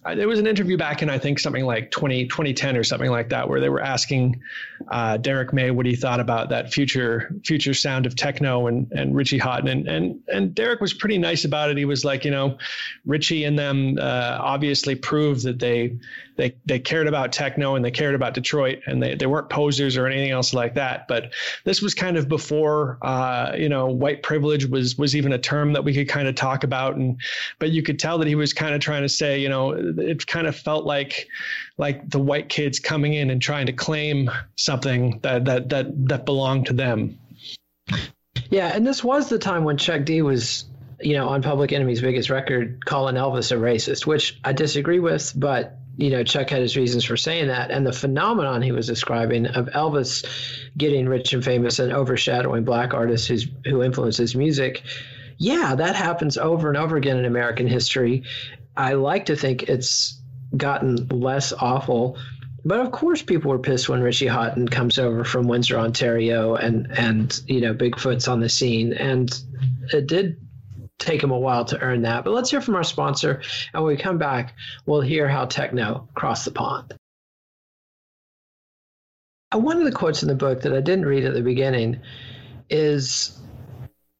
Uh, 0.03 0.13
there 0.13 0.27
was 0.27 0.39
an 0.39 0.45
interview 0.45 0.77
back 0.77 1.01
in 1.01 1.09
I 1.09 1.17
think 1.17 1.39
something 1.39 1.65
like 1.65 1.89
20, 1.89 2.25
2010 2.27 2.77
or 2.77 2.83
something 2.83 3.09
like 3.09 3.29
that, 3.29 3.47
where 3.47 3.61
they 3.61 3.69
were 3.69 3.81
asking 3.81 4.41
uh, 4.89 5.17
Derrick 5.17 5.53
May 5.53 5.71
what 5.71 5.85
he 5.85 5.95
thought 5.95 6.19
about 6.19 6.49
that 6.49 6.73
future 6.73 7.33
future 7.45 7.73
sound 7.73 8.05
of 8.05 8.15
techno 8.15 8.67
and 8.67 8.91
and 8.91 9.15
Richie 9.15 9.39
Hawtin, 9.39 9.71
and 9.71 9.87
and 9.87 10.19
and 10.27 10.53
Derrick 10.53 10.81
was 10.81 10.93
pretty 10.93 11.17
nice 11.17 11.45
about 11.45 11.69
it. 11.69 11.77
He 11.77 11.85
was 11.85 12.03
like, 12.03 12.25
you 12.25 12.31
know, 12.31 12.57
Richie 13.05 13.45
and 13.45 13.57
them 13.57 13.97
uh, 13.99 14.37
obviously 14.41 14.95
proved 14.95 15.43
that 15.43 15.59
they 15.59 15.97
they 16.35 16.55
they 16.65 16.79
cared 16.79 17.07
about 17.07 17.31
techno 17.31 17.75
and 17.75 17.85
they 17.85 17.91
cared 17.91 18.15
about 18.15 18.33
Detroit, 18.33 18.79
and 18.85 19.01
they 19.01 19.15
they 19.15 19.27
weren't 19.27 19.49
posers 19.49 19.95
or 19.95 20.07
anything 20.07 20.31
else 20.31 20.53
like 20.53 20.73
that. 20.75 21.07
But 21.07 21.31
this 21.63 21.81
was 21.81 21.93
kind 21.93 22.17
of 22.17 22.27
before. 22.27 22.97
Uh, 23.01 23.44
uh, 23.45 23.55
you 23.55 23.69
know, 23.69 23.87
white 23.87 24.23
privilege 24.23 24.65
was 24.65 24.97
was 24.97 25.15
even 25.15 25.33
a 25.33 25.37
term 25.37 25.73
that 25.73 25.83
we 25.83 25.93
could 25.93 26.09
kind 26.09 26.27
of 26.27 26.35
talk 26.35 26.63
about, 26.63 26.95
and 26.95 27.19
but 27.59 27.71
you 27.71 27.83
could 27.83 27.99
tell 27.99 28.17
that 28.19 28.27
he 28.27 28.35
was 28.35 28.53
kind 28.53 28.73
of 28.73 28.81
trying 28.81 29.01
to 29.03 29.09
say, 29.09 29.39
you 29.39 29.49
know, 29.49 29.71
it 29.71 30.25
kind 30.27 30.47
of 30.47 30.55
felt 30.55 30.85
like 30.85 31.27
like 31.77 32.09
the 32.09 32.19
white 32.19 32.49
kids 32.49 32.79
coming 32.79 33.13
in 33.13 33.29
and 33.29 33.41
trying 33.41 33.67
to 33.67 33.73
claim 33.73 34.31
something 34.55 35.19
that 35.21 35.45
that 35.45 35.69
that 35.69 36.07
that 36.07 36.25
belonged 36.25 36.67
to 36.67 36.73
them. 36.73 37.19
Yeah, 38.49 38.67
and 38.67 38.85
this 38.85 39.03
was 39.03 39.29
the 39.29 39.39
time 39.39 39.63
when 39.63 39.77
Chuck 39.77 40.05
D 40.05 40.21
was 40.21 40.65
you 41.01 41.13
know, 41.13 41.27
on 41.27 41.41
Public 41.41 41.73
Enemy's 41.73 42.01
biggest 42.01 42.29
record, 42.29 42.85
calling 42.85 43.15
Elvis 43.15 43.51
a 43.51 43.55
racist, 43.55 44.05
which 44.05 44.39
I 44.43 44.53
disagree 44.53 44.99
with, 44.99 45.33
but 45.35 45.77
you 45.97 46.09
know, 46.09 46.23
Chuck 46.23 46.49
had 46.49 46.61
his 46.61 46.75
reasons 46.75 47.05
for 47.05 47.17
saying 47.17 47.47
that. 47.47 47.71
And 47.71 47.85
the 47.85 47.93
phenomenon 47.93 48.61
he 48.61 48.71
was 48.71 48.87
describing 48.87 49.47
of 49.47 49.67
Elvis 49.67 50.25
getting 50.77 51.07
rich 51.07 51.33
and 51.33 51.43
famous 51.43 51.79
and 51.79 51.93
overshadowing 51.93 52.63
black 52.63 52.93
artists 52.93 53.27
who's, 53.27 53.47
who 53.65 53.81
influence 53.81 54.17
his 54.17 54.35
music, 54.35 54.83
yeah, 55.37 55.75
that 55.75 55.95
happens 55.95 56.37
over 56.37 56.69
and 56.69 56.77
over 56.77 56.97
again 56.97 57.17
in 57.17 57.25
American 57.25 57.67
history. 57.67 58.23
I 58.75 58.93
like 58.93 59.27
to 59.27 59.35
think 59.35 59.63
it's 59.63 60.21
gotten 60.55 61.07
less 61.07 61.53
awful. 61.53 62.17
But 62.63 62.79
of 62.79 62.91
course, 62.91 63.21
people 63.21 63.51
were 63.51 63.59
pissed 63.59 63.89
when 63.89 64.01
Richie 64.01 64.25
Hawtin 64.25 64.69
comes 64.69 64.97
over 64.97 65.23
from 65.23 65.47
Windsor, 65.47 65.77
Ontario, 65.77 66.55
and 66.55 66.87
and 66.97 67.41
you 67.45 67.61
know 67.61 67.75
Bigfoot's 67.75 68.27
on 68.27 68.39
the 68.39 68.49
scene, 68.49 68.91
and 68.93 69.31
it 69.93 70.07
did 70.07 70.37
take 70.97 71.21
them 71.21 71.31
a 71.31 71.39
while 71.39 71.65
to 71.65 71.79
earn 71.79 72.03
that. 72.03 72.23
But 72.23 72.33
let's 72.33 72.49
hear 72.49 72.61
from 72.61 72.75
our 72.75 72.83
sponsor. 72.83 73.41
And 73.73 73.83
when 73.83 73.95
we 73.95 74.01
come 74.01 74.17
back, 74.17 74.55
we'll 74.85 75.01
hear 75.01 75.27
how 75.27 75.45
techno 75.45 76.07
crossed 76.15 76.45
the 76.45 76.51
pond. 76.51 76.93
Uh, 79.53 79.59
one 79.59 79.77
of 79.77 79.83
the 79.85 79.91
quotes 79.91 80.23
in 80.23 80.29
the 80.29 80.35
book 80.35 80.61
that 80.61 80.73
I 80.73 80.81
didn't 80.81 81.05
read 81.05 81.25
at 81.25 81.33
the 81.33 81.41
beginning 81.41 82.01
is 82.69 83.37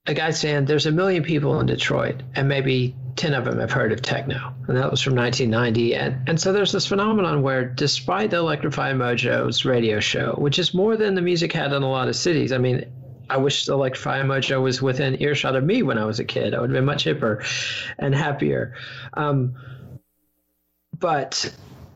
a 0.06 0.14
guy 0.14 0.32
saying 0.32 0.66
there's 0.66 0.86
a 0.86 0.92
million 0.92 1.24
people 1.24 1.60
in 1.60 1.66
Detroit 1.66 2.22
and 2.36 2.48
maybe 2.48 2.96
10 3.16 3.34
of 3.34 3.46
them 3.46 3.60
have 3.60 3.72
heard 3.72 3.92
of 3.92 4.02
techno. 4.02 4.54
And 4.68 4.78
that 4.78 4.92
was 4.92 5.02
from 5.02 5.16
1990. 5.16 5.96
And, 5.96 6.30
and 6.30 6.40
so 6.40 6.54
there's 6.54 6.72
this 6.72 6.86
phenomenon 6.86 7.42
where, 7.42 7.66
despite 7.66 8.30
the 8.30 8.38
Electrifying 8.38 8.98
Mojo's 8.98 9.66
radio 9.66 10.00
show, 10.00 10.36
which 10.38 10.60
is 10.60 10.74
more 10.74 10.98
than 10.98 11.16
the 11.16 11.22
music 11.22 11.54
had 11.54 11.74
in 11.74 11.82
a 11.82 11.90
lot 11.90 12.08
of 12.08 12.16
cities, 12.16 12.52
I 12.52 12.58
mean, 12.60 12.86
I 13.30 13.38
wish 13.38 13.66
the 13.66 13.74
Electrifying 13.74 14.28
Mojo 14.28 14.62
was 14.62 14.82
within 14.82 15.22
earshot 15.22 15.56
of 15.56 15.64
me 15.64 15.84
when 15.84 15.98
I 15.98 16.06
was 16.06 16.20
a 16.20 16.26
kid. 16.26 16.54
I 16.54 16.60
would 16.60 16.70
have 16.70 16.76
been 16.76 16.86
much 16.86 17.06
hipper 17.06 17.46
and 17.98 18.14
happier. 18.14 18.76
Um, 19.14 19.56
but 20.98 21.54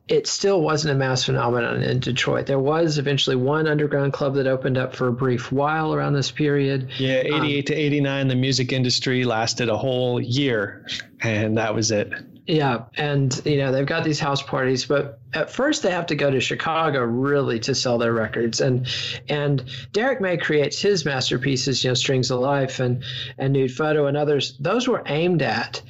it 0.10 0.26
still 0.26 0.62
wasn't 0.62 0.96
a 0.96 0.98
mass 0.98 1.24
phenomenon 1.24 1.84
in 1.84 2.00
Detroit. 2.00 2.48
There 2.48 2.60
was 2.60 2.98
eventually 2.98 3.36
one 3.36 3.68
underground 3.68 4.12
club 4.12 4.36
that 4.36 4.48
opened 4.48 4.78
up 4.78 4.96
for 4.96 5.08
a 5.08 5.14
brief 5.14 5.52
while 5.52 5.94
around 5.94 6.14
this 6.14 6.32
period. 6.32 6.90
Yeah, 6.98 7.20
88 7.20 7.58
um, 7.60 7.64
to 7.66 7.74
89, 7.76 8.28
the 8.28 8.36
Music 8.36 8.74
Institute 8.74 9.26
lasted 9.28 9.70
a 9.70 9.78
whole 9.78 10.20
year, 10.20 10.88
and 11.22 11.58
that 11.58 11.76
was 11.76 11.92
it. 11.92 12.12
Yeah, 12.50 12.86
and 12.96 13.40
you 13.46 13.58
know 13.58 13.72
they've 13.72 13.86
got 13.86 14.04
these 14.04 14.20
house 14.20 14.42
parties, 14.42 14.88
but 14.88 15.20
at 15.32 15.52
first 15.52 15.84
they 15.84 15.92
have 15.92 16.08
to 16.08 16.16
go 16.16 16.32
to 16.32 16.40
Chicago 16.40 17.02
really 17.04 17.60
to 17.60 17.76
sell 17.76 18.00
their 18.00 18.12
records. 18.12 18.60
And 18.60 18.88
and 19.30 19.64
Derrick 19.94 20.20
May 20.20 20.38
creates 20.38 20.82
his 20.82 21.06
masterpieces, 21.06 21.84
you 21.84 21.92
know, 21.92 21.94
Strings 21.94 22.32
of 22.32 22.40
Life 22.40 22.80
and 22.80 23.04
and 23.38 23.54
Nude 23.54 23.72
Photo 23.72 24.08
and 24.08 24.18
others. 24.18 24.58
Those 24.60 24.88
were 24.88 25.04
aimed 25.06 25.44
at 25.44 25.84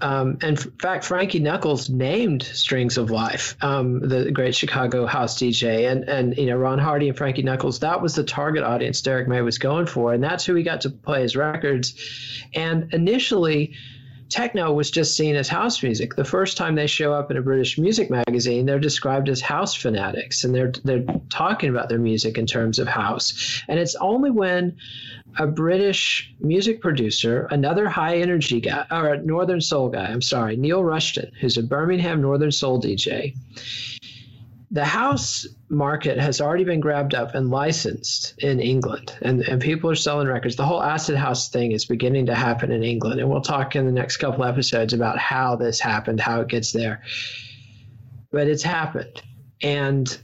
Um, 0.00 0.38
in 0.42 0.56
fact, 0.56 1.04
Frankie 1.04 1.38
Knuckles 1.38 1.88
named 1.88 2.42
Strings 2.42 2.98
of 2.98 3.12
Life, 3.12 3.56
um, 3.62 4.00
the 4.00 4.32
great 4.32 4.56
Chicago 4.56 5.06
house 5.06 5.38
DJ, 5.38 5.88
and 5.88 6.08
and 6.08 6.36
you 6.36 6.46
know 6.46 6.56
Ron 6.56 6.80
Hardy 6.80 7.08
and 7.08 7.16
Frankie 7.16 7.42
Knuckles. 7.42 7.78
That 7.78 8.02
was 8.02 8.16
the 8.16 8.24
target 8.24 8.64
audience 8.64 9.02
Derrick 9.02 9.28
May 9.28 9.40
was 9.42 9.58
going 9.58 9.86
for, 9.86 10.12
and 10.12 10.24
that's 10.24 10.44
who 10.44 10.56
he 10.56 10.64
got 10.64 10.80
to 10.80 10.90
play 10.90 11.22
his 11.22 11.36
records. 11.36 11.94
And 12.52 12.92
initially, 12.92 13.74
techno 14.32 14.72
was 14.72 14.90
just 14.90 15.16
seen 15.16 15.36
as 15.36 15.48
house 15.48 15.82
music. 15.82 16.16
The 16.16 16.24
first 16.24 16.56
time 16.56 16.74
they 16.74 16.86
show 16.86 17.12
up 17.12 17.30
in 17.30 17.36
a 17.36 17.42
British 17.42 17.78
music 17.78 18.10
magazine, 18.10 18.66
they're 18.66 18.80
described 18.80 19.28
as 19.28 19.40
house 19.40 19.74
fanatics, 19.74 20.42
and 20.42 20.54
they're 20.54 20.72
they're 20.84 21.04
talking 21.28 21.70
about 21.70 21.88
their 21.88 21.98
music 21.98 22.38
in 22.38 22.46
terms 22.46 22.78
of 22.78 22.88
house. 22.88 23.62
And 23.68 23.78
it's 23.78 23.94
only 23.96 24.30
when 24.30 24.76
a 25.38 25.46
British 25.46 26.34
music 26.40 26.80
producer, 26.80 27.46
another 27.50 27.88
high 27.88 28.16
energy 28.18 28.60
guy, 28.60 28.86
or 28.90 29.14
a 29.14 29.22
Northern 29.22 29.60
Soul 29.60 29.88
guy, 29.88 30.06
I'm 30.06 30.22
sorry, 30.22 30.56
Neil 30.56 30.82
Rushton, 30.82 31.32
who's 31.40 31.56
a 31.56 31.62
Birmingham 31.62 32.20
Northern 32.20 32.52
Soul 32.52 32.80
DJ. 32.80 33.34
The 34.72 34.84
house 34.86 35.46
market 35.68 36.18
has 36.18 36.40
already 36.40 36.64
been 36.64 36.80
grabbed 36.80 37.14
up 37.14 37.34
and 37.34 37.50
licensed 37.50 38.34
in 38.38 38.58
England, 38.58 39.14
and, 39.20 39.42
and 39.42 39.60
people 39.60 39.90
are 39.90 39.94
selling 39.94 40.26
records. 40.26 40.56
The 40.56 40.64
whole 40.64 40.82
acid 40.82 41.16
house 41.16 41.50
thing 41.50 41.72
is 41.72 41.84
beginning 41.84 42.26
to 42.26 42.34
happen 42.34 42.72
in 42.72 42.82
England, 42.82 43.20
and 43.20 43.28
we'll 43.28 43.42
talk 43.42 43.76
in 43.76 43.84
the 43.84 43.92
next 43.92 44.16
couple 44.16 44.44
episodes 44.44 44.94
about 44.94 45.18
how 45.18 45.56
this 45.56 45.78
happened, 45.78 46.20
how 46.20 46.40
it 46.40 46.48
gets 46.48 46.72
there. 46.72 47.02
But 48.30 48.46
it's 48.46 48.62
happened. 48.62 49.20
And 49.60 50.18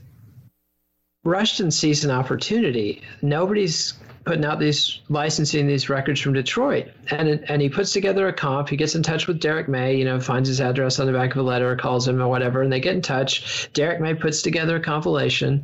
Rushton 1.23 1.69
sees 1.69 2.03
an 2.03 2.09
opportunity. 2.09 3.03
Nobody's 3.21 3.93
putting 4.25 4.45
out 4.45 4.59
these 4.59 4.99
licensing 5.09 5.67
these 5.67 5.89
records 5.89 6.19
from 6.19 6.33
Detroit, 6.33 6.87
and 7.09 7.27
and 7.49 7.61
he 7.61 7.69
puts 7.69 7.93
together 7.93 8.27
a 8.27 8.33
comp. 8.33 8.69
He 8.69 8.77
gets 8.77 8.95
in 8.95 9.03
touch 9.03 9.27
with 9.27 9.39
Derrick 9.39 9.67
May, 9.67 9.95
you 9.95 10.05
know, 10.05 10.19
finds 10.19 10.49
his 10.49 10.61
address 10.61 10.99
on 10.99 11.07
the 11.07 11.13
back 11.13 11.31
of 11.31 11.37
a 11.37 11.43
letter, 11.43 11.75
calls 11.75 12.07
him 12.07 12.21
or 12.21 12.27
whatever, 12.27 12.61
and 12.61 12.71
they 12.71 12.79
get 12.79 12.95
in 12.95 13.01
touch. 13.01 13.69
Derrick 13.73 14.01
May 14.01 14.13
puts 14.13 14.41
together 14.41 14.75
a 14.75 14.81
compilation. 14.81 15.63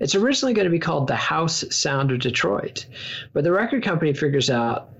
It's 0.00 0.14
originally 0.14 0.54
going 0.54 0.66
to 0.66 0.70
be 0.70 0.78
called 0.78 1.06
The 1.06 1.16
House 1.16 1.64
Sound 1.70 2.10
of 2.12 2.20
Detroit, 2.20 2.86
but 3.32 3.44
the 3.44 3.52
record 3.52 3.82
company 3.82 4.12
figures 4.12 4.50
out 4.50 4.90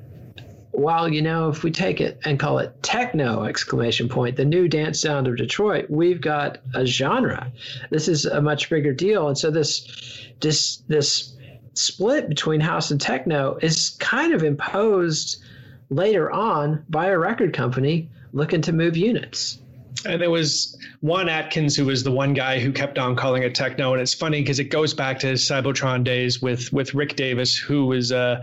well, 0.77 1.09
you 1.09 1.23
know, 1.23 1.49
if 1.51 1.63
we 1.63 1.71
take 1.71 2.01
it 2.01 2.19
and 2.25 2.39
call 2.39 2.59
it 2.59 2.83
techno 2.83 3.45
exclamation 3.45 4.09
point, 4.09 4.37
the 4.37 4.45
new 4.45 4.67
dance 4.67 5.01
sound 5.01 5.29
of 5.29 5.37
Detroit, 5.37 5.89
we've 5.89 6.21
got 6.21 6.59
a 6.75 6.85
genre. 6.85 7.53
This 7.91 8.09
is 8.09 8.27
a 8.27 8.43
much 8.43 8.69
bigger 8.69 8.93
deal. 8.93 9.29
And 9.29 9.39
so 9.39 9.53
this 9.53 10.29
this 10.41 10.79
this 10.89 11.34
split 11.75 12.29
between 12.29 12.61
house 12.61 12.91
and 12.91 13.01
techno 13.01 13.59
is 13.61 13.91
kind 14.01 14.33
of 14.33 14.43
imposed 14.43 15.43
later 15.91 16.31
on 16.31 16.85
by 16.89 17.07
a 17.07 17.19
record 17.19 17.53
company 17.53 18.09
looking 18.33 18.63
to 18.63 18.73
move 18.73 18.97
units. 18.97 19.59
And 20.07 20.23
it 20.23 20.31
was 20.31 20.77
Juan 21.01 21.29
Atkins 21.29 21.77
who 21.77 21.87
was 21.87 22.03
the 22.03 22.11
one 22.11 22.35
guy 22.35 22.59
who 22.59 22.73
kept 22.73 22.99
on 22.99 23.17
calling 23.17 23.43
it 23.43 23.55
techno. 23.55 23.93
And 23.93 24.03
it's 24.03 24.13
funny 24.13 24.43
because 24.43 24.59
it 24.59 24.65
goes 24.65 24.93
back 24.93 25.19
to 25.21 25.29
his 25.29 25.43
Cybotron 25.43 26.05
days 26.05 26.43
with 26.43 26.73
with 26.73 26.95
Rick 26.95 27.17
Davis, 27.17 27.57
who 27.57 27.87
was 27.87 28.13
uh, 28.13 28.43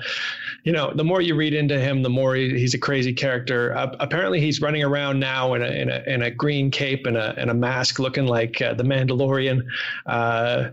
you 0.63 0.71
know, 0.71 0.93
the 0.93 1.03
more 1.03 1.21
you 1.21 1.35
read 1.35 1.53
into 1.53 1.79
him, 1.79 2.03
the 2.03 2.09
more 2.09 2.35
he, 2.35 2.49
he's 2.59 2.73
a 2.73 2.77
crazy 2.77 3.13
character. 3.13 3.75
Uh, 3.75 3.95
apparently, 3.99 4.39
he's 4.39 4.61
running 4.61 4.83
around 4.83 5.19
now 5.19 5.55
in 5.55 5.63
a, 5.63 5.65
in 5.65 5.89
a, 5.89 6.03
in 6.05 6.21
a 6.21 6.29
green 6.29 6.69
cape 6.69 7.07
and 7.07 7.17
a, 7.17 7.33
and 7.37 7.49
a 7.49 7.53
mask, 7.53 7.97
looking 7.97 8.27
like 8.27 8.61
uh, 8.61 8.73
the 8.73 8.83
Mandalorian, 8.83 9.65
uh, 10.05 10.69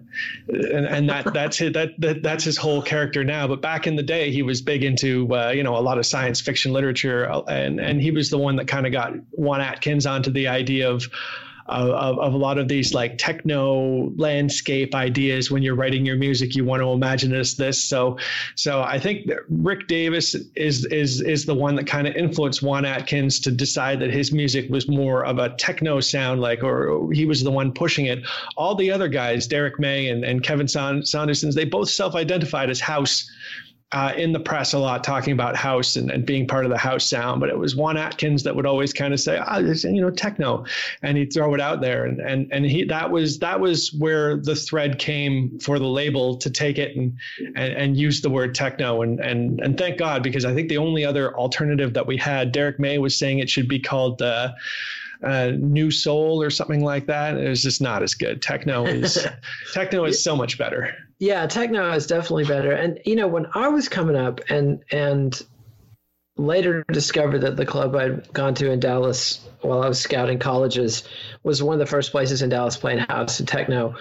and, 0.49 0.86
and 0.86 1.09
that 1.09 1.32
that's 1.32 1.57
his, 1.57 1.72
that, 1.72 1.99
that 1.99 2.22
that's 2.22 2.45
his 2.45 2.59
whole 2.59 2.82
character 2.82 3.24
now. 3.24 3.49
But 3.49 3.62
back 3.62 3.86
in 3.86 3.97
the 3.97 4.03
day, 4.03 4.30
he 4.30 4.43
was 4.43 4.61
big 4.61 4.84
into 4.84 5.34
uh, 5.34 5.51
you 5.51 5.62
know 5.62 5.76
a 5.76 5.80
lot 5.80 5.97
of 5.97 6.05
science 6.05 6.41
fiction 6.41 6.72
literature, 6.72 7.24
and 7.49 7.80
and 7.80 8.01
he 8.01 8.11
was 8.11 8.28
the 8.28 8.39
one 8.39 8.57
that 8.57 8.68
kind 8.68 8.86
of 8.86 8.93
got 8.93 9.14
Juan 9.30 9.62
Atkins 9.62 10.07
onto 10.07 10.30
the 10.30 10.49
idea 10.49 10.91
of 10.91 11.09
of, 11.69 12.19
of, 12.19 12.35
a 12.35 12.37
lot 12.37 12.59
of 12.59 12.69
these 12.69 12.95
like 12.95 13.19
techno 13.19 14.12
landscape 14.16 14.95
ideas. 14.95 15.51
When 15.51 15.62
you're 15.62 15.75
writing 15.75 16.07
your 16.07 16.16
music 16.16 16.55
you 16.55 16.64
want 16.64 16.83
to 16.83 16.91
imagine 16.91 17.35
as 17.35 17.57
this. 17.57 17.83
So 17.83 18.19
so 18.55 18.83
i 18.83 18.99
think 18.99 19.27
that 19.27 19.39
rick 19.49 19.87
davis 19.87 20.35
is 20.57 20.85
is 20.87 21.21
is 21.21 21.45
the 21.45 21.55
one 21.55 21.75
that 21.77 21.87
kind 21.87 22.07
of 22.07 22.14
influenced 22.14 22.62
juan 22.62 22.85
atkins 22.85 23.41
to 23.41 23.51
decide 23.51 24.01
that 24.01 24.11
his 24.11 24.33
music 24.33 24.69
was 24.71 24.89
more 24.89 25.25
of 25.25 25.39
a 25.39 25.51
techno 25.57 26.01
sound 26.01 26.41
like 26.41 26.62
or 26.62 27.11
he 27.12 27.25
was 27.27 27.43
the 27.43 27.51
one 27.51 27.73
pushing 27.73 28.07
it. 28.07 28.21
All 28.57 28.75
the 28.75 28.91
other 28.91 29.09
guys 29.09 29.47
derrick 29.47 29.79
may 29.79 30.09
and, 30.09 30.25
and 30.25 30.43
kevin 30.43 30.66
saundersons 30.66 31.55
they 31.55 31.64
both 31.64 31.89
self-identified 31.89 32.71
as 32.71 32.81
house 32.81 33.31
uh, 33.93 34.12
in 34.16 34.32
the 34.32 34.41
press 34.41 34.74
a 34.74 34.78
lot 34.78 35.03
talking 35.03 35.32
about 35.32 35.57
house 35.57 35.97
and, 35.97 36.11
and 36.11 36.26
being 36.26 36.47
part 36.47 36.66
of 36.66 36.70
the 36.70 36.76
house 36.76 37.07
sound, 37.09 37.41
but 37.41 37.49
it 37.49 37.57
was 37.57 37.74
Juan 37.74 37.97
Atkins 37.97 38.43
that 38.43 38.55
would 38.55 38.66
always 38.66 38.93
kind 38.93 39.14
of 39.14 39.20
say, 39.20 39.39
"Ah, 39.39 39.62
this, 39.62 39.82
you 39.82 40.03
know, 40.03 40.11
techno," 40.11 40.66
and 41.03 41.16
he'd 41.16 41.32
throw 41.32 41.55
it 41.55 41.61
out 41.61 41.80
there, 41.80 42.05
and 42.05 42.20
and 42.20 42.49
and 42.53 42.66
he 42.66 42.84
that 42.84 43.11
was 43.11 43.39
that 43.39 43.61
was 43.61 43.93
where 43.95 44.36
the 44.36 44.55
thread 44.55 44.99
came 44.99 45.59
for 45.59 45.78
the 45.78 45.86
label 45.86 46.36
to 46.36 46.51
take 46.51 46.76
it 46.76 46.97
and 46.97 47.16
and, 47.39 47.72
and 47.72 47.97
use 47.97 48.20
the 48.20 48.28
word 48.28 48.55
techno, 48.55 49.01
and 49.01 49.20
and 49.20 49.59
and 49.61 49.78
thank 49.78 49.99
God 49.99 50.22
because 50.22 50.45
I 50.45 50.53
think 50.53 50.68
the 50.68 50.78
only 50.78 51.07
other 51.07 51.34
alternative 51.34 51.95
that 51.95 52.07
we 52.07 52.18
had, 52.18 52.53
Derrick 52.53 52.78
May 52.78 52.99
was 52.99 53.18
saying 53.18 53.39
it 53.39 53.49
should 53.49 53.68
be 53.68 53.80
called. 53.80 54.20
Uh, 54.20 54.53
uh, 55.20 55.51
new 55.59 55.91
soul 55.91 56.41
or 56.41 56.49
something 56.49 56.84
like 56.84 57.07
that. 57.07 57.36
It 57.36 57.49
was 57.49 57.61
just 57.61 57.82
not 57.82 58.05
as 58.05 58.14
good. 58.14 58.41
Techno 58.41 58.86
is 58.86 59.26
techno 59.74 60.05
is 60.05 60.22
so 60.22 60.36
much 60.36 60.59
better. 60.59 60.95
Yeah, 61.19 61.47
techno 61.47 61.93
is 61.93 62.07
definitely 62.07 62.45
better. 62.45 62.73
And 62.73 63.01
you 63.05 63.16
know, 63.16 63.29
when 63.29 63.47
I 63.55 63.69
was 63.69 63.89
coming 63.89 64.16
up 64.16 64.41
and 64.49 64.83
and 64.91 65.41
later 66.37 66.85
discovered 66.93 67.41
that 67.41 67.57
the 67.57 67.66
club 67.66 67.97
I'd 67.97 68.33
gone 68.33 68.55
to 68.55 68.71
in 68.71 68.79
Dallas 68.79 69.45
while 69.61 69.83
I 69.83 69.89
was 69.89 69.99
scouting 69.99 70.39
colleges 70.39 71.03
was 71.43 71.62
one 71.62 71.75
of 71.75 71.81
the 71.81 71.87
first 71.87 72.12
places 72.12 72.43
in 72.43 72.51
Dallas 72.51 72.77
playing 72.77 73.01
house 73.01 73.41
and 73.41 73.49
techno. 73.49 73.97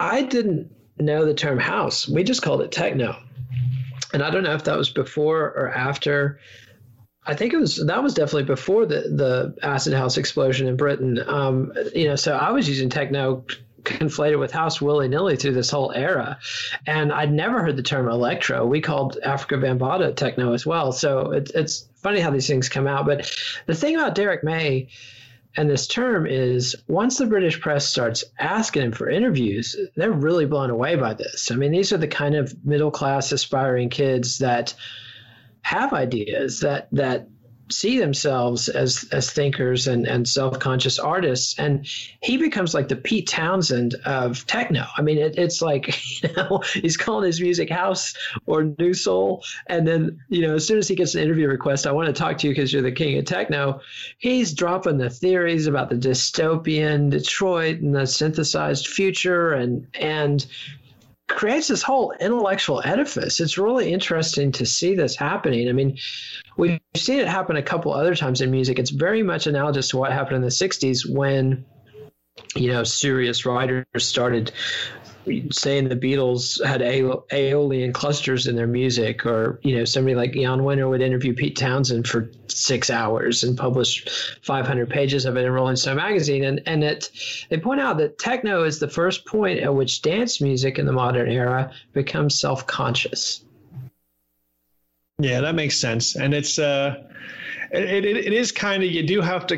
I 0.00 0.22
didn't 0.22 0.74
know 0.98 1.24
the 1.24 1.34
term 1.34 1.58
house. 1.58 2.08
We 2.08 2.24
just 2.24 2.42
called 2.42 2.62
it 2.62 2.72
techno. 2.72 3.16
And 4.12 4.22
I 4.22 4.30
don't 4.30 4.42
know 4.42 4.54
if 4.54 4.64
that 4.64 4.76
was 4.76 4.90
before 4.90 5.44
or 5.44 5.70
after 5.72 6.40
I 7.24 7.34
think 7.34 7.52
it 7.52 7.58
was 7.58 7.84
that 7.86 8.02
was 8.02 8.14
definitely 8.14 8.44
before 8.44 8.86
the 8.86 9.00
the 9.00 9.56
acid 9.62 9.94
house 9.94 10.16
explosion 10.16 10.68
in 10.68 10.76
Britain. 10.76 11.20
Um, 11.26 11.72
you 11.94 12.06
know, 12.06 12.16
so 12.16 12.36
I 12.36 12.52
was 12.52 12.68
using 12.68 12.88
techno 12.88 13.44
conflated 13.86 14.38
with 14.38 14.52
house 14.52 14.80
willy 14.80 15.08
nilly 15.08 15.36
through 15.36 15.54
this 15.54 15.70
whole 15.70 15.92
era, 15.92 16.38
and 16.86 17.12
I'd 17.12 17.32
never 17.32 17.62
heard 17.62 17.76
the 17.76 17.82
term 17.82 18.08
electro. 18.08 18.66
We 18.66 18.80
called 18.80 19.18
Afrika 19.24 19.58
Bambaataa 19.60 20.16
techno 20.16 20.52
as 20.52 20.66
well. 20.66 20.92
So 20.92 21.32
it, 21.32 21.50
it's 21.54 21.88
funny 21.96 22.20
how 22.20 22.30
these 22.30 22.46
things 22.46 22.68
come 22.68 22.86
out. 22.86 23.06
But 23.06 23.32
the 23.66 23.74
thing 23.74 23.94
about 23.94 24.14
Derrick 24.14 24.44
May 24.44 24.88
and 25.56 25.70
this 25.70 25.86
term 25.86 26.26
is 26.26 26.76
once 26.86 27.16
the 27.18 27.26
British 27.26 27.60
press 27.60 27.88
starts 27.88 28.24
asking 28.38 28.82
him 28.82 28.92
for 28.92 29.08
interviews, 29.08 29.74
they're 29.96 30.12
really 30.12 30.44
blown 30.44 30.70
away 30.70 30.96
by 30.96 31.14
this. 31.14 31.50
I 31.50 31.56
mean, 31.56 31.72
these 31.72 31.92
are 31.92 31.98
the 31.98 32.08
kind 32.08 32.34
of 32.34 32.54
middle 32.64 32.90
class 32.90 33.32
aspiring 33.32 33.88
kids 33.88 34.38
that 34.38 34.74
have 35.62 35.92
ideas 35.92 36.60
that 36.60 36.88
that 36.92 37.28
see 37.70 37.98
themselves 37.98 38.68
as 38.68 39.08
as 39.12 39.30
thinkers 39.30 39.88
and 39.88 40.06
and 40.06 40.28
self-conscious 40.28 40.98
artists 40.98 41.58
and 41.58 41.86
he 42.22 42.36
becomes 42.36 42.74
like 42.74 42.88
the 42.88 42.96
pete 42.96 43.26
Townshend 43.26 43.94
of 44.04 44.46
techno 44.46 44.84
i 44.96 45.02
mean 45.02 45.18
it, 45.18 45.36
it's 45.36 45.60
like 45.60 46.22
you 46.22 46.32
know 46.36 46.62
he's 46.74 46.96
calling 46.96 47.26
his 47.26 47.40
music 47.40 47.68
house 47.68 48.14
or 48.46 48.72
new 48.78 48.94
soul 48.94 49.42
and 49.66 49.86
then 49.86 50.18
you 50.28 50.42
know 50.42 50.54
as 50.54 50.66
soon 50.66 50.78
as 50.78 50.86
he 50.86 50.94
gets 50.94 51.14
an 51.14 51.22
interview 51.22 51.48
request 51.48 51.86
i 51.86 51.92
want 51.92 52.06
to 52.06 52.12
talk 52.12 52.38
to 52.38 52.46
you 52.46 52.54
because 52.54 52.72
you're 52.72 52.82
the 52.82 52.92
king 52.92 53.18
of 53.18 53.24
techno 53.24 53.80
he's 54.18 54.54
dropping 54.54 54.98
the 54.98 55.10
theories 55.10 55.66
about 55.66 55.88
the 55.88 55.96
dystopian 55.96 57.10
detroit 57.10 57.80
and 57.80 57.94
the 57.94 58.06
synthesized 58.06 58.86
future 58.86 59.52
and 59.52 59.86
and 59.94 60.46
creates 61.28 61.68
this 61.68 61.82
whole 61.82 62.12
intellectual 62.20 62.80
edifice. 62.84 63.40
It's 63.40 63.58
really 63.58 63.92
interesting 63.92 64.52
to 64.52 64.66
see 64.66 64.94
this 64.94 65.16
happening. 65.16 65.68
I 65.68 65.72
mean, 65.72 65.98
we've 66.96 67.02
seen 67.02 67.18
it 67.18 67.28
happen 67.28 67.56
a 67.56 67.62
couple 67.62 67.92
other 67.92 68.14
times 68.14 68.40
in 68.40 68.50
music. 68.50 68.78
It's 68.78 68.88
very 68.88 69.22
much 69.22 69.46
analogous 69.46 69.88
to 69.88 69.98
what 69.98 70.12
happened 70.12 70.36
in 70.36 70.42
the 70.42 70.48
60s 70.48 71.06
when 71.06 71.66
you 72.54 72.72
know 72.72 72.84
serious 72.84 73.44
writers 73.44 73.84
started 73.98 74.50
saying 75.50 75.88
the 75.88 75.96
Beatles 75.96 76.64
had 76.64 76.80
Aeolian 76.80 77.92
clusters 77.92 78.46
in 78.46 78.56
their 78.56 78.66
music, 78.66 79.26
or 79.26 79.60
you 79.62 79.76
know 79.76 79.84
somebody 79.84 80.14
like 80.14 80.32
Jan 80.32 80.60
Wenner 80.60 80.88
would 80.88 81.02
interview 81.02 81.34
Pete 81.34 81.58
Townshend 81.58 82.08
for 82.08 82.30
six 82.48 82.88
hours 82.88 83.44
and 83.44 83.58
publish 83.58 84.06
500 84.40 84.88
pages 84.88 85.26
of 85.26 85.36
it 85.36 85.44
in 85.44 85.52
Rolling 85.52 85.76
Stone 85.76 85.96
magazine, 85.96 86.44
and 86.44 86.62
and 86.64 86.82
it 86.82 87.10
they 87.50 87.58
point 87.58 87.82
out 87.82 87.98
that 87.98 88.18
techno 88.18 88.64
is 88.64 88.78
the 88.78 88.88
first 88.88 89.26
point 89.26 89.60
at 89.60 89.74
which 89.74 90.00
dance 90.00 90.40
music 90.40 90.78
in 90.78 90.86
the 90.86 90.92
modern 90.92 91.30
era 91.30 91.72
becomes 91.92 92.40
self-conscious. 92.40 93.44
Yeah, 95.18 95.40
that 95.40 95.54
makes 95.54 95.80
sense, 95.80 96.14
and 96.14 96.34
it's 96.34 96.58
uh, 96.58 96.94
it, 97.70 98.04
it, 98.04 98.16
it 98.18 98.32
is 98.34 98.52
kind 98.52 98.82
of 98.82 98.90
you 98.90 99.02
do 99.02 99.22
have 99.22 99.46
to 99.46 99.56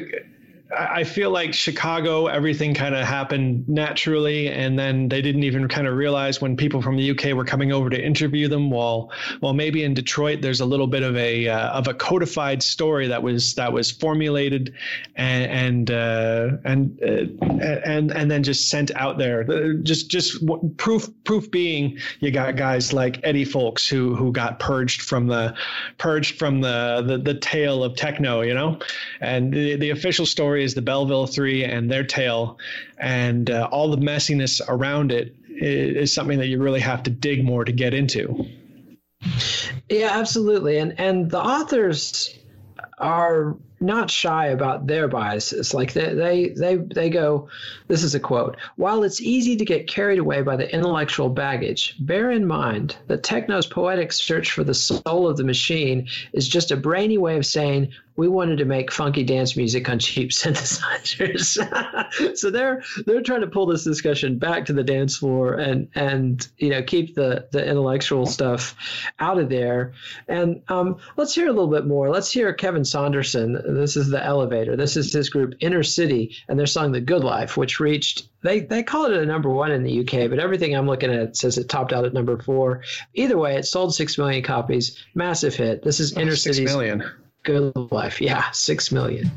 I 0.70 1.04
feel 1.04 1.30
like 1.30 1.54
Chicago, 1.54 2.26
everything 2.26 2.74
kind 2.74 2.94
of 2.94 3.06
happened 3.06 3.66
naturally, 3.68 4.48
and 4.48 4.78
then 4.78 5.08
they 5.08 5.22
didn't 5.22 5.44
even 5.44 5.66
kind 5.66 5.86
of 5.86 5.96
realize 5.96 6.42
when 6.42 6.58
people 6.58 6.82
from 6.82 6.96
the 6.96 7.10
UK 7.10 7.32
were 7.34 7.44
coming 7.44 7.72
over 7.72 7.88
to 7.88 7.98
interview 7.98 8.48
them. 8.48 8.70
While, 8.70 9.10
while 9.40 9.54
maybe 9.54 9.82
in 9.82 9.94
Detroit, 9.94 10.42
there's 10.42 10.60
a 10.60 10.66
little 10.66 10.86
bit 10.86 11.02
of 11.02 11.16
a 11.16 11.48
uh, 11.48 11.70
of 11.70 11.88
a 11.88 11.94
codified 11.94 12.62
story 12.62 13.08
that 13.08 13.22
was 13.22 13.54
that 13.54 13.72
was 13.72 13.90
formulated, 13.90 14.74
and 15.16 15.50
and 15.50 15.90
uh, 15.90 16.56
and, 16.64 17.00
uh, 17.02 17.64
and 17.86 18.12
and 18.12 18.30
then 18.30 18.42
just 18.42 18.68
sent 18.68 18.90
out 18.94 19.16
there. 19.16 19.44
Just 19.82 20.10
just 20.10 20.44
proof 20.76 21.08
proof 21.24 21.50
being, 21.50 21.96
you 22.20 22.30
got 22.30 22.56
guys 22.56 22.92
like 22.92 23.20
Eddie 23.22 23.46
Fowlkes 23.46 23.88
who 23.88 24.14
who 24.14 24.32
got 24.32 24.58
purged 24.58 25.00
from 25.00 25.28
the 25.28 25.54
purged 25.96 26.38
from 26.38 26.60
the 26.60 27.02
the, 27.06 27.16
the 27.16 27.34
tale 27.34 27.82
of 27.82 27.96
techno, 27.96 28.42
you 28.42 28.52
know, 28.52 28.78
and 29.22 29.50
the 29.50 29.76
the 29.76 29.90
official 29.90 30.26
story 30.26 30.57
is 30.64 30.74
the 30.74 30.82
Belleville 30.82 31.26
Three 31.26 31.64
and 31.64 31.90
their 31.90 32.04
tale, 32.04 32.58
and 32.98 33.50
uh, 33.50 33.68
all 33.70 33.90
the 33.90 33.96
messiness 33.96 34.60
around 34.68 35.12
it 35.12 35.34
is, 35.48 35.96
is 35.96 36.14
something 36.14 36.38
that 36.38 36.46
you 36.46 36.62
really 36.62 36.80
have 36.80 37.02
to 37.04 37.10
dig 37.10 37.44
more 37.44 37.64
to 37.64 37.72
get 37.72 37.94
into. 37.94 38.46
Yeah, 39.88 40.10
absolutely, 40.12 40.78
and 40.78 40.98
and 40.98 41.30
the 41.30 41.40
authors 41.40 42.38
are 42.98 43.56
not 43.80 44.10
shy 44.10 44.46
about 44.46 44.86
their 44.86 45.08
biases. 45.08 45.72
Like 45.72 45.92
they, 45.92 46.14
they, 46.14 46.48
they, 46.48 46.76
they 46.76 47.10
go, 47.10 47.48
this 47.86 48.02
is 48.02 48.14
a 48.14 48.20
quote 48.20 48.56
While 48.76 49.04
it's 49.04 49.20
easy 49.20 49.56
to 49.56 49.64
get 49.64 49.86
carried 49.86 50.18
away 50.18 50.42
by 50.42 50.56
the 50.56 50.72
intellectual 50.72 51.28
baggage, 51.28 51.94
bear 52.00 52.30
in 52.30 52.46
mind 52.46 52.96
that 53.06 53.22
techno's 53.22 53.66
poetic 53.66 54.12
search 54.12 54.52
for 54.52 54.64
the 54.64 54.74
soul 54.74 55.28
of 55.28 55.36
the 55.36 55.44
machine 55.44 56.08
is 56.32 56.48
just 56.48 56.70
a 56.70 56.76
brainy 56.76 57.18
way 57.18 57.36
of 57.36 57.46
saying 57.46 57.92
we 58.18 58.26
wanted 58.26 58.58
to 58.58 58.64
make 58.64 58.90
funky 58.90 59.22
dance 59.22 59.56
music 59.56 59.88
on 59.88 60.00
cheap 60.00 60.30
synthesizers. 60.32 61.56
so 62.36 62.50
they're 62.50 62.82
they're 63.06 63.22
trying 63.22 63.42
to 63.42 63.46
pull 63.46 63.64
this 63.64 63.84
discussion 63.84 64.38
back 64.38 64.66
to 64.66 64.72
the 64.72 64.82
dance 64.82 65.16
floor 65.16 65.54
and 65.54 65.88
and 65.94 66.48
you 66.58 66.68
know 66.68 66.82
keep 66.82 67.14
the 67.14 67.46
the 67.52 67.64
intellectual 67.64 68.26
stuff 68.26 68.74
out 69.20 69.38
of 69.38 69.48
there. 69.48 69.92
And 70.26 70.62
um, 70.68 70.96
let's 71.16 71.32
hear 71.32 71.46
a 71.46 71.52
little 71.52 71.70
bit 71.70 71.86
more. 71.86 72.10
Let's 72.10 72.32
hear 72.32 72.52
Kevin 72.52 72.84
Saunderson. 72.84 73.52
This 73.76 73.96
is 73.96 74.08
the 74.08 74.22
Elevator. 74.22 74.76
This 74.76 74.96
is 74.96 75.12
his 75.12 75.30
group 75.30 75.54
Inner 75.60 75.84
City 75.84 76.34
and 76.48 76.58
their 76.58 76.66
song 76.66 76.90
The 76.90 77.00
Good 77.00 77.22
Life, 77.22 77.56
which 77.56 77.78
reached 77.78 78.28
they 78.42 78.60
they 78.60 78.82
call 78.82 79.04
it 79.04 79.12
a 79.12 79.26
number 79.26 79.48
one 79.48 79.70
in 79.70 79.84
the 79.84 80.00
UK, 80.00 80.28
but 80.28 80.40
everything 80.40 80.74
I'm 80.74 80.88
looking 80.88 81.12
at 81.12 81.36
says 81.36 81.56
it 81.56 81.68
topped 81.68 81.92
out 81.92 82.04
at 82.04 82.14
number 82.14 82.36
four. 82.36 82.82
Either 83.14 83.38
way, 83.38 83.56
it 83.56 83.64
sold 83.64 83.94
six 83.94 84.18
million 84.18 84.42
copies, 84.42 84.98
massive 85.14 85.54
hit. 85.54 85.84
This 85.84 86.00
is 86.00 86.14
Inner 86.14 86.34
City. 86.34 86.66
Six 86.66 86.72
million. 86.72 87.04
Good 87.48 87.72
Life. 87.90 88.20
Yeah, 88.20 88.50
six 88.50 88.92
million. 88.92 89.30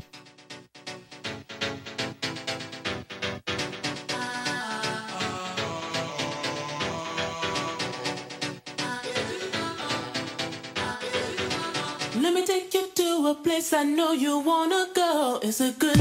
Let 12.20 12.34
me 12.34 12.44
take 12.44 12.74
you 12.74 12.90
to 12.94 13.28
a 13.28 13.34
place 13.42 13.72
I 13.72 13.84
know 13.84 14.12
you 14.12 14.40
wanna 14.40 14.88
go. 14.94 15.40
It's 15.42 15.62
a 15.62 15.72
good 15.72 15.91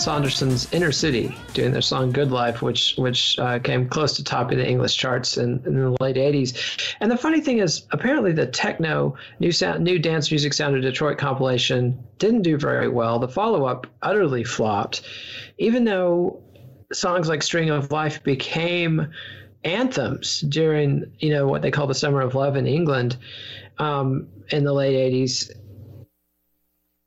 Saunderson's 0.00 0.66
Inner 0.72 0.92
City 0.92 1.36
doing 1.52 1.72
their 1.72 1.82
song 1.82 2.10
"Good 2.10 2.32
Life," 2.32 2.62
which 2.62 2.94
which 2.96 3.38
uh, 3.38 3.58
came 3.58 3.86
close 3.86 4.16
to 4.16 4.24
topping 4.24 4.56
the 4.56 4.66
English 4.66 4.96
charts 4.96 5.36
in, 5.36 5.62
in, 5.66 5.74
the 5.74 5.96
late 6.00 6.16
'80s. 6.16 6.94
And 7.00 7.10
the 7.10 7.18
funny 7.18 7.40
thing 7.42 7.58
is, 7.58 7.86
apparently, 7.90 8.32
the 8.32 8.46
techno 8.46 9.16
new 9.40 9.52
sound, 9.52 9.84
new 9.84 9.98
dance 9.98 10.30
music 10.30 10.54
sound 10.54 10.74
of 10.74 10.82
Detroit 10.82 11.18
compilation 11.18 12.02
didn't 12.18 12.42
do 12.42 12.56
very 12.56 12.88
well. 12.88 13.18
The 13.18 13.28
follow 13.28 13.66
up 13.66 13.86
utterly 14.00 14.42
flopped, 14.42 15.02
even 15.58 15.84
though 15.84 16.42
songs 16.92 17.28
like 17.28 17.42
"String 17.42 17.68
of 17.68 17.92
Life" 17.92 18.22
became 18.24 19.12
anthems 19.62 20.40
during 20.40 21.12
you 21.18 21.30
know 21.30 21.46
what 21.46 21.60
they 21.60 21.70
call 21.70 21.86
the 21.86 21.94
Summer 21.94 22.22
of 22.22 22.34
Love 22.34 22.56
in 22.56 22.66
England 22.66 23.18
um, 23.78 24.28
in 24.48 24.64
the 24.64 24.72
late 24.72 25.12
'80s 25.12 25.50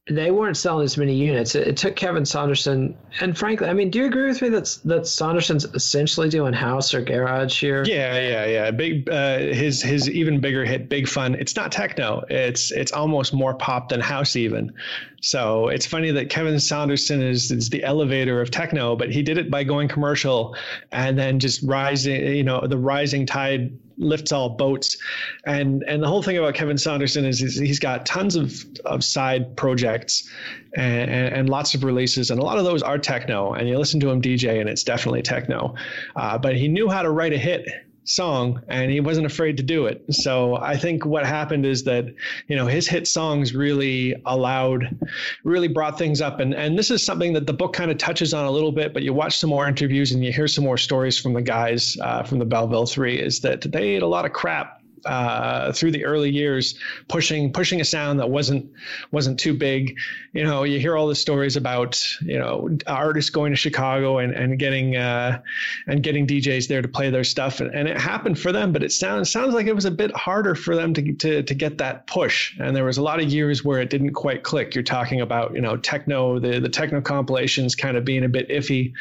they 0.09 0.31
weren't 0.31 0.57
selling 0.57 0.83
as 0.83 0.97
many 0.97 1.15
units. 1.15 1.55
It, 1.55 1.67
it, 1.67 1.77
took 1.77 1.95
Kevin 1.95 2.25
Saunderson, 2.25 2.97
and 3.21 3.37
frankly, 3.37 3.67
I 3.67 3.73
mean, 3.73 3.89
do 3.89 3.99
you 3.99 4.05
agree 4.05 4.27
with 4.27 4.41
me 4.41 4.49
that 4.49 4.77
that 4.83 5.07
Saunderson's 5.07 5.63
essentially 5.63 6.27
doing 6.27 6.51
house 6.51 6.93
or 6.93 7.01
garage 7.01 7.61
here? 7.61 7.85
Yeah, 7.85 8.19
yeah, 8.19 8.45
yeah. 8.45 8.71
Big, 8.71 9.09
uh, 9.09 9.37
his 9.37 9.81
his 9.81 10.09
even 10.09 10.41
bigger 10.41 10.65
hit, 10.65 10.89
Big 10.89 11.07
Fun. 11.07 11.35
It's 11.35 11.55
not 11.55 11.71
techno. 11.71 12.25
It's 12.29 12.71
it's 12.71 12.91
almost 12.91 13.33
more 13.33 13.53
pop 13.53 13.89
than 13.89 14.01
house 14.01 14.35
even. 14.35 14.73
So 15.21 15.69
it's 15.69 15.85
funny 15.85 16.11
that 16.11 16.29
Kevin 16.29 16.59
Saunderson 16.59 17.21
is, 17.21 17.49
is 17.49 17.69
the 17.69 17.81
elevator 17.81 18.41
of 18.41 18.51
techno, 18.51 18.97
but 18.97 19.09
he 19.09 19.23
did 19.23 19.37
it 19.37 19.49
by 19.49 19.63
going 19.63 19.87
commercial 19.87 20.53
and 20.91 21.17
then 21.17 21.39
just 21.39 21.63
rising, 21.63 22.35
you 22.35 22.43
know, 22.43 22.67
the 22.67 22.77
rising 22.77 23.25
tide 23.25 23.71
lifts 23.97 24.31
all 24.31 24.49
boats. 24.49 24.97
And 25.45 25.83
and 25.87 26.01
the 26.01 26.07
whole 26.07 26.23
thing 26.23 26.37
about 26.37 26.53
Kevin 26.53 26.77
Saunderson 26.77 27.25
is 27.25 27.39
he's, 27.39 27.79
got 27.79 28.05
tons 28.05 28.35
of, 28.35 28.63
of 28.85 29.03
side 29.03 29.57
projects 29.57 30.29
and, 30.75 31.11
and, 31.11 31.35
and, 31.35 31.49
lots 31.49 31.75
of 31.75 31.83
releases, 31.83 32.31
and 32.31 32.39
a 32.39 32.43
lot 32.43 32.57
of 32.57 32.63
those 32.63 32.81
are 32.81 32.97
techno. 32.97 33.53
And 33.53 33.67
you 33.67 33.77
listen 33.77 33.99
to 33.99 34.09
him 34.09 34.21
DJ, 34.21 34.61
and 34.61 34.69
it's 34.69 34.83
definitely 34.83 35.21
techno. 35.21 35.75
Uh, 36.15 36.37
but 36.37 36.55
he 36.55 36.67
knew 36.67 36.89
how 36.89 37.01
to 37.01 37.09
write 37.09 37.33
a 37.33 37.37
hit 37.37 37.67
song 38.05 38.61
and 38.67 38.91
he 38.91 38.99
wasn't 38.99 39.25
afraid 39.25 39.57
to 39.57 39.63
do 39.63 39.85
it. 39.85 40.03
So 40.13 40.57
I 40.57 40.77
think 40.77 41.05
what 41.05 41.25
happened 41.25 41.65
is 41.65 41.83
that, 41.85 42.05
you 42.47 42.55
know, 42.55 42.67
his 42.67 42.87
hit 42.87 43.07
songs 43.07 43.55
really 43.55 44.15
allowed, 44.25 44.97
really 45.43 45.67
brought 45.67 45.97
things 45.97 46.21
up. 46.21 46.39
And, 46.39 46.53
and 46.53 46.77
this 46.77 46.91
is 46.91 47.03
something 47.03 47.33
that 47.33 47.47
the 47.47 47.53
book 47.53 47.73
kind 47.73 47.91
of 47.91 47.97
touches 47.97 48.33
on 48.33 48.45
a 48.45 48.51
little 48.51 48.71
bit, 48.71 48.93
but 48.93 49.03
you 49.03 49.13
watch 49.13 49.37
some 49.37 49.49
more 49.49 49.67
interviews 49.67 50.11
and 50.11 50.23
you 50.23 50.31
hear 50.31 50.47
some 50.47 50.63
more 50.63 50.77
stories 50.77 51.17
from 51.17 51.33
the 51.33 51.41
guys 51.41 51.97
uh, 52.01 52.23
from 52.23 52.39
the 52.39 52.45
Belleville 52.45 52.85
Three 52.85 53.19
is 53.19 53.39
that 53.41 53.61
they 53.61 53.95
ate 53.95 54.03
a 54.03 54.07
lot 54.07 54.25
of 54.25 54.33
crap 54.33 54.82
uh, 55.05 55.71
through 55.71 55.91
the 55.91 56.05
early 56.05 56.29
years, 56.29 56.75
pushing 57.07 57.51
pushing 57.51 57.81
a 57.81 57.85
sound 57.85 58.19
that 58.19 58.29
wasn't 58.29 58.71
wasn't 59.11 59.39
too 59.39 59.53
big. 59.53 59.97
You 60.33 60.43
know, 60.43 60.63
you 60.63 60.79
hear 60.79 60.95
all 60.97 61.07
the 61.07 61.15
stories 61.15 61.55
about 61.55 62.03
you 62.21 62.39
know 62.39 62.69
artists 62.87 63.29
going 63.29 63.51
to 63.51 63.57
Chicago 63.57 64.19
and 64.19 64.33
and 64.33 64.57
getting 64.59 64.95
uh, 64.95 65.41
and 65.87 66.03
getting 66.03 66.27
DJs 66.27 66.67
there 66.67 66.81
to 66.81 66.87
play 66.87 67.09
their 67.09 67.23
stuff, 67.23 67.59
and, 67.59 67.73
and 67.73 67.87
it 67.87 67.97
happened 67.97 68.39
for 68.39 68.51
them. 68.51 68.71
But 68.71 68.83
it 68.83 68.91
sounds 68.91 69.31
sounds 69.31 69.53
like 69.53 69.67
it 69.67 69.75
was 69.75 69.85
a 69.85 69.91
bit 69.91 70.15
harder 70.15 70.55
for 70.55 70.75
them 70.75 70.93
to 70.93 71.13
to 71.13 71.43
to 71.43 71.53
get 71.53 71.77
that 71.79 72.07
push, 72.07 72.57
and 72.59 72.75
there 72.75 72.85
was 72.85 72.97
a 72.97 73.03
lot 73.03 73.19
of 73.21 73.31
years 73.31 73.63
where 73.63 73.79
it 73.79 73.89
didn't 73.89 74.13
quite 74.13 74.43
click. 74.43 74.75
You're 74.75 74.83
talking 74.83 75.21
about 75.21 75.53
you 75.53 75.61
know 75.61 75.77
techno, 75.77 76.39
the 76.39 76.59
the 76.59 76.69
techno 76.69 77.01
compilations 77.01 77.75
kind 77.75 77.97
of 77.97 78.05
being 78.05 78.23
a 78.23 78.29
bit 78.29 78.49
iffy 78.49 78.93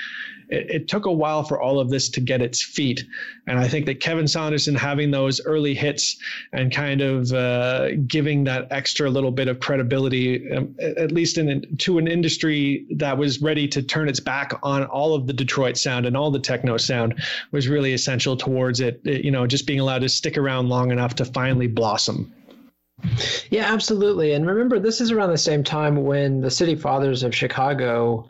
it, 0.49 0.71
it, 0.71 0.89
took 0.89 1.07
a 1.07 1.13
while 1.13 1.43
for 1.43 1.61
all 1.61 1.81
of 1.81 1.91
this 1.91 2.09
to 2.11 2.21
get 2.21 2.41
its 2.41 2.63
feet. 2.63 3.05
And 3.47 3.59
I 3.59 3.69
think 3.69 3.87
that 3.87 4.01
Kevin 4.01 4.27
Saunderson 4.27 4.75
having 4.75 5.11
those 5.11 5.45
early 5.45 5.75
hits 5.75 6.17
and 6.53 6.73
kind 6.73 7.01
of 7.01 7.33
uh, 7.33 7.93
giving 8.07 8.45
that 8.45 8.69
extra 8.71 9.11
little 9.11 9.31
bit 9.31 9.49
of 9.49 9.61
credibility, 9.61 10.51
um, 10.53 10.75
at 10.81 11.13
least 11.13 11.39
in 11.39 11.77
to 11.79 11.99
an 11.99 12.07
industry 12.07 12.87
that 12.97 13.17
was 13.17 13.41
ready 13.41 13.67
to 13.69 13.83
turn 13.83 14.09
its 14.09 14.21
back 14.21 14.59
on 14.63 14.85
all 14.85 15.15
of 15.15 15.27
the 15.27 15.33
Detroit 15.33 15.77
sound 15.77 16.07
and 16.07 16.17
all 16.17 16.31
the 16.31 16.41
techno 16.41 16.77
sound, 16.77 17.21
was 17.51 17.69
really 17.69 17.93
essential 17.93 18.37
towards 18.37 18.81
it. 18.81 19.01
it 19.05 19.25
you 19.25 19.31
know, 19.31 19.47
just 19.47 19.67
being 19.67 19.81
allowed 19.81 20.01
to 20.01 20.09
stick 20.09 20.37
around 20.37 20.69
long 20.69 20.91
enough 20.91 21.15
to 21.17 21.25
finally 21.25 21.67
blossom. 21.67 22.33
Yeah, 23.51 23.73
absolutely. 23.73 24.33
And 24.33 24.47
remember, 24.47 24.79
this 24.79 25.01
is 25.01 25.11
around 25.11 25.31
the 25.31 25.39
same 25.39 25.65
time 25.65 26.05
when 26.05 26.41
the 26.41 26.51
city 26.51 26.75
fathers 26.75 27.23
of 27.23 27.35
Chicago 27.35 28.29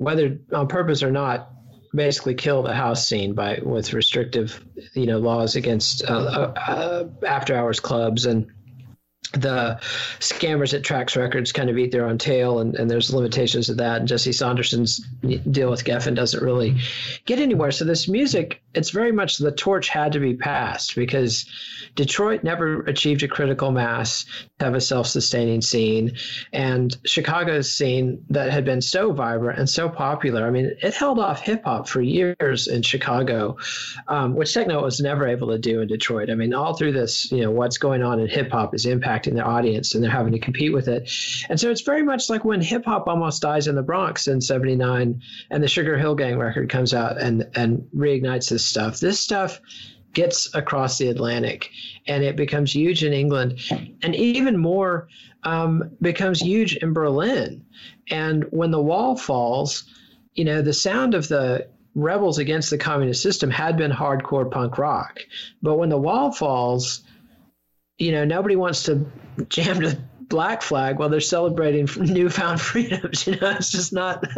whether 0.00 0.38
on 0.54 0.66
purpose 0.66 1.02
or 1.02 1.10
not, 1.10 1.50
basically 1.94 2.34
kill 2.34 2.62
the 2.62 2.72
house 2.72 3.06
scene 3.06 3.34
by 3.34 3.60
with 3.62 3.92
restrictive, 3.92 4.64
you 4.94 5.04
know, 5.04 5.18
laws 5.18 5.56
against 5.56 6.02
uh, 6.04 6.14
uh, 6.14 6.54
uh 6.56 7.26
after 7.26 7.54
hours 7.54 7.80
clubs 7.80 8.24
and 8.24 8.50
the 9.32 9.78
scammers 10.18 10.74
at 10.74 10.82
Trax 10.82 11.16
Records 11.16 11.52
kind 11.52 11.70
of 11.70 11.78
eat 11.78 11.92
their 11.92 12.06
own 12.06 12.18
tail, 12.18 12.58
and, 12.58 12.74
and 12.74 12.90
there's 12.90 13.12
limitations 13.12 13.66
to 13.66 13.74
that. 13.74 14.00
And 14.00 14.08
Jesse 14.08 14.32
Saunderson's 14.32 14.98
deal 15.50 15.70
with 15.70 15.84
Geffen 15.84 16.14
doesn't 16.14 16.42
really 16.42 16.80
get 17.26 17.38
anywhere. 17.38 17.70
So 17.70 17.84
this 17.84 18.08
music, 18.08 18.60
it's 18.74 18.90
very 18.90 19.12
much 19.12 19.38
the 19.38 19.52
torch 19.52 19.88
had 19.88 20.12
to 20.12 20.18
be 20.18 20.34
passed 20.34 20.96
because 20.96 21.48
Detroit 21.94 22.42
never 22.42 22.80
achieved 22.82 23.22
a 23.22 23.28
critical 23.28 23.70
mass 23.70 24.24
to 24.58 24.64
have 24.64 24.74
a 24.74 24.80
self-sustaining 24.80 25.60
scene, 25.60 26.16
and 26.52 26.96
Chicago's 27.04 27.70
scene 27.70 28.24
that 28.30 28.50
had 28.50 28.64
been 28.64 28.82
so 28.82 29.12
vibrant 29.12 29.58
and 29.58 29.68
so 29.68 29.88
popular. 29.88 30.46
I 30.46 30.50
mean, 30.50 30.72
it 30.82 30.94
held 30.94 31.18
off 31.18 31.40
hip 31.40 31.64
hop 31.64 31.88
for 31.88 32.00
years 32.00 32.66
in 32.66 32.82
Chicago, 32.82 33.56
um, 34.08 34.34
which 34.34 34.54
techno 34.54 34.82
was 34.82 35.00
never 35.00 35.26
able 35.26 35.48
to 35.48 35.58
do 35.58 35.80
in 35.80 35.88
Detroit. 35.88 36.30
I 36.30 36.34
mean, 36.34 36.54
all 36.54 36.74
through 36.74 36.92
this, 36.92 37.30
you 37.30 37.42
know, 37.42 37.50
what's 37.50 37.78
going 37.78 38.02
on 38.02 38.18
in 38.18 38.28
hip 38.28 38.50
hop 38.50 38.74
is 38.74 38.86
impacting 38.86 39.19
impacting 39.20 39.34
their 39.34 39.46
audience 39.46 39.94
and 39.94 40.02
they're 40.02 40.10
having 40.10 40.32
to 40.32 40.38
compete 40.38 40.72
with 40.72 40.88
it. 40.88 41.10
And 41.48 41.58
so 41.58 41.70
it's 41.70 41.82
very 41.82 42.02
much 42.02 42.28
like 42.28 42.44
when 42.44 42.60
hip 42.60 42.84
hop 42.84 43.06
almost 43.06 43.42
dies 43.42 43.66
in 43.66 43.74
the 43.74 43.82
Bronx 43.82 44.26
in 44.28 44.40
79 44.40 45.22
and 45.50 45.62
the 45.62 45.68
Sugar 45.68 45.98
Hill 45.98 46.14
Gang 46.14 46.38
record 46.38 46.68
comes 46.68 46.94
out 46.94 47.20
and, 47.20 47.48
and 47.54 47.88
reignites 47.94 48.48
this 48.50 48.64
stuff. 48.64 49.00
This 49.00 49.20
stuff 49.20 49.60
gets 50.12 50.52
across 50.54 50.98
the 50.98 51.08
Atlantic 51.08 51.70
and 52.06 52.24
it 52.24 52.36
becomes 52.36 52.74
huge 52.74 53.04
in 53.04 53.12
England 53.12 53.60
and 54.02 54.14
even 54.14 54.56
more 54.56 55.08
um, 55.44 55.90
becomes 56.00 56.40
huge 56.40 56.76
in 56.76 56.92
Berlin. 56.92 57.64
And 58.10 58.44
when 58.50 58.70
the 58.70 58.82
wall 58.82 59.16
falls, 59.16 59.84
you 60.34 60.44
know, 60.44 60.62
the 60.62 60.72
sound 60.72 61.14
of 61.14 61.28
the 61.28 61.68
rebels 61.94 62.38
against 62.38 62.70
the 62.70 62.78
communist 62.78 63.22
system 63.22 63.50
had 63.50 63.76
been 63.76 63.90
hardcore 63.90 64.50
punk 64.50 64.78
rock. 64.78 65.20
But 65.62 65.76
when 65.76 65.88
the 65.88 65.98
wall 65.98 66.32
falls, 66.32 67.02
you 68.00 68.12
know, 68.12 68.24
nobody 68.24 68.56
wants 68.56 68.84
to 68.84 69.06
jam 69.48 69.80
to 69.80 69.90
the 69.90 70.00
black 70.20 70.62
flag 70.62 70.98
while 70.98 71.08
they're 71.08 71.20
celebrating 71.20 71.88
newfound 71.96 72.60
freedoms. 72.60 73.26
You 73.26 73.36
know, 73.36 73.50
it's 73.50 73.70
just 73.70 73.92
not, 73.92 74.24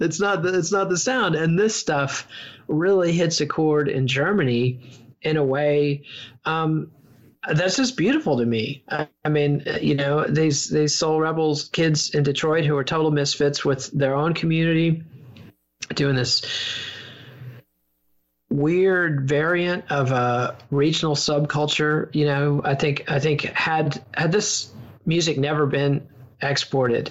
it's 0.00 0.20
not, 0.20 0.42
the, 0.42 0.56
it's 0.56 0.70
not 0.70 0.88
the 0.88 0.98
sound. 0.98 1.34
And 1.34 1.58
this 1.58 1.74
stuff 1.74 2.28
really 2.68 3.12
hits 3.12 3.40
a 3.40 3.46
chord 3.46 3.88
in 3.88 4.06
Germany 4.06 4.80
in 5.22 5.36
a 5.36 5.44
way 5.44 6.04
um, 6.44 6.90
that's 7.48 7.76
just 7.76 7.96
beautiful 7.96 8.38
to 8.38 8.46
me. 8.46 8.84
I, 8.88 9.08
I, 9.24 9.28
mean, 9.28 9.64
you 9.80 9.94
know, 9.94 10.24
these 10.24 10.68
these 10.68 10.94
soul 10.94 11.20
rebels 11.20 11.68
kids 11.70 12.14
in 12.14 12.22
Detroit 12.22 12.64
who 12.64 12.76
are 12.76 12.84
total 12.84 13.10
misfits 13.10 13.64
with 13.64 13.90
their 13.92 14.14
own 14.14 14.34
community, 14.34 15.02
doing 15.94 16.16
this 16.16 16.42
weird 18.50 19.28
variant 19.28 19.90
of 19.90 20.10
a 20.10 20.56
regional 20.70 21.14
subculture. 21.14 22.14
You 22.14 22.26
know, 22.26 22.60
I 22.64 22.74
think 22.74 23.10
I 23.10 23.20
think 23.20 23.42
had 23.42 24.02
had 24.12 24.32
this 24.32 24.70
music 25.06 25.38
never 25.38 25.66
been 25.66 26.06
exported, 26.42 27.10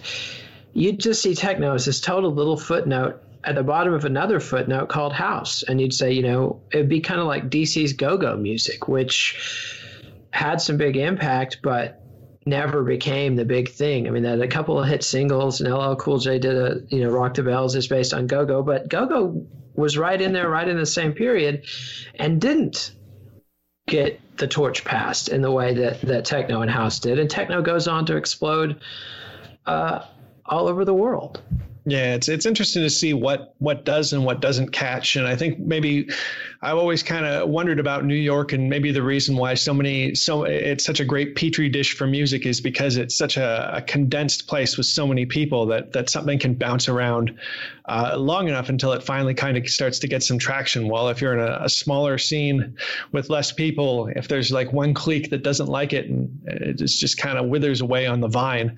you'd 0.74 1.00
just 1.00 1.22
see 1.22 1.36
techno 1.36 1.74
as 1.74 1.86
this 1.86 2.02
total 2.02 2.34
little 2.34 2.58
footnote 2.58 3.22
at 3.44 3.56
the 3.56 3.64
bottom 3.64 3.94
of 3.94 4.06
another 4.06 4.40
footnote 4.40 4.90
called 4.90 5.14
house, 5.14 5.64
and 5.64 5.80
you'd 5.80 5.94
say, 5.94 6.12
you 6.12 6.24
know, 6.24 6.62
it'd 6.72 6.90
be 6.90 7.00
kind 7.00 7.22
of 7.22 7.28
like 7.28 7.50
DC's 7.50 7.94
go-go 7.94 8.36
music, 8.36 8.88
which 8.88 10.02
had 10.32 10.62
some 10.62 10.78
big 10.78 10.98
impact, 10.98 11.60
but 11.64 12.04
never 12.46 12.84
became 12.84 13.36
the 13.36 13.46
big 13.46 13.70
thing. 13.70 14.08
I 14.08 14.12
mean, 14.12 14.24
had 14.26 14.42
a 14.42 14.48
couple 14.48 14.80
of 14.80 14.88
hit 14.88 15.04
singles, 15.04 15.62
and 15.62 15.74
LL 15.74 15.96
Cool 15.96 16.20
J 16.20 16.40
did 16.40 16.56
a, 16.56 16.82
you 16.90 17.02
know, 17.02 17.10
Rock 17.10 17.36
the 17.36 17.44
Bells 17.44 17.76
is 17.76 17.88
based 17.88 18.14
on 18.14 18.28
Go 18.28 18.46
Go, 18.46 18.62
but 18.62 18.90
Go 18.90 19.06
Go 19.06 19.48
was 19.80 19.98
right 19.98 20.22
in 20.22 20.34
there, 20.34 20.50
right 20.50 20.68
in 20.68 20.78
the 20.78 20.86
same 20.86 21.14
period, 21.14 21.66
and 22.16 22.40
didn't 22.40 22.94
get 23.88 24.20
the 24.38 24.48
torch 24.48 24.86
passed 24.86 25.30
in 25.30 25.42
the 25.42 25.52
way 25.52 25.74
that, 25.74 26.02
that 26.02 26.26
techno 26.26 26.62
and 26.62 26.70
house 26.70 27.00
did. 27.00 27.20
And 27.20 27.30
techno 27.30 27.62
goes 27.62 27.88
on 27.88 28.06
to 28.06 28.16
explode 28.16 28.82
uh, 29.66 30.06
all 30.46 30.68
over 30.68 30.86
the 30.86 30.94
world. 30.94 31.42
Yeah, 31.90 32.14
it's 32.14 32.30
it's 32.30 32.46
interesting 32.46 32.84
to 32.84 32.90
see 32.90 33.14
what 33.14 33.56
what 33.58 33.84
does 33.84 34.14
and 34.14 34.24
what 34.24 34.42
doesn't 34.42 34.70
catch, 34.70 35.16
and 35.16 35.26
I 35.26 35.36
think 35.36 35.58
maybe 35.58 36.08
I've 36.62 36.78
always 36.78 37.02
kind 37.02 37.26
of 37.26 37.50
wondered 37.50 37.80
about 37.80 38.06
New 38.06 38.14
York, 38.14 38.54
and 38.54 38.70
maybe 38.70 38.92
the 38.92 39.02
reason 39.02 39.38
why 39.38 39.56
so 39.56 39.74
many 39.74 40.14
so 40.14 40.44
it's 40.44 40.86
such 40.86 41.00
a 41.00 41.06
great 41.06 41.36
petri 41.36 41.68
dish 41.68 41.96
for 41.96 42.06
music 42.06 42.46
is 42.46 42.62
because 42.62 42.98
it's 42.98 43.18
such 43.18 43.38
a, 43.38 43.78
a 43.78 43.82
condensed 43.82 44.48
place 44.48 44.78
with 44.78 44.86
so 44.86 45.08
many 45.08 45.26
people 45.26 45.66
that 45.68 45.94
that 45.94 46.12
something 46.12 46.38
can 46.38 46.54
bounce 46.54 46.88
around 46.88 47.36
uh, 47.90 48.16
long 48.16 48.48
enough 48.48 48.70
until 48.70 48.94
it 48.94 49.02
finally 49.02 49.34
kind 49.34 49.58
of 49.58 49.68
starts 49.68 49.98
to 50.00 50.08
get 50.08 50.22
some 50.22 50.38
traction. 50.38 50.88
Well, 50.90 51.10
if 51.10 51.22
you're 51.22 51.34
in 51.34 51.40
a, 51.40 51.64
a, 51.64 51.70
smaller 51.70 52.20
scene 52.20 52.78
with 53.12 53.32
less 53.32 53.52
people, 53.52 54.12
if 54.16 54.28
there's 54.28 54.52
like 54.52 54.72
one 54.72 54.94
clique 54.94 55.32
that 55.32 55.42
doesn't 55.42 55.66
like 55.68 55.92
it 55.92 56.08
and 56.08 56.40
it 56.46 56.74
just 56.74 57.18
kind 57.18 57.40
of 57.40 57.48
withers 57.48 57.82
away 57.82 58.06
on 58.06 58.22
the 58.22 58.28
vine. 58.28 58.78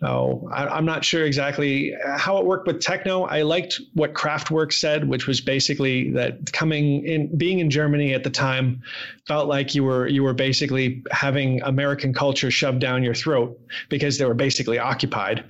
Oh, 0.00 0.48
I, 0.52 0.78
am 0.78 0.84
not 0.84 1.04
sure 1.04 1.24
exactly 1.24 1.92
how 2.16 2.38
it 2.38 2.44
worked 2.52 2.66
with 2.66 2.80
techno. 2.80 3.22
I 3.22 3.42
liked 3.42 3.80
what 3.94 4.12
Kraftwerk 4.12 4.74
said, 4.74 5.08
which 5.08 5.26
was 5.26 5.40
basically 5.40 6.10
that 6.10 6.52
coming 6.52 7.02
in 7.06 7.34
being 7.34 7.60
in 7.60 7.70
Germany 7.70 8.12
at 8.12 8.24
the 8.24 8.30
time 8.30 8.82
felt 9.26 9.48
like 9.48 9.74
you 9.74 9.84
were 9.84 10.06
you 10.06 10.22
were 10.22 10.34
basically 10.34 11.02
having 11.10 11.62
American 11.62 12.12
culture 12.12 12.50
shoved 12.50 12.78
down 12.78 13.02
your 13.02 13.14
throat 13.14 13.58
because 13.88 14.18
they 14.18 14.26
were 14.26 14.34
basically 14.34 14.78
occupied, 14.78 15.46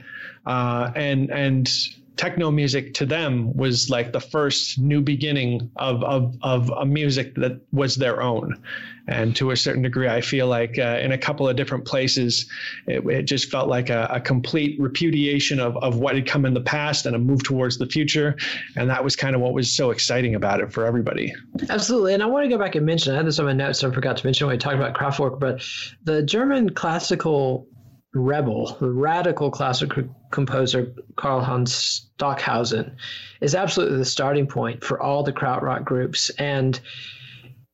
uh, 0.46 0.92
and 0.94 1.28
and 1.32 1.68
techno 2.16 2.50
music 2.50 2.94
to 2.94 3.06
them 3.06 3.54
was 3.54 3.88
like 3.90 4.12
the 4.12 4.20
first 4.20 4.78
new 4.78 5.00
beginning 5.00 5.70
of, 5.76 6.02
of, 6.04 6.36
of 6.42 6.70
a 6.70 6.84
music 6.84 7.34
that 7.36 7.60
was 7.72 7.96
their 7.96 8.22
own. 8.22 8.62
And 9.08 9.34
to 9.36 9.50
a 9.50 9.56
certain 9.56 9.82
degree, 9.82 10.08
I 10.08 10.20
feel 10.20 10.46
like 10.46 10.78
uh, 10.78 10.98
in 11.02 11.10
a 11.10 11.18
couple 11.18 11.48
of 11.48 11.56
different 11.56 11.84
places, 11.84 12.46
it, 12.86 13.04
it 13.06 13.22
just 13.24 13.50
felt 13.50 13.68
like 13.68 13.90
a, 13.90 14.08
a, 14.12 14.20
complete 14.20 14.80
repudiation 14.80 15.58
of, 15.58 15.76
of 15.78 15.96
what 15.96 16.14
had 16.14 16.24
come 16.24 16.44
in 16.44 16.54
the 16.54 16.60
past 16.60 17.04
and 17.06 17.16
a 17.16 17.18
move 17.18 17.42
towards 17.42 17.78
the 17.78 17.86
future. 17.86 18.36
And 18.76 18.88
that 18.90 19.02
was 19.02 19.16
kind 19.16 19.34
of 19.34 19.40
what 19.40 19.54
was 19.54 19.72
so 19.72 19.90
exciting 19.90 20.36
about 20.36 20.60
it 20.60 20.72
for 20.72 20.86
everybody. 20.86 21.34
Absolutely. 21.68 22.14
And 22.14 22.22
I 22.22 22.26
want 22.26 22.44
to 22.44 22.48
go 22.48 22.58
back 22.58 22.76
and 22.76 22.86
mention, 22.86 23.12
I 23.12 23.16
had 23.16 23.26
this 23.26 23.40
on 23.40 23.46
my 23.46 23.52
notes, 23.52 23.82
I 23.82 23.90
forgot 23.90 24.18
to 24.18 24.26
mention 24.26 24.46
when 24.46 24.54
we 24.54 24.58
talked 24.58 24.76
about 24.76 24.94
Kraftwerk, 24.94 25.40
but 25.40 25.64
the 26.04 26.22
German 26.22 26.70
classical 26.70 27.66
rebel, 28.14 28.76
the 28.78 28.90
radical 28.90 29.50
classical 29.50 30.04
composer 30.30 30.94
Karlheinz 31.14 31.68
Stockhausen, 31.68 32.96
is 33.40 33.54
absolutely 33.54 33.98
the 33.98 34.04
starting 34.04 34.46
point 34.46 34.84
for 34.84 35.00
all 35.00 35.22
the 35.22 35.32
krautrock 35.32 35.84
groups. 35.84 36.30
And 36.30 36.78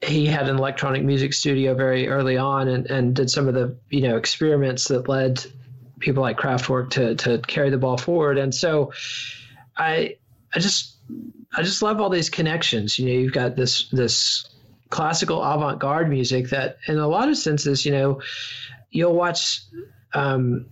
he 0.00 0.26
had 0.26 0.48
an 0.48 0.56
electronic 0.56 1.02
music 1.02 1.32
studio 1.32 1.74
very 1.74 2.08
early 2.08 2.36
on 2.36 2.68
and, 2.68 2.86
and 2.86 3.16
did 3.16 3.30
some 3.30 3.48
of 3.48 3.54
the 3.54 3.76
you 3.90 4.02
know 4.02 4.16
experiments 4.16 4.88
that 4.88 5.08
led 5.08 5.44
people 5.98 6.22
like 6.22 6.38
Kraftwerk 6.38 6.90
to 6.90 7.16
to 7.16 7.38
carry 7.38 7.70
the 7.70 7.78
ball 7.78 7.98
forward. 7.98 8.38
And 8.38 8.54
so 8.54 8.92
I 9.76 10.16
I 10.54 10.60
just 10.60 10.96
I 11.56 11.62
just 11.62 11.82
love 11.82 12.00
all 12.00 12.10
these 12.10 12.30
connections. 12.30 12.98
You 12.98 13.06
know, 13.06 13.12
you've 13.12 13.32
got 13.32 13.56
this 13.56 13.88
this 13.90 14.48
classical 14.90 15.42
avant-garde 15.42 16.08
music 16.08 16.50
that 16.50 16.78
in 16.86 16.96
a 16.96 17.08
lot 17.08 17.28
of 17.28 17.36
senses, 17.36 17.84
you 17.84 17.92
know, 17.92 18.22
you'll 18.90 19.14
watch 19.14 19.62
um, 20.12 20.66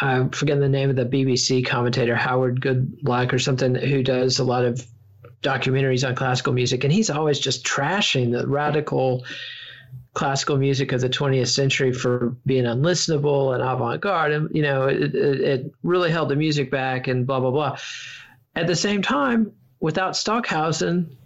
I 0.00 0.26
forget 0.32 0.58
the 0.58 0.68
name 0.68 0.90
of 0.90 0.96
the 0.96 1.04
BBC 1.04 1.64
commentator, 1.64 2.16
Howard 2.16 2.60
Goodluck 2.60 3.32
or 3.32 3.38
something, 3.38 3.74
who 3.74 4.02
does 4.02 4.38
a 4.38 4.44
lot 4.44 4.64
of 4.64 4.84
documentaries 5.42 6.06
on 6.06 6.14
classical 6.14 6.52
music, 6.52 6.84
and 6.84 6.92
he's 6.92 7.10
always 7.10 7.38
just 7.38 7.64
trashing 7.64 8.32
the 8.32 8.46
radical 8.46 9.24
classical 10.14 10.56
music 10.56 10.92
of 10.92 11.00
the 11.00 11.08
20th 11.08 11.48
century 11.48 11.92
for 11.92 12.36
being 12.44 12.64
unlistenable 12.64 13.54
and 13.54 13.62
avant-garde, 13.62 14.32
and 14.32 14.54
you 14.54 14.62
know, 14.62 14.86
it, 14.86 15.14
it, 15.14 15.40
it 15.40 15.72
really 15.82 16.10
held 16.10 16.28
the 16.28 16.36
music 16.36 16.70
back 16.70 17.08
and 17.08 17.26
blah 17.26 17.40
blah 17.40 17.50
blah. 17.50 17.78
At 18.54 18.66
the 18.66 18.76
same 18.76 19.02
time, 19.02 19.52
without 19.80 20.16
Stockhausen, 20.16 21.16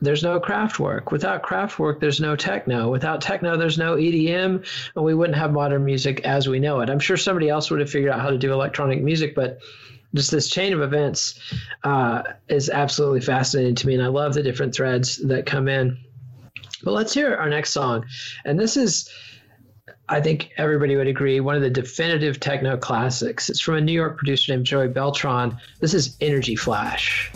there's 0.00 0.22
no 0.22 0.38
Kraftwerk. 0.38 1.10
Without 1.10 1.42
Kraftwerk, 1.42 2.00
there's 2.00 2.20
no 2.20 2.36
techno. 2.36 2.90
Without 2.90 3.20
techno, 3.20 3.56
there's 3.56 3.78
no 3.78 3.96
EDM, 3.96 4.64
and 4.94 5.04
we 5.04 5.14
wouldn't 5.14 5.38
have 5.38 5.52
modern 5.52 5.84
music 5.84 6.20
as 6.24 6.48
we 6.48 6.58
know 6.58 6.80
it. 6.80 6.90
I'm 6.90 7.00
sure 7.00 7.16
somebody 7.16 7.48
else 7.48 7.70
would 7.70 7.80
have 7.80 7.90
figured 7.90 8.12
out 8.12 8.20
how 8.20 8.30
to 8.30 8.38
do 8.38 8.52
electronic 8.52 9.02
music, 9.02 9.34
but 9.34 9.58
just 10.14 10.30
this 10.30 10.48
chain 10.48 10.72
of 10.72 10.80
events 10.80 11.38
uh, 11.84 12.22
is 12.48 12.70
absolutely 12.70 13.20
fascinating 13.20 13.74
to 13.76 13.86
me, 13.86 13.94
and 13.94 14.02
I 14.02 14.08
love 14.08 14.34
the 14.34 14.42
different 14.42 14.74
threads 14.74 15.16
that 15.28 15.46
come 15.46 15.68
in. 15.68 15.98
But 16.82 16.92
let's 16.92 17.12
hear 17.12 17.34
our 17.34 17.48
next 17.48 17.72
song, 17.72 18.06
and 18.44 18.58
this 18.58 18.76
is. 18.76 19.10
I 20.10 20.22
think 20.22 20.52
everybody 20.56 20.96
would 20.96 21.06
agree, 21.06 21.38
one 21.40 21.54
of 21.54 21.60
the 21.60 21.68
definitive 21.68 22.40
techno 22.40 22.78
classics. 22.78 23.50
It's 23.50 23.60
from 23.60 23.74
a 23.74 23.80
New 23.82 23.92
York 23.92 24.16
producer 24.16 24.52
named 24.52 24.64
Joey 24.64 24.88
Beltram. 24.88 25.58
This 25.80 25.92
is 25.92 26.16
Energy 26.22 26.56
Flash. 26.56 27.30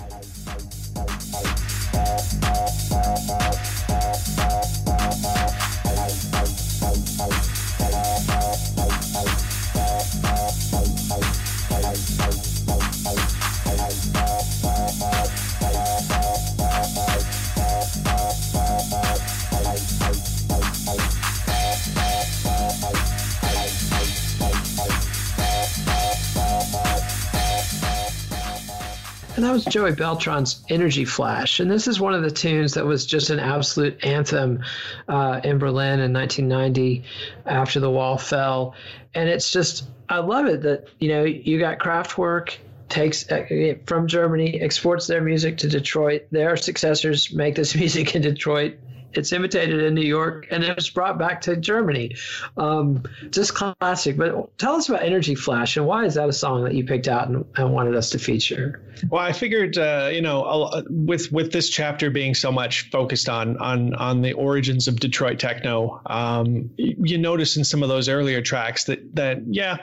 Joey 29.72 29.92
Beltram's 29.92 30.62
Energy 30.68 31.06
Flash. 31.06 31.58
And 31.58 31.70
this 31.70 31.88
is 31.88 31.98
one 31.98 32.12
of 32.12 32.22
the 32.22 32.30
tunes 32.30 32.74
that 32.74 32.84
was 32.84 33.06
just 33.06 33.30
an 33.30 33.40
absolute 33.40 34.04
anthem 34.04 34.62
uh, 35.08 35.40
in 35.42 35.56
Berlin 35.56 35.98
in 35.98 36.12
1990 36.12 37.04
after 37.46 37.80
the 37.80 37.88
wall 37.88 38.18
fell. 38.18 38.74
And 39.14 39.30
it's 39.30 39.50
just, 39.50 39.88
I 40.10 40.18
love 40.18 40.44
it 40.44 40.60
that, 40.60 40.88
you 40.98 41.08
know, 41.08 41.24
you 41.24 41.58
got 41.58 41.78
Kraftwerk 41.78 42.58
takes 42.90 43.32
uh, 43.32 43.76
from 43.86 44.08
Germany, 44.08 44.60
exports 44.60 45.06
their 45.06 45.22
music 45.22 45.56
to 45.58 45.70
Detroit. 45.70 46.26
Their 46.30 46.58
successors 46.58 47.32
make 47.32 47.54
this 47.54 47.74
music 47.82 48.14
in 48.14 48.20
Detroit 48.20 48.76
it's 49.14 49.32
imitated 49.32 49.82
in 49.82 49.94
New 49.94 50.06
York, 50.06 50.48
and 50.50 50.64
it 50.64 50.74
was 50.74 50.88
brought 50.90 51.18
back 51.18 51.42
to 51.42 51.56
Germany. 51.56 52.16
Um, 52.56 53.04
just 53.30 53.54
classic. 53.54 54.16
But 54.16 54.56
tell 54.58 54.76
us 54.76 54.88
about 54.88 55.02
Energy 55.02 55.34
Flash 55.34 55.76
and 55.76 55.86
why 55.86 56.04
is 56.04 56.14
that 56.14 56.28
a 56.28 56.32
song 56.32 56.64
that 56.64 56.74
you 56.74 56.84
picked 56.84 57.08
out 57.08 57.28
and, 57.28 57.44
and 57.56 57.72
wanted 57.72 57.94
us 57.94 58.10
to 58.10 58.18
feature? 58.18 58.80
Well, 59.08 59.22
I 59.22 59.32
figured, 59.32 59.78
uh, 59.78 60.10
you 60.12 60.20
know, 60.20 60.82
with 60.88 61.32
with 61.32 61.52
this 61.52 61.68
chapter 61.68 62.10
being 62.10 62.34
so 62.34 62.52
much 62.52 62.90
focused 62.90 63.28
on 63.28 63.56
on 63.58 63.94
on 63.94 64.22
the 64.22 64.32
origins 64.32 64.88
of 64.88 65.00
Detroit 65.00 65.38
techno, 65.38 66.00
um, 66.06 66.70
you 66.76 67.18
notice 67.18 67.56
in 67.56 67.64
some 67.64 67.82
of 67.82 67.88
those 67.88 68.08
earlier 68.08 68.42
tracks 68.42 68.84
that 68.84 69.14
that 69.16 69.42
yeah, 69.46 69.78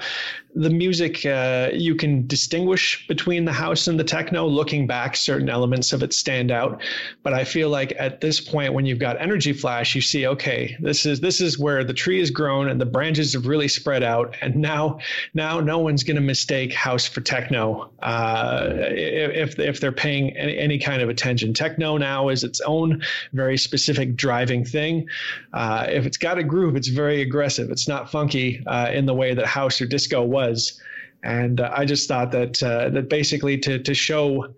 the 0.56 0.70
music 0.70 1.26
uh, 1.26 1.70
you 1.74 1.96
can 1.96 2.28
distinguish 2.28 3.08
between 3.08 3.46
the 3.46 3.54
house 3.54 3.88
and 3.88 4.00
the 4.00 4.04
techno. 4.04 4.48
Looking 4.48 4.88
back, 4.88 5.16
certain 5.16 5.50
elements 5.50 5.94
of 5.94 6.04
it 6.04 6.14
stand 6.14 6.52
out, 6.52 6.82
but 7.24 7.34
I 7.34 7.44
feel 7.44 7.70
like 7.70 7.94
at 7.98 8.22
this 8.22 8.42
point, 8.42 8.74
when 8.74 8.86
you've 8.86 9.00
got 9.00 9.22
Energy 9.22 9.54
Flash, 9.54 9.96
you 9.96 10.02
see, 10.02 10.28
okay, 10.28 10.76
this 10.80 11.06
is 11.06 11.20
this 11.20 11.42
is 11.42 11.60
where 11.60 11.84
the 11.84 11.94
tree 11.94 12.20
has 12.20 12.32
grown 12.32 12.70
and 12.70 12.80
the 12.80 12.86
branches 12.86 13.34
have 13.34 13.48
really 13.48 13.68
spread 13.68 14.04
out, 14.04 14.36
and 14.42 14.56
now 14.56 15.00
now 15.34 15.60
no 15.60 15.80
one's 15.80 16.04
going 16.04 16.16
to 16.16 16.22
mistake 16.22 16.74
house 16.74 17.08
for 17.08 17.22
techno 17.22 17.92
uh, 18.02 18.74
if 19.00 19.60
if 19.60 19.80
they're 19.80 19.92
paying 19.92 20.36
any, 20.38 20.58
any, 20.58 20.80
kind 20.80 21.02
of 21.02 21.10
attention. 21.10 21.54
Techno 21.54 21.98
now 21.98 22.30
is 22.30 22.44
its 22.44 22.62
own 22.62 23.02
very 23.34 23.58
specific 23.58 24.16
driving 24.16 24.66
thing. 24.66 25.08
Uh, 25.54 25.86
if 25.90 26.06
it's 26.06 26.18
got 26.18 26.38
a 26.38 26.44
groove, 26.44 26.76
it's 26.76 26.88
very 26.88 27.22
aggressive. 27.22 27.72
It's 27.72 27.88
not 27.88 28.12
funky 28.12 28.64
uh, 28.66 28.90
in 28.92 29.06
the 29.06 29.14
way 29.14 29.34
that 29.34 29.46
house 29.46 29.82
or 29.82 29.86
disco 29.86 30.24
was. 30.24 30.82
And 31.24 31.60
uh, 31.60 31.72
I 31.76 31.86
just 31.86 32.08
thought 32.08 32.32
that 32.32 32.62
uh, 32.64 32.90
that 32.90 33.10
basically 33.10 33.58
to 33.60 33.80
to 33.80 33.94
show 33.94 34.54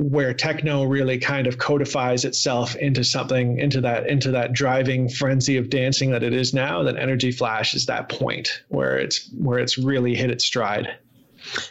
where 0.00 0.32
techno 0.32 0.84
really 0.84 1.18
kind 1.18 1.46
of 1.46 1.58
codifies 1.58 2.24
itself 2.24 2.74
into 2.76 3.04
something 3.04 3.58
into 3.58 3.80
that 3.82 4.06
into 4.08 4.30
that 4.30 4.52
driving 4.52 5.08
frenzy 5.08 5.56
of 5.58 5.68
dancing 5.68 6.10
that 6.10 6.22
it 6.22 6.32
is 6.32 6.54
now 6.54 6.82
that 6.82 6.96
energy 6.96 7.30
flash 7.30 7.74
is 7.74 7.86
that 7.86 8.08
point 8.08 8.62
where 8.68 8.96
it's 8.96 9.28
where 9.32 9.58
it's 9.58 9.76
really 9.76 10.14
hit 10.14 10.30
its 10.30 10.44
stride 10.44 10.96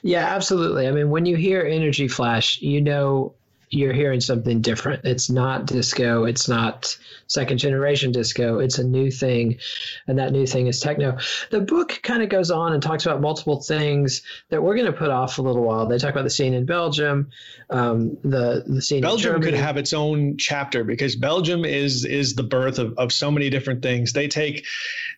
yeah 0.04 0.26
absolutely. 0.26 0.88
I 0.88 0.92
mean 0.92 1.10
when 1.10 1.26
you 1.26 1.36
hear 1.36 1.62
energy 1.62 2.08
flash 2.08 2.62
you 2.62 2.82
know 2.82 3.34
you're 3.70 3.94
hearing 3.94 4.20
something 4.20 4.62
different. 4.62 5.06
It's 5.06 5.30
not 5.30 5.68
disco. 5.68 6.26
It's 6.26 6.48
not 6.48 6.98
second 7.28 7.60
generation 7.60 8.12
disco. 8.12 8.60
It's 8.60 8.80
a 8.80 8.84
new 8.84 9.12
thing, 9.12 9.60
and 10.08 10.18
that 10.18 10.32
new 10.32 10.48
thing 10.48 10.68
is 10.68 10.80
techno. 10.80 11.18
The 11.52 11.62
book 11.62 12.00
kind 12.02 12.24
of 12.24 12.30
goes 12.30 12.50
on 12.50 12.74
and 12.74 12.82
talks 12.82 13.06
about 13.06 13.22
multiple 13.22 13.62
things 13.62 14.24
that 14.50 14.64
we're 14.64 14.76
going 14.76 14.88
to 14.88 14.98
put 14.98 15.10
off 15.10 15.38
a 15.38 15.42
little 15.42 15.64
while. 15.64 15.86
They 15.86 16.00
talk 16.00 16.12
about 16.12 16.24
the 16.24 16.30
scene 16.30 16.54
in 16.54 16.66
Belgium, 16.66 17.30
um, 17.70 18.18
the 18.24 18.64
the 18.66 18.82
scene. 18.82 19.02
Belgium 19.02 19.42
could 19.42 19.54
have 19.54 19.78
its 19.78 19.94
own 19.94 20.38
chapter 20.38 20.84
because 20.84 21.16
Belgium 21.16 21.64
is 21.66 22.06
is 22.06 22.36
the 22.36 22.44
birth 22.44 22.80
of, 22.80 22.98
of 22.98 23.14
so 23.14 23.30
many 23.30 23.50
different 23.50 23.84
things. 23.84 24.14
They 24.14 24.28
take 24.28 24.66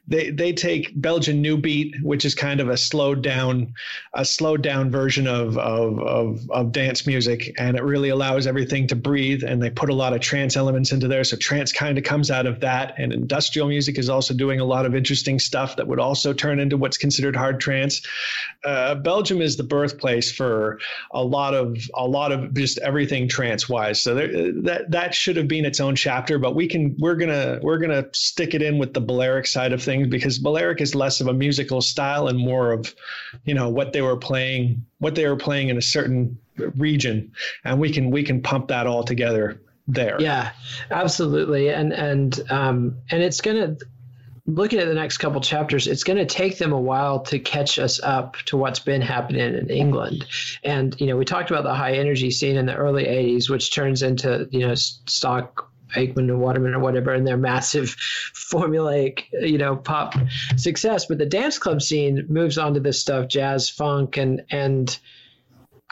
they 0.08 0.30
they 0.30 0.52
take 0.52 0.92
Belgian 1.00 1.42
New 1.42 1.58
Beat, 1.58 1.96
which 2.04 2.26
is 2.26 2.36
kind 2.36 2.60
of 2.60 2.70
a 2.70 2.78
slowed 2.78 3.22
down 3.22 3.74
a 4.14 4.26
slowed 4.26 4.62
down 4.62 4.92
version 4.92 5.28
of 5.28 5.58
of 5.58 6.00
of, 6.00 6.52
of 6.52 6.72
dance 6.72 7.08
music, 7.08 7.56
and 7.58 7.78
it 7.78 7.84
really 7.84 8.10
allows 8.10 8.41
allows 8.42 8.48
everything 8.48 8.88
to 8.88 8.96
breathe 8.96 9.44
and 9.44 9.62
they 9.62 9.70
put 9.70 9.90
a 9.90 9.94
lot 9.94 10.14
of 10.14 10.22
trance 10.22 10.58
elements 10.58 10.92
into 10.92 11.08
there. 11.08 11.24
So 11.24 11.38
trance 11.38 11.72
kind 11.72 11.98
of 11.98 12.04
comes 12.04 12.32
out 12.32 12.46
of 12.46 12.60
that 12.62 12.96
and 12.98 13.14
industrial 13.14 13.68
music 13.68 13.98
is 13.98 14.10
also 14.10 14.34
doing 14.34 14.60
a 14.60 14.66
lot 14.66 14.86
of 14.86 14.96
interesting 14.96 15.40
stuff 15.40 15.76
that 15.76 15.88
would 15.88 16.00
also 16.00 16.34
turn 16.34 16.60
into 16.60 16.78
what's 16.78 16.98
considered 16.98 17.36
hard 17.36 17.60
trance. 17.60 18.02
Uh, 18.64 18.96
belgium 18.96 19.42
is 19.42 19.58
the 19.58 19.64
birthplace 19.64 20.32
for 20.32 20.80
a 21.12 21.24
lot 21.24 21.54
of 21.54 21.78
a 21.96 22.06
lot 22.06 22.32
of 22.32 22.54
just 22.54 22.78
everything 22.80 23.28
trance 23.28 23.68
wise 23.68 24.02
so 24.02 24.16
there, 24.16 24.52
that 24.62 24.92
that 24.92 25.16
should 25.16 25.36
have 25.36 25.48
been 25.48 25.66
its 25.66 25.80
own 25.80 25.96
chapter 25.96 26.38
but 26.38 26.56
we 26.56 26.68
can 26.68 26.96
we're 27.00 27.16
gonna 27.16 27.60
we're 27.62 27.78
gonna 27.78 28.06
stick 28.14 28.54
it 28.54 28.62
in 28.62 28.78
with 28.78 28.94
the 28.94 29.02
balearic 29.02 29.48
side 29.48 29.74
of 29.74 29.82
things 29.82 30.08
because 30.08 30.40
balearic 30.40 30.82
is 30.82 30.94
less 30.94 31.22
of 31.22 31.28
a 31.28 31.34
musical 31.34 31.82
style 31.82 32.28
and 32.28 32.38
more 32.38 32.72
of 32.72 32.94
you 33.46 33.54
know 33.54 33.70
what 33.70 33.94
they 33.94 34.02
were 34.02 34.18
playing 34.18 34.86
what 35.02 35.16
they 35.16 35.28
were 35.28 35.36
playing 35.36 35.70
in 35.70 35.78
a 35.78 35.82
certain 35.82 36.38
region 36.78 37.32
and 37.66 37.80
we 37.80 37.92
can 37.92 38.12
we 38.12 38.24
can 38.24 38.42
pump 38.42 38.68
that 38.68 38.88
all 38.88 39.04
together 39.04 39.60
there 39.88 40.16
yeah 40.22 40.52
absolutely 40.92 41.70
and 41.70 41.92
and 41.92 42.42
um 42.52 42.96
and 43.10 43.24
it's 43.24 43.42
gonna 43.42 43.76
looking 44.48 44.80
at 44.80 44.88
the 44.88 44.94
next 44.94 45.18
couple 45.20 45.40
chapters, 45.40 45.88
it's 45.88 46.04
going 46.04 46.18
to 46.18 46.26
take 46.26 46.58
them 46.58 46.72
a 46.72 46.80
while 46.80 47.20
to 47.20 47.40
catch 47.40 47.80
us 47.80 48.00
up 48.02 48.38
to 48.46 48.58
what's 48.58 48.80
been 48.80 49.02
happening 49.02 49.56
in 49.56 49.70
England. 49.70 50.26
And, 50.64 51.00
you 51.00 51.08
know, 51.08 51.16
we 51.16 51.26
talked 51.26 51.52
about 51.52 51.64
the 51.64 51.74
high 51.74 51.94
energy 51.94 52.32
scene 52.32 52.58
in 52.58 52.66
the 52.66 52.76
early 52.76 53.06
80s, 53.06 53.50
which 53.50 53.74
turns 53.74 54.02
into, 54.02 54.48
you 54.52 54.60
know, 54.60 54.74
stock 54.76 55.71
Aitken 55.96 56.30
and 56.30 56.40
Waterman 56.40 56.74
or 56.74 56.80
whatever, 56.80 57.14
and 57.14 57.26
their 57.26 57.38
massive 57.38 57.96
formulaic, 58.34 59.26
you 59.32 59.58
know, 59.58 59.76
pop 59.76 60.16
success. 60.58 61.06
But 61.06 61.18
the 61.18 61.26
dance 61.26 61.58
club 61.58 61.82
scene 61.82 62.26
moves 62.30 62.58
on 62.58 62.74
to 62.76 62.80
this 62.80 63.00
stuff, 63.00 63.28
jazz, 63.28 63.70
funk, 63.70 64.18
and 64.18 64.44
and 64.52 64.98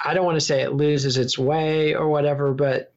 I 0.03 0.13
don't 0.13 0.25
want 0.25 0.37
to 0.37 0.45
say 0.45 0.61
it 0.61 0.73
loses 0.73 1.17
its 1.17 1.37
way 1.37 1.95
or 1.95 2.09
whatever, 2.09 2.53
but 2.53 2.93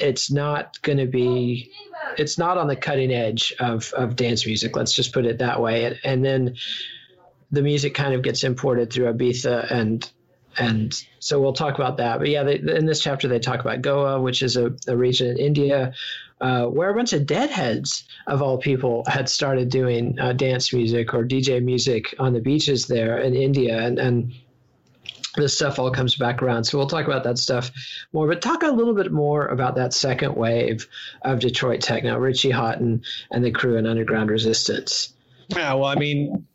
it's 0.00 0.30
not 0.30 0.80
going 0.82 0.98
to 0.98 1.06
be 1.06 1.70
it's 2.18 2.38
not 2.38 2.58
on 2.58 2.66
the 2.66 2.76
cutting 2.76 3.12
edge 3.12 3.54
of 3.58 3.92
of 3.92 4.16
dance 4.16 4.46
music. 4.46 4.76
Let's 4.76 4.94
just 4.94 5.12
put 5.12 5.26
it 5.26 5.38
that 5.38 5.60
way. 5.60 5.84
And, 5.84 5.98
and 6.04 6.24
then 6.24 6.56
the 7.50 7.62
music 7.62 7.94
kind 7.94 8.14
of 8.14 8.22
gets 8.22 8.44
imported 8.44 8.92
through 8.92 9.12
Ibiza 9.12 9.70
and 9.70 10.08
and 10.58 10.94
so 11.18 11.40
we'll 11.40 11.52
talk 11.52 11.74
about 11.74 11.98
that. 11.98 12.18
But 12.18 12.28
yeah, 12.28 12.42
they, 12.42 12.56
in 12.58 12.86
this 12.86 13.00
chapter 13.00 13.28
they 13.28 13.38
talk 13.38 13.60
about 13.60 13.82
Goa, 13.82 14.20
which 14.20 14.42
is 14.42 14.56
a, 14.56 14.74
a 14.88 14.96
region 14.96 15.28
in 15.28 15.38
India 15.38 15.92
uh, 16.40 16.66
where 16.66 16.90
a 16.90 16.94
bunch 16.94 17.12
of 17.12 17.26
deadheads 17.26 18.04
of 18.26 18.42
all 18.42 18.58
people 18.58 19.04
had 19.06 19.28
started 19.28 19.70
doing 19.70 20.18
uh, 20.20 20.32
dance 20.32 20.72
music 20.72 21.14
or 21.14 21.24
DJ 21.24 21.62
music 21.62 22.14
on 22.18 22.32
the 22.32 22.40
beaches 22.40 22.86
there 22.86 23.18
in 23.18 23.34
India, 23.34 23.78
and 23.78 23.98
and 23.98 24.32
this 25.36 25.54
stuff 25.54 25.78
all 25.78 25.90
comes 25.90 26.16
back 26.16 26.42
around. 26.42 26.64
So 26.64 26.78
we'll 26.78 26.88
talk 26.88 27.06
about 27.06 27.24
that 27.24 27.38
stuff 27.38 27.70
more, 28.12 28.26
but 28.26 28.40
talk 28.40 28.62
a 28.62 28.70
little 28.70 28.94
bit 28.94 29.12
more 29.12 29.46
about 29.46 29.76
that 29.76 29.92
second 29.92 30.34
wave 30.34 30.88
of 31.22 31.40
Detroit 31.40 31.80
techno, 31.82 32.18
Richie 32.18 32.50
Hawtin 32.50 33.04
and 33.30 33.44
the 33.44 33.50
crew 33.50 33.76
in 33.76 33.86
Underground 33.86 34.30
Resistance. 34.30 35.12
Yeah, 35.48 35.74
well, 35.74 35.84
I 35.84 35.94
mean, 35.94 36.46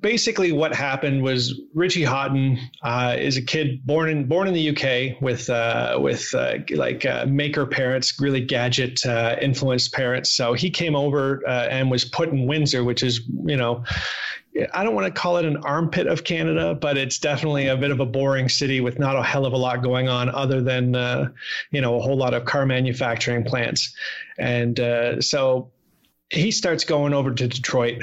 basically 0.00 0.50
what 0.50 0.74
happened 0.74 1.22
was 1.22 1.60
Richie 1.74 2.04
Hawtin 2.04 2.58
uh, 2.82 3.16
is 3.18 3.36
a 3.36 3.42
kid 3.42 3.84
born 3.84 4.08
in 4.08 4.26
born 4.26 4.48
in 4.48 4.54
the 4.54 4.70
UK 4.70 5.20
with 5.20 5.50
uh, 5.50 5.98
with 6.00 6.34
uh, 6.34 6.58
like 6.70 7.04
uh, 7.04 7.26
maker 7.28 7.66
parents, 7.66 8.18
really 8.18 8.40
gadget 8.40 9.04
uh, 9.04 9.36
influenced 9.40 9.92
parents. 9.92 10.32
So 10.32 10.54
he 10.54 10.70
came 10.70 10.96
over 10.96 11.46
uh, 11.46 11.68
and 11.70 11.90
was 11.90 12.04
put 12.04 12.30
in 12.30 12.46
Windsor, 12.46 12.82
which 12.82 13.02
is 13.02 13.20
you 13.44 13.56
know 13.56 13.84
I 14.72 14.84
don't 14.84 14.94
want 14.94 15.14
to 15.14 15.20
call 15.20 15.36
it 15.36 15.44
an 15.44 15.58
armpit 15.58 16.06
of 16.06 16.24
Canada, 16.24 16.74
but 16.74 16.96
it's 16.96 17.18
definitely 17.18 17.68
a 17.68 17.76
bit 17.76 17.90
of 17.90 18.00
a 18.00 18.06
boring 18.06 18.48
city 18.48 18.80
with 18.80 18.98
not 18.98 19.16
a 19.16 19.22
hell 19.22 19.44
of 19.44 19.52
a 19.52 19.58
lot 19.58 19.82
going 19.82 20.08
on 20.08 20.30
other 20.30 20.62
than, 20.62 20.94
you 21.72 21.82
know, 21.82 21.96
a 21.96 22.00
whole 22.00 22.16
lot 22.16 22.32
of 22.32 22.46
car 22.46 22.64
manufacturing 22.64 23.44
plants. 23.44 23.94
And 24.38 25.22
so 25.22 25.72
he 26.30 26.50
starts 26.52 26.84
going 26.84 27.12
over 27.12 27.34
to 27.34 27.48
Detroit 27.48 28.02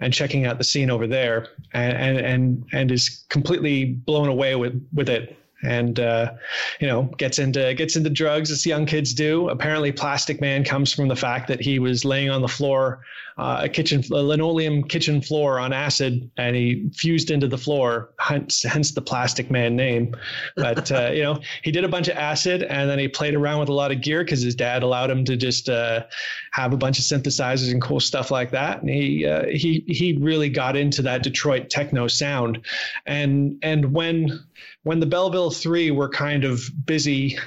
and 0.00 0.12
checking 0.12 0.46
out 0.46 0.58
the 0.58 0.64
scene 0.64 0.90
over 0.90 1.06
there 1.06 1.48
and, 1.72 1.96
and, 1.96 2.18
and, 2.18 2.64
and 2.72 2.90
is 2.90 3.24
completely 3.28 3.84
blown 3.84 4.28
away 4.28 4.54
with, 4.54 4.86
with 4.92 5.08
it 5.08 5.36
and 5.64 5.98
uh, 5.98 6.32
you 6.80 6.86
know 6.86 7.04
gets 7.16 7.38
into 7.38 7.74
gets 7.74 7.96
into 7.96 8.10
drugs 8.10 8.50
as 8.50 8.66
young 8.66 8.86
kids 8.86 9.14
do. 9.14 9.48
Apparently, 9.48 9.92
Plastikman 9.92 10.64
comes 10.64 10.92
from 10.92 11.08
the 11.08 11.16
fact 11.16 11.48
that 11.48 11.60
he 11.60 11.78
was 11.78 12.04
laying 12.04 12.30
on 12.30 12.42
the 12.42 12.48
floor, 12.48 13.02
uh, 13.36 13.62
a 13.62 13.68
kitchen 13.68 14.02
a 14.12 14.22
linoleum 14.22 14.84
kitchen 14.84 15.20
floor 15.20 15.58
on 15.58 15.72
acid, 15.72 16.30
and 16.36 16.54
he 16.54 16.90
fused 16.94 17.30
into 17.30 17.48
the 17.48 17.58
floor. 17.58 18.12
Hence, 18.18 18.62
hence 18.62 18.92
the 18.92 19.02
Plastikman 19.02 19.72
name. 19.72 20.16
But 20.56 20.92
uh, 20.92 21.10
you 21.12 21.22
know, 21.22 21.40
he 21.62 21.72
did 21.72 21.84
a 21.84 21.88
bunch 21.88 22.08
of 22.08 22.16
acid, 22.16 22.62
and 22.62 22.88
then 22.88 22.98
he 22.98 23.08
played 23.08 23.34
around 23.34 23.60
with 23.60 23.68
a 23.68 23.72
lot 23.72 23.90
of 23.90 24.02
gear 24.02 24.22
because 24.22 24.42
his 24.42 24.54
dad 24.54 24.82
allowed 24.82 25.10
him 25.10 25.24
to 25.24 25.36
just 25.36 25.68
uh, 25.68 26.04
have 26.52 26.72
a 26.72 26.76
bunch 26.76 26.98
of 26.98 27.04
synthesizers 27.04 27.72
and 27.72 27.82
cool 27.82 28.00
stuff 28.00 28.30
like 28.30 28.52
that. 28.52 28.80
And 28.80 28.90
he 28.90 29.26
uh, 29.26 29.46
he 29.46 29.84
he 29.88 30.16
really 30.20 30.48
got 30.48 30.76
into 30.76 31.02
that 31.02 31.24
Detroit 31.24 31.70
techno 31.70 32.06
sound, 32.06 32.64
and 33.04 33.58
and 33.62 33.92
when 33.92 34.44
when 34.84 35.00
the 35.00 35.06
Belleville 35.06 35.50
Three 35.50 35.90
were 35.90 36.08
kind 36.08 36.44
of 36.44 36.62
busy 36.86 37.38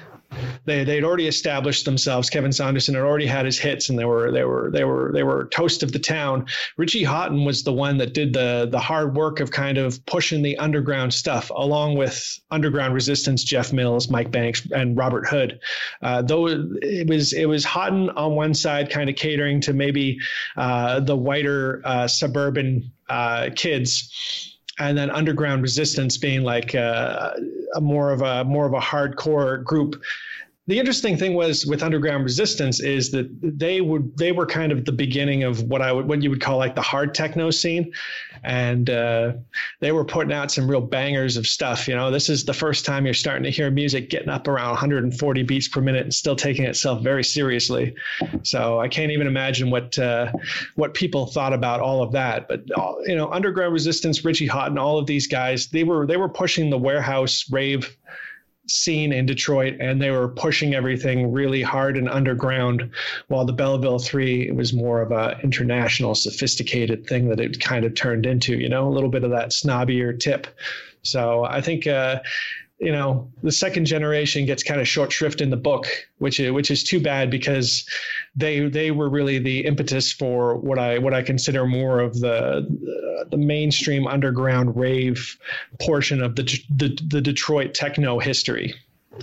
they 0.65 0.83
they'd 0.83 1.03
already 1.03 1.27
established 1.27 1.85
themselves. 1.85 2.29
Kevin 2.29 2.51
Saunderson 2.51 2.95
had 2.95 3.03
already 3.03 3.25
had 3.25 3.45
his 3.45 3.57
hits, 3.57 3.89
and 3.89 3.97
they 3.97 4.05
were 4.05 4.31
they 4.31 4.43
were 4.43 4.69
they 4.71 4.83
were 4.83 5.11
they 5.13 5.23
were 5.23 5.45
toast 5.45 5.83
of 5.83 5.91
the 5.91 5.99
town. 5.99 6.45
Richie 6.75 7.03
Hawtin 7.03 7.45
was 7.45 7.63
the 7.63 7.73
one 7.73 7.97
that 7.97 8.13
did 8.13 8.33
the 8.33 8.67
the 8.69 8.79
hard 8.79 9.15
work 9.15 9.39
of 9.39 9.51
kind 9.51 9.77
of 9.77 10.05
pushing 10.05 10.41
the 10.41 10.57
underground 10.57 11.13
stuff, 11.13 11.49
along 11.49 11.95
with 11.97 12.39
underground 12.51 12.93
resistance. 12.93 13.43
Jeff 13.43 13.71
Mills, 13.71 14.09
Mike 14.09 14.31
Banks, 14.31 14.67
and 14.71 14.97
Robert 14.97 15.27
Hood. 15.27 15.59
Uh, 16.01 16.21
though 16.21 16.47
it 16.47 17.07
was 17.07 17.33
it 17.33 17.45
was 17.45 17.65
Hawtin 17.65 18.09
on 18.15 18.35
one 18.35 18.53
side, 18.53 18.89
kind 18.89 19.09
of 19.09 19.15
catering 19.15 19.61
to 19.61 19.73
maybe 19.73 20.19
uh, 20.57 20.99
the 20.99 21.15
whiter 21.15 21.81
uh, 21.85 22.07
suburban 22.07 22.91
uh, 23.09 23.49
kids 23.55 24.56
and 24.79 24.97
then 24.97 25.09
underground 25.09 25.61
resistance 25.61 26.17
being 26.17 26.43
like 26.43 26.75
uh, 26.75 27.31
a 27.75 27.81
more 27.81 28.11
of 28.11 28.21
a 28.21 28.43
more 28.43 28.65
of 28.65 28.73
a 28.73 28.79
hardcore 28.79 29.63
group 29.63 30.01
the 30.67 30.77
interesting 30.77 31.15
thing 31.15 31.33
was 31.33 31.65
with 31.65 31.81
underground 31.81 32.25
resistance 32.25 32.81
is 32.81 33.11
that 33.11 33.29
they 33.41 33.79
would 33.79 34.17
they 34.17 34.33
were 34.33 34.45
kind 34.45 34.73
of 34.73 34.83
the 34.83 34.91
beginning 34.91 35.43
of 35.43 35.63
what 35.63 35.81
I 35.81 35.93
would 35.93 36.07
what 36.09 36.21
you 36.21 36.29
would 36.29 36.41
call 36.41 36.57
like 36.57 36.75
the 36.75 36.81
hard 36.81 37.15
techno 37.15 37.51
scene, 37.51 37.93
and 38.43 38.89
uh, 38.89 39.33
they 39.79 39.93
were 39.93 40.03
putting 40.03 40.33
out 40.33 40.51
some 40.51 40.69
real 40.69 40.81
bangers 40.81 41.37
of 41.37 41.47
stuff. 41.47 41.87
You 41.87 41.95
know, 41.95 42.11
this 42.11 42.27
is 42.27 42.43
the 42.43 42.53
first 42.53 42.83
time 42.83 43.05
you're 43.05 43.13
starting 43.13 43.43
to 43.43 43.49
hear 43.49 43.71
music 43.71 44.09
getting 44.09 44.27
up 44.27 44.49
around 44.49 44.71
140 44.71 45.43
beats 45.43 45.69
per 45.69 45.79
minute 45.79 46.03
and 46.03 46.13
still 46.13 46.35
taking 46.35 46.65
itself 46.65 47.01
very 47.01 47.23
seriously. 47.23 47.95
So 48.43 48.81
I 48.81 48.89
can't 48.89 49.11
even 49.13 49.25
imagine 49.25 49.69
what 49.69 49.97
uh, 49.97 50.33
what 50.75 50.93
people 50.93 51.27
thought 51.27 51.53
about 51.53 51.79
all 51.79 52.03
of 52.03 52.11
that. 52.11 52.49
But 52.49 52.63
you 53.05 53.15
know, 53.15 53.31
underground 53.31 53.71
resistance, 53.71 54.25
Richie 54.25 54.49
Hawtin, 54.49 54.77
all 54.77 54.99
of 54.99 55.05
these 55.05 55.27
guys, 55.27 55.67
they 55.67 55.85
were 55.85 56.05
they 56.05 56.17
were 56.17 56.29
pushing 56.29 56.69
the 56.69 56.77
warehouse 56.77 57.49
rave 57.49 57.95
scene 58.67 59.11
in 59.13 59.25
Detroit, 59.25 59.75
and 59.79 60.01
they 60.01 60.11
were 60.11 60.27
pushing 60.29 60.73
everything 60.73 61.31
really 61.31 61.61
hard 61.61 61.97
and 61.97 62.09
underground. 62.09 62.89
While 63.27 63.45
the 63.45 63.53
Belleville 63.53 63.99
Three 63.99 64.51
was 64.51 64.73
more 64.73 65.01
of 65.01 65.11
a 65.11 65.39
international, 65.43 66.15
sophisticated 66.15 67.07
thing 67.07 67.29
that 67.29 67.39
it 67.39 67.59
kind 67.59 67.85
of 67.85 67.95
turned 67.95 68.25
into. 68.25 68.57
You 68.57 68.69
know, 68.69 68.87
a 68.87 68.93
little 68.93 69.09
bit 69.09 69.23
of 69.23 69.31
that 69.31 69.49
snobbier 69.49 70.17
tip. 70.19 70.47
So 71.03 71.45
I 71.45 71.61
think 71.61 71.87
uh, 71.87 72.19
you 72.79 72.91
know 72.91 73.31
the 73.43 73.51
second 73.51 73.85
generation 73.85 74.45
gets 74.45 74.61
kind 74.63 74.79
of 74.79 74.87
short 74.87 75.11
shrift 75.11 75.41
in 75.41 75.49
the 75.49 75.57
book 75.57 75.87
which 76.19 76.39
is 76.39 76.51
which 76.51 76.69
is 76.69 76.83
too 76.83 77.01
bad 77.01 77.31
because 77.31 77.87
they 78.35 78.67
they 78.69 78.91
were 78.91 79.09
really 79.09 79.39
the 79.39 79.65
impetus 79.65 80.11
for 80.11 80.57
what 80.57 80.77
i 80.77 80.97
what 80.99 81.13
i 81.13 81.21
consider 81.21 81.65
more 81.65 81.99
of 81.99 82.19
the 82.19 82.67
the 83.29 83.37
mainstream 83.37 84.07
underground 84.07 84.75
rave 84.75 85.37
portion 85.79 86.21
of 86.21 86.35
the 86.35 86.43
the, 86.75 86.97
the 87.07 87.21
detroit 87.21 87.73
techno 87.73 88.19
history. 88.19 88.73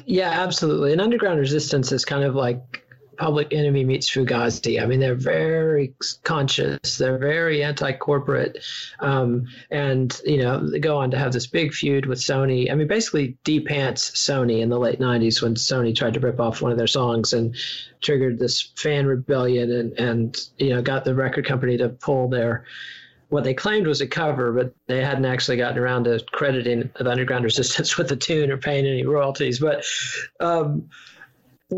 Yeah 0.07 0.31
absolutely. 0.31 0.93
And 0.93 1.01
underground 1.01 1.39
resistance 1.39 1.93
is 1.93 2.05
kind 2.05 2.25
of 2.25 2.35
like 2.35 2.84
Public 3.17 3.53
Enemy 3.53 3.85
meets 3.85 4.11
Fugazi. 4.11 4.83
I 4.83 4.87
mean, 4.87 5.01
they're 5.01 5.15
very 5.15 5.95
conscious. 6.25 6.99
They're 6.99 7.19
very 7.19 7.63
anti-corporate, 7.63 8.65
um, 9.01 9.47
and 9.71 10.19
you 10.25 10.39
know 10.39 10.69
they 10.69 10.79
go 10.79 10.99
on 10.99 11.11
to 11.13 11.19
have 11.19 11.33
this 11.33 11.47
big 11.47 11.73
feud 11.73 12.07
with 12.07 12.19
Sony. 12.19 12.71
I 12.71 12.75
mean, 12.75 12.89
basically 12.89 13.37
de-pants 13.45 14.11
Sony 14.13 14.61
in 14.61 14.69
the 14.69 14.79
late 14.79 15.01
'90s 15.01 15.43
when 15.43 15.55
Sony 15.55 15.95
tried 15.95 16.15
to 16.15 16.21
rip 16.21 16.41
off 16.41 16.63
one 16.63 16.73
of 16.73 16.79
their 16.79 16.87
songs 16.87 17.33
and 17.33 17.57
triggered 18.03 18.39
this 18.39 18.73
fan 18.77 19.07
rebellion, 19.07 19.71
and 19.71 19.93
and 19.99 20.37
you 20.59 20.71
know 20.71 20.83
got 20.83 21.05
the 21.05 21.15
record 21.15 21.47
company 21.47 21.77
to 21.79 21.89
pull 21.89 22.29
their 22.29 22.65
what 23.35 23.43
they 23.45 23.55
claimed 23.55 23.87
was 23.87 24.01
a 24.01 24.07
cover, 24.07 24.53
but 24.53 24.75
they 24.87 25.03
hadn't 25.03 25.25
actually 25.25 25.57
gotten 25.57 25.79
around 25.79 26.05
to 26.05 26.25
crediting 26.33 26.91
the 26.97 27.11
Underground 27.11 27.45
Resistance 27.45 27.97
with 27.99 28.09
the 28.09 28.17
tune 28.17 28.51
or 28.51 28.57
paying 28.57 28.87
any 28.87 29.05
royalties. 29.05 29.59
But 29.59 29.85
um, 30.41 30.89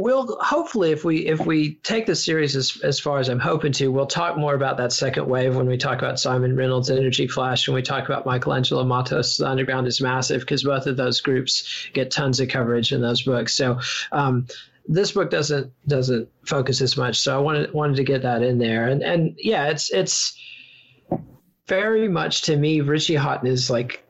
we'll 0.03 0.39
hopefully 0.41 0.91
if 0.91 1.05
we 1.05 1.27
if 1.27 1.45
we 1.47 1.75
take 1.77 2.07
the 2.07 2.15
series 2.15 2.55
as, 2.55 2.81
as 2.83 3.01
far 3.01 3.19
as 3.19 3.29
i'm 3.29 3.39
hoping 3.39 3.73
to 3.73 3.89
we'll 3.89 4.07
talk 4.07 4.37
more 4.37 4.55
about 4.55 4.77
that 4.77 4.93
second 4.93 5.27
wave 5.27 5.57
when 5.57 5.67
we 5.67 5.77
talk 5.77 5.99
about 5.99 6.19
simon 6.19 6.57
reynolds 6.57 6.91
energy 6.91 7.27
flash 7.27 7.67
when 7.67 7.75
we 7.75 7.83
talk 7.83 8.05
about 8.05 8.25
michaelangelo 8.25 8.87
matos 8.87 9.37
the 9.37 9.49
underground 9.49 9.87
is 9.87 10.01
massive 10.01 10.41
because 10.41 10.65
both 10.65 10.87
of 10.87 10.97
those 10.97 11.21
groups 11.21 11.89
get 11.93 12.11
tons 12.11 12.41
of 12.41 12.49
coverage 12.49 12.93
in 12.93 13.01
those 13.01 13.23
books. 13.23 13.55
So 13.55 13.81
um, 14.13 14.47
this 14.87 15.13
book 15.13 15.31
doesn't 15.31 15.73
doesn't 15.87 16.29
focus 16.45 16.81
as 16.81 16.97
much 16.97 17.19
so 17.19 17.37
i 17.37 17.41
wanted 17.41 17.73
wanted 17.73 17.97
to 17.97 18.05
get 18.05 18.23
that 18.23 18.43
in 18.43 18.59
there. 18.59 18.89
And 18.89 19.03
and 19.03 19.35
yeah 19.39 19.69
it's 19.69 19.91
it's 19.91 20.39
very 21.67 22.07
much 22.07 22.43
to 22.43 22.57
me 22.57 22.81
richie 22.81 23.17
hawtin 23.17 23.49
is 23.49 23.69
like 23.69 24.05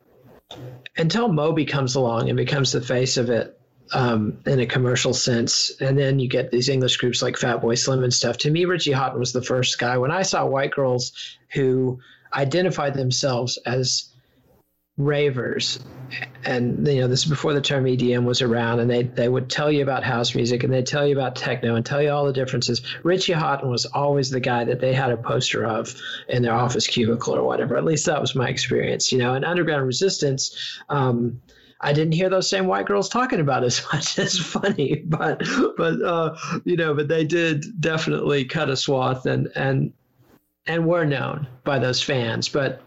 until 0.98 1.32
moby 1.32 1.64
comes 1.64 1.94
along 1.94 2.28
and 2.28 2.36
becomes 2.36 2.72
the 2.72 2.82
face 2.82 3.16
of 3.16 3.30
it 3.30 3.58
um, 3.92 4.38
in 4.46 4.60
a 4.60 4.66
commercial 4.66 5.14
sense. 5.14 5.72
And 5.80 5.98
then 5.98 6.18
you 6.18 6.28
get 6.28 6.50
these 6.50 6.68
English 6.68 6.96
groups 6.96 7.22
like 7.22 7.36
Fatboy 7.36 7.78
Slim 7.78 8.02
and 8.02 8.12
stuff. 8.12 8.38
To 8.38 8.50
me, 8.50 8.64
Richie 8.64 8.92
Hawtin 8.92 9.18
was 9.18 9.32
the 9.32 9.42
first 9.42 9.78
guy. 9.78 9.98
When 9.98 10.10
I 10.10 10.22
saw 10.22 10.46
white 10.46 10.72
girls 10.72 11.12
who 11.52 12.00
identified 12.32 12.94
themselves 12.94 13.58
as 13.58 14.10
ravers, 14.98 15.78
and 16.44 16.86
you 16.88 17.00
know 17.00 17.08
this 17.08 17.24
is 17.24 17.30
before 17.30 17.52
the 17.52 17.60
term 17.60 17.84
EDM 17.84 18.24
was 18.24 18.42
around, 18.42 18.80
and 18.80 18.90
they 18.90 19.02
they 19.02 19.28
would 19.28 19.50
tell 19.50 19.70
you 19.70 19.82
about 19.82 20.02
house 20.02 20.34
music 20.34 20.64
and 20.64 20.72
they'd 20.72 20.86
tell 20.86 21.06
you 21.06 21.14
about 21.14 21.36
techno 21.36 21.74
and 21.74 21.84
tell 21.84 22.02
you 22.02 22.10
all 22.10 22.24
the 22.24 22.32
differences. 22.32 22.82
Richie 23.02 23.34
Hawtin 23.34 23.70
was 23.70 23.86
always 23.86 24.30
the 24.30 24.40
guy 24.40 24.64
that 24.64 24.80
they 24.80 24.94
had 24.94 25.10
a 25.10 25.16
poster 25.16 25.64
of 25.64 25.94
in 26.28 26.42
their 26.42 26.54
office 26.54 26.86
cubicle 26.86 27.34
or 27.34 27.42
whatever. 27.42 27.76
At 27.76 27.84
least 27.84 28.06
that 28.06 28.20
was 28.20 28.34
my 28.34 28.48
experience, 28.48 29.12
you 29.12 29.18
know. 29.18 29.34
And 29.34 29.44
Underground 29.44 29.86
Resistance. 29.86 30.80
Um, 30.88 31.40
I 31.86 31.92
didn't 31.92 32.14
hear 32.14 32.28
those 32.28 32.50
same 32.50 32.66
white 32.66 32.84
girls 32.84 33.08
talking 33.08 33.38
about 33.38 33.62
as 33.62 33.80
much. 33.92 34.18
It's 34.18 34.38
funny, 34.38 35.04
but 35.06 35.42
but 35.76 36.02
uh, 36.02 36.36
you 36.64 36.76
know, 36.76 36.92
but 36.94 37.06
they 37.06 37.24
did 37.24 37.80
definitely 37.80 38.44
cut 38.44 38.68
a 38.68 38.76
swath 38.76 39.24
and 39.24 39.48
and 39.54 39.92
and 40.66 40.84
were 40.84 41.04
known 41.04 41.46
by 41.62 41.78
those 41.78 42.02
fans. 42.02 42.48
But 42.48 42.82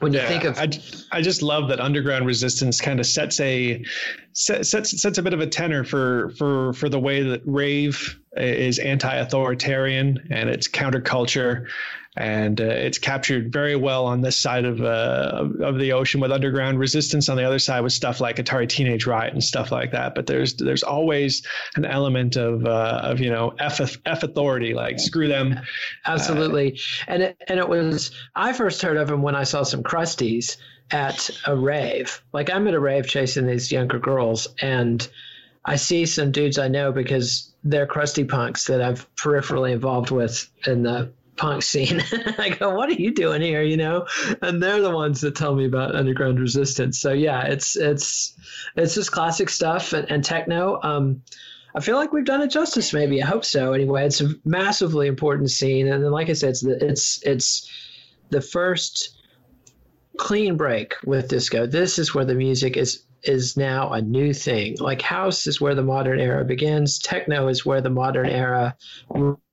when 0.00 0.12
you 0.12 0.18
yeah, 0.18 0.26
think 0.26 0.42
of 0.42 0.58
I, 0.58 0.68
I 1.12 1.22
just 1.22 1.42
love 1.42 1.68
that 1.68 1.78
underground 1.78 2.26
resistance 2.26 2.80
kind 2.80 2.98
of 2.98 3.06
sets 3.06 3.38
a 3.38 3.84
sets 4.32 5.00
sets 5.00 5.18
a 5.18 5.22
bit 5.22 5.32
of 5.32 5.40
a 5.40 5.46
tenor 5.46 5.84
for 5.84 6.30
for 6.30 6.72
for 6.72 6.88
the 6.88 6.98
way 6.98 7.22
that 7.22 7.42
rave 7.44 8.18
is 8.36 8.80
anti-authoritarian 8.80 10.26
and 10.30 10.50
it's 10.50 10.66
counterculture 10.66 11.68
and 12.16 12.60
uh, 12.60 12.64
it's 12.64 12.98
captured 12.98 13.50
very 13.50 13.74
well 13.74 14.04
on 14.04 14.20
this 14.20 14.36
side 14.36 14.66
of 14.66 14.82
uh, 14.82 15.48
of 15.60 15.78
the 15.78 15.92
ocean 15.92 16.20
with 16.20 16.30
underground 16.30 16.78
resistance 16.78 17.28
on 17.28 17.36
the 17.38 17.44
other 17.44 17.58
side 17.58 17.80
with 17.80 17.92
stuff 17.92 18.20
like 18.20 18.36
Atari 18.36 18.68
Teenage 18.68 19.06
Riot 19.06 19.32
and 19.32 19.42
stuff 19.42 19.72
like 19.72 19.92
that. 19.92 20.14
But 20.14 20.26
there's 20.26 20.54
there's 20.54 20.82
always 20.82 21.42
an 21.74 21.86
element 21.86 22.36
of 22.36 22.66
uh, 22.66 23.00
of 23.02 23.20
you 23.20 23.30
know 23.30 23.54
f 23.58 23.80
f 23.80 24.22
authority 24.22 24.74
like 24.74 25.00
screw 25.00 25.28
them. 25.28 25.58
Absolutely, 26.04 26.78
and 27.06 27.22
it, 27.22 27.42
and 27.48 27.58
it 27.58 27.68
was 27.68 28.10
I 28.34 28.52
first 28.52 28.82
heard 28.82 28.98
of 28.98 29.08
them 29.08 29.22
when 29.22 29.34
I 29.34 29.44
saw 29.44 29.62
some 29.62 29.82
crusties 29.82 30.58
at 30.90 31.30
a 31.46 31.56
rave. 31.56 32.22
Like 32.32 32.50
I'm 32.50 32.68
at 32.68 32.74
a 32.74 32.80
rave 32.80 33.08
chasing 33.08 33.46
these 33.46 33.72
younger 33.72 33.98
girls 33.98 34.48
and. 34.60 35.06
I 35.64 35.76
see 35.76 36.06
some 36.06 36.32
dudes 36.32 36.58
I 36.58 36.66
know 36.66 36.90
because 36.90 37.54
they're 37.62 37.86
crusty 37.86 38.24
punks 38.24 38.64
that 38.64 38.82
I've 38.82 39.06
peripherally 39.14 39.70
involved 39.70 40.10
with 40.10 40.50
in 40.66 40.82
the 40.82 41.12
punk 41.42 41.62
scene. 41.64 42.00
I 42.38 42.50
go, 42.50 42.72
what 42.72 42.88
are 42.88 42.94
you 42.94 43.12
doing 43.12 43.42
here? 43.42 43.62
You 43.62 43.76
know, 43.76 44.06
and 44.40 44.62
they're 44.62 44.80
the 44.80 44.94
ones 44.94 45.20
that 45.22 45.34
tell 45.34 45.56
me 45.56 45.66
about 45.66 45.94
underground 45.94 46.38
resistance. 46.38 47.00
So 47.00 47.12
yeah, 47.12 47.42
it's 47.42 47.76
it's 47.76 48.38
it's 48.76 48.94
just 48.94 49.10
classic 49.10 49.50
stuff 49.50 49.92
and, 49.92 50.08
and 50.08 50.24
techno. 50.24 50.78
Um, 50.82 51.22
I 51.74 51.80
feel 51.80 51.96
like 51.96 52.12
we've 52.12 52.24
done 52.24 52.42
it 52.42 52.50
justice. 52.50 52.92
Maybe 52.92 53.20
I 53.20 53.26
hope 53.26 53.44
so. 53.44 53.72
Anyway, 53.72 54.06
it's 54.06 54.20
a 54.20 54.34
massively 54.44 55.08
important 55.08 55.50
scene, 55.50 55.88
and 55.88 56.04
then 56.04 56.12
like 56.12 56.30
I 56.30 56.34
said, 56.34 56.50
it's 56.50 56.60
the, 56.60 56.86
it's 56.86 57.26
it's 57.26 57.68
the 58.30 58.40
first 58.40 59.18
clean 60.18 60.56
break 60.56 60.94
with 61.04 61.28
disco. 61.28 61.66
This 61.66 61.98
is 61.98 62.14
where 62.14 62.24
the 62.24 62.36
music 62.36 62.76
is 62.76 63.04
is 63.24 63.56
now 63.56 63.92
a 63.92 64.00
new 64.00 64.32
thing. 64.32 64.76
Like 64.78 65.02
house 65.02 65.48
is 65.48 65.60
where 65.60 65.74
the 65.74 65.82
modern 65.82 66.20
era 66.20 66.44
begins. 66.44 67.00
Techno 67.00 67.48
is 67.48 67.66
where 67.66 67.80
the 67.80 67.90
modern 67.90 68.28
era 68.28 68.76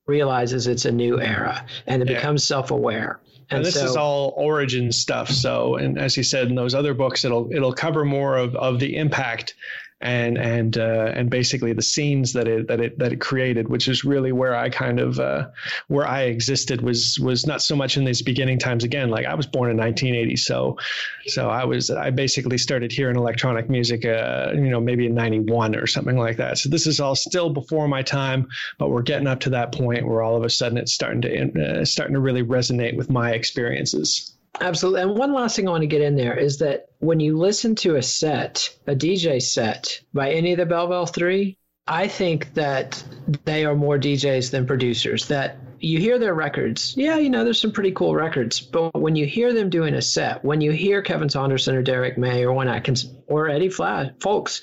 realizes 0.09 0.67
it's 0.67 0.83
a 0.85 0.91
new 0.91 1.21
era 1.21 1.65
and 1.87 2.01
it 2.01 2.09
yeah. 2.09 2.15
becomes 2.17 2.43
self-aware 2.43 3.19
and, 3.51 3.57
and 3.59 3.65
this 3.65 3.75
so, 3.75 3.85
is 3.85 3.95
all 3.95 4.33
origin 4.35 4.91
stuff 4.91 5.29
so 5.29 5.75
and 5.75 5.97
as 5.99 6.17
you 6.17 6.23
said 6.23 6.47
in 6.47 6.55
those 6.55 6.73
other 6.73 6.93
books 6.93 7.23
it'll 7.23 7.49
it'll 7.53 7.73
cover 7.73 8.03
more 8.03 8.35
of, 8.35 8.55
of 8.55 8.79
the 8.79 8.97
impact 8.97 9.53
and 10.01 10.37
and 10.37 10.77
uh, 10.77 11.11
and 11.13 11.29
basically 11.29 11.73
the 11.73 11.81
scenes 11.81 12.33
that 12.33 12.47
it 12.47 12.67
that 12.67 12.79
it 12.79 12.99
that 12.99 13.11
it 13.11 13.19
created, 13.19 13.67
which 13.67 13.87
is 13.87 14.05
really 14.05 14.31
where 14.31 14.55
I 14.55 14.69
kind 14.69 14.99
of 14.99 15.19
uh, 15.19 15.49
where 15.87 16.07
I 16.07 16.23
existed 16.23 16.81
was 16.81 17.19
was 17.19 17.45
not 17.45 17.61
so 17.61 17.75
much 17.75 17.97
in 17.97 18.05
these 18.05 18.21
beginning 18.21 18.59
times. 18.59 18.83
Again, 18.85 19.09
like 19.09 19.25
I 19.25 19.35
was 19.35 19.45
born 19.45 19.69
in 19.69 19.77
1980, 19.77 20.37
so 20.37 20.77
so 21.27 21.49
I 21.49 21.65
was 21.65 21.89
I 21.89 22.11
basically 22.11 22.57
started 22.57 22.91
hearing 22.91 23.17
electronic 23.17 23.69
music, 23.69 24.05
uh, 24.05 24.51
you 24.53 24.69
know, 24.69 24.79
maybe 24.79 25.05
in 25.05 25.15
'91 25.15 25.75
or 25.75 25.85
something 25.85 26.17
like 26.17 26.37
that. 26.37 26.57
So 26.57 26.69
this 26.69 26.87
is 26.87 27.01
all 27.01 27.15
still 27.15 27.49
before 27.49 27.87
my 27.89 28.01
time, 28.01 28.47
but 28.77 28.89
we're 28.89 29.01
getting 29.01 29.27
up 29.27 29.41
to 29.41 29.49
that 29.51 29.73
point 29.73 30.07
where 30.07 30.21
all 30.21 30.37
of 30.37 30.43
a 30.43 30.49
sudden 30.49 30.77
it's 30.77 30.93
starting 30.93 31.21
to 31.23 31.81
uh, 31.81 31.85
starting 31.85 32.13
to 32.13 32.21
really 32.21 32.43
resonate 32.43 32.95
with 32.95 33.09
my 33.09 33.31
experiences. 33.31 34.33
Absolutely. 34.61 35.01
And 35.01 35.17
one 35.17 35.33
last 35.33 35.55
thing 35.55 35.67
I 35.67 35.71
want 35.71 35.81
to 35.81 35.87
get 35.87 36.01
in 36.01 36.15
there 36.15 36.37
is 36.37 36.57
that 36.59 36.87
when 36.99 37.19
you 37.19 37.37
listen 37.37 37.75
to 37.75 37.95
a 37.95 38.03
set, 38.03 38.75
a 38.87 38.95
DJ 38.95 39.41
set 39.41 40.01
by 40.13 40.31
any 40.31 40.51
of 40.51 40.57
the 40.57 40.65
Belleville 40.65 41.05
Three, 41.05 41.57
I 41.87 42.07
think 42.07 42.53
that 42.53 43.03
they 43.45 43.65
are 43.65 43.75
more 43.75 43.97
DJs 43.97 44.51
than 44.51 44.67
producers. 44.67 45.27
That 45.27 45.57
you 45.79 45.97
hear 45.97 46.19
their 46.19 46.33
records, 46.33 46.93
yeah, 46.97 47.17
you 47.17 47.29
know, 47.29 47.43
there's 47.43 47.61
some 47.61 47.71
pretty 47.71 47.91
cool 47.91 48.15
records. 48.15 48.59
But 48.59 48.93
when 48.93 49.15
you 49.15 49.25
hear 49.25 49.53
them 49.53 49.69
doing 49.69 49.93
a 49.95 50.01
set, 50.01 50.43
when 50.43 50.61
you 50.61 50.71
hear 50.71 51.01
Kevin 51.01 51.29
Saunderson 51.29 51.75
or 51.75 51.81
Derrick 51.81 52.17
May 52.17 52.43
or 52.43 52.53
Juan 52.53 52.67
Atkins 52.67 53.11
or 53.27 53.49
Eddie 53.49 53.69
Flash, 53.69 54.11
Fowlkes 54.19 54.61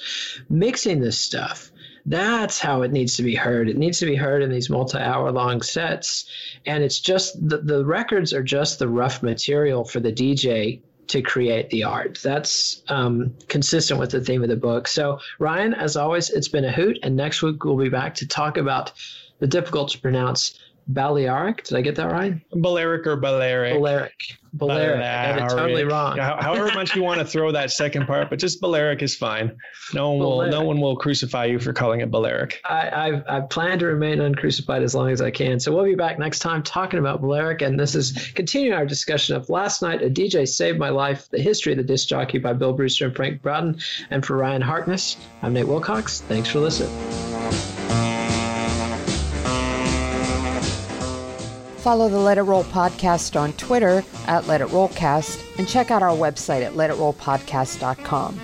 mixing 0.48 1.00
this 1.00 1.18
stuff, 1.18 1.72
that's 2.06 2.60
how 2.60 2.82
it 2.82 2.92
needs 2.92 3.16
to 3.16 3.22
be 3.22 3.34
heard. 3.34 3.68
It 3.68 3.76
needs 3.76 3.98
to 3.98 4.06
be 4.06 4.14
heard 4.14 4.42
in 4.42 4.50
these 4.50 4.70
multi 4.70 4.98
hour 4.98 5.30
long 5.32 5.60
sets. 5.60 6.30
And 6.64 6.84
it's 6.84 7.00
just 7.00 7.48
the, 7.48 7.58
the 7.58 7.84
records 7.84 8.32
are 8.32 8.42
just 8.42 8.78
the 8.78 8.88
rough 8.88 9.22
material 9.22 9.84
for 9.84 9.98
the 9.98 10.12
DJ 10.12 10.80
to 11.08 11.22
create 11.22 11.70
the 11.70 11.84
art. 11.84 12.18
That's 12.22 12.82
um, 12.88 13.34
consistent 13.48 13.98
with 13.98 14.10
the 14.10 14.20
theme 14.20 14.42
of 14.42 14.48
the 14.48 14.56
book. 14.56 14.88
So, 14.88 15.18
Ryan, 15.38 15.74
as 15.74 15.96
always, 15.96 16.30
it's 16.30 16.48
been 16.48 16.64
a 16.64 16.72
hoot. 16.72 16.98
And 17.02 17.16
next 17.16 17.42
week 17.42 17.64
we'll 17.64 17.76
be 17.76 17.88
back 17.88 18.14
to 18.16 18.26
talk 18.26 18.56
about 18.56 18.92
the 19.38 19.46
difficult 19.46 19.90
to 19.90 20.00
pronounce 20.00 20.58
Balearic. 20.88 21.64
Did 21.64 21.76
I 21.76 21.80
get 21.80 21.96
that 21.96 22.12
right? 22.12 22.40
Balearic 22.52 23.06
or 23.06 23.16
Balearic? 23.16 23.74
Balearic. 23.74 24.38
Balearic. 24.52 25.02
I 25.02 25.38
got 25.38 25.52
it 25.52 25.54
totally 25.54 25.84
wrong. 25.84 26.16
However 26.16 26.72
much 26.74 26.94
you 26.94 27.02
want 27.02 27.18
to 27.20 27.26
throw 27.26 27.52
that 27.52 27.70
second 27.70 28.06
part, 28.06 28.30
but 28.30 28.38
just 28.38 28.60
Balearic 28.60 29.02
is 29.02 29.14
fine. 29.14 29.56
No 29.92 30.10
one 30.12 30.18
will. 30.18 30.46
No 30.48 30.62
one 30.62 30.80
will 30.80 30.96
crucify 30.96 31.46
you 31.46 31.58
for 31.58 31.72
calling 31.72 32.00
it 32.00 32.10
Balearic. 32.10 32.60
I, 32.64 32.88
I, 32.88 33.38
I 33.38 33.40
plan 33.40 33.78
to 33.80 33.86
remain 33.86 34.20
uncrucified 34.20 34.82
as 34.82 34.94
long 34.94 35.10
as 35.10 35.20
I 35.20 35.30
can. 35.30 35.60
So 35.60 35.74
we'll 35.74 35.84
be 35.84 35.94
back 35.94 36.18
next 36.18 36.38
time 36.38 36.62
talking 36.62 36.98
about 36.98 37.20
Balearic, 37.20 37.62
and 37.62 37.78
this 37.78 37.94
is 37.94 38.12
continuing 38.34 38.76
our 38.76 38.86
discussion 38.86 39.36
of 39.36 39.50
last 39.50 39.82
night. 39.82 40.02
A 40.02 40.08
DJ 40.08 40.48
saved 40.48 40.78
my 40.78 40.90
life: 40.90 41.28
the 41.30 41.40
history 41.40 41.72
of 41.72 41.78
the 41.78 41.84
disc 41.84 42.08
jockey 42.08 42.38
by 42.38 42.52
Bill 42.52 42.72
Brewster 42.72 43.06
and 43.06 43.16
Frank 43.16 43.42
Broughton. 43.42 43.78
And 44.10 44.24
for 44.24 44.36
Ryan 44.36 44.62
Harkness, 44.62 45.16
I'm 45.42 45.52
Nate 45.52 45.66
Wilcox. 45.66 46.20
Thanks 46.22 46.48
for 46.48 46.60
listening. 46.60 47.75
Follow 51.86 52.08
the 52.08 52.18
Let 52.18 52.36
It 52.36 52.42
Roll 52.42 52.64
podcast 52.64 53.40
on 53.40 53.52
Twitter 53.52 54.02
at 54.26 54.48
Let 54.48 54.60
It 54.60 54.66
Rollcast 54.70 55.56
and 55.56 55.68
check 55.68 55.92
out 55.92 56.02
our 56.02 56.16
website 56.16 56.62
at 56.62 56.72
letitrollpodcast.com. 56.72 58.40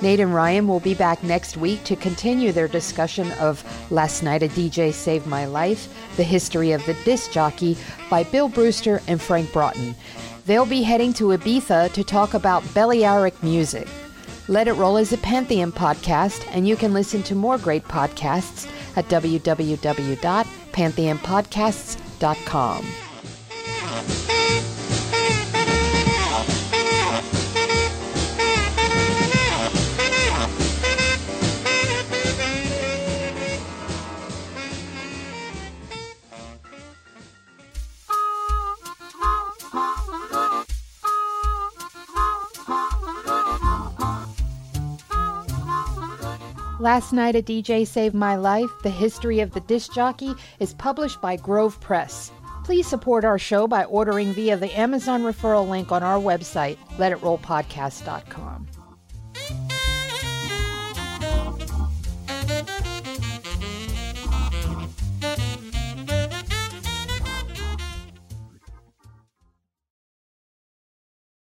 Nate 0.00 0.20
and 0.20 0.32
Ryan 0.32 0.68
will 0.68 0.78
be 0.78 0.94
back 0.94 1.24
next 1.24 1.56
week 1.56 1.82
to 1.82 1.96
continue 1.96 2.52
their 2.52 2.68
discussion 2.68 3.32
of 3.32 3.64
Last 3.90 4.22
Night 4.22 4.44
a 4.44 4.48
DJ 4.48 4.92
Saved 4.92 5.26
My 5.26 5.44
Life, 5.44 5.92
the 6.16 6.22
history 6.22 6.70
of 6.70 6.86
the 6.86 6.94
disc 7.04 7.32
jockey 7.32 7.76
by 8.08 8.22
Bill 8.22 8.48
Brewster 8.48 9.02
and 9.08 9.20
Frank 9.20 9.52
Broughton. 9.52 9.96
They'll 10.46 10.64
be 10.64 10.84
heading 10.84 11.12
to 11.14 11.36
Ibiza 11.36 11.92
to 11.94 12.04
talk 12.04 12.34
about 12.34 12.62
Balearic 12.74 13.42
music. 13.42 13.88
Let 14.46 14.68
It 14.68 14.74
Roll 14.74 14.98
is 14.98 15.12
a 15.12 15.18
Pantheon 15.18 15.72
podcast, 15.72 16.46
and 16.52 16.68
you 16.68 16.76
can 16.76 16.94
listen 16.94 17.24
to 17.24 17.34
more 17.34 17.58
great 17.58 17.82
podcasts 17.82 18.70
at 18.96 19.08
www.pantheonpodcasts.com 19.08 22.03
gmail.com. 22.24 23.13
Last 46.84 47.14
Night 47.14 47.34
a 47.34 47.40
DJ 47.40 47.86
Saved 47.86 48.14
My 48.14 48.36
Life, 48.36 48.68
The 48.82 48.90
History 48.90 49.40
of 49.40 49.52
the 49.52 49.60
Disc 49.60 49.94
Jockey, 49.94 50.34
is 50.60 50.74
published 50.74 51.18
by 51.22 51.34
Grove 51.36 51.80
Press. 51.80 52.30
Please 52.62 52.86
support 52.86 53.24
our 53.24 53.38
show 53.38 53.66
by 53.66 53.84
ordering 53.84 54.34
via 54.34 54.58
the 54.58 54.70
Amazon 54.78 55.22
referral 55.22 55.66
link 55.66 55.90
on 55.92 56.02
our 56.02 56.18
website, 56.18 56.76
letitrollpodcast.com. 56.98 58.73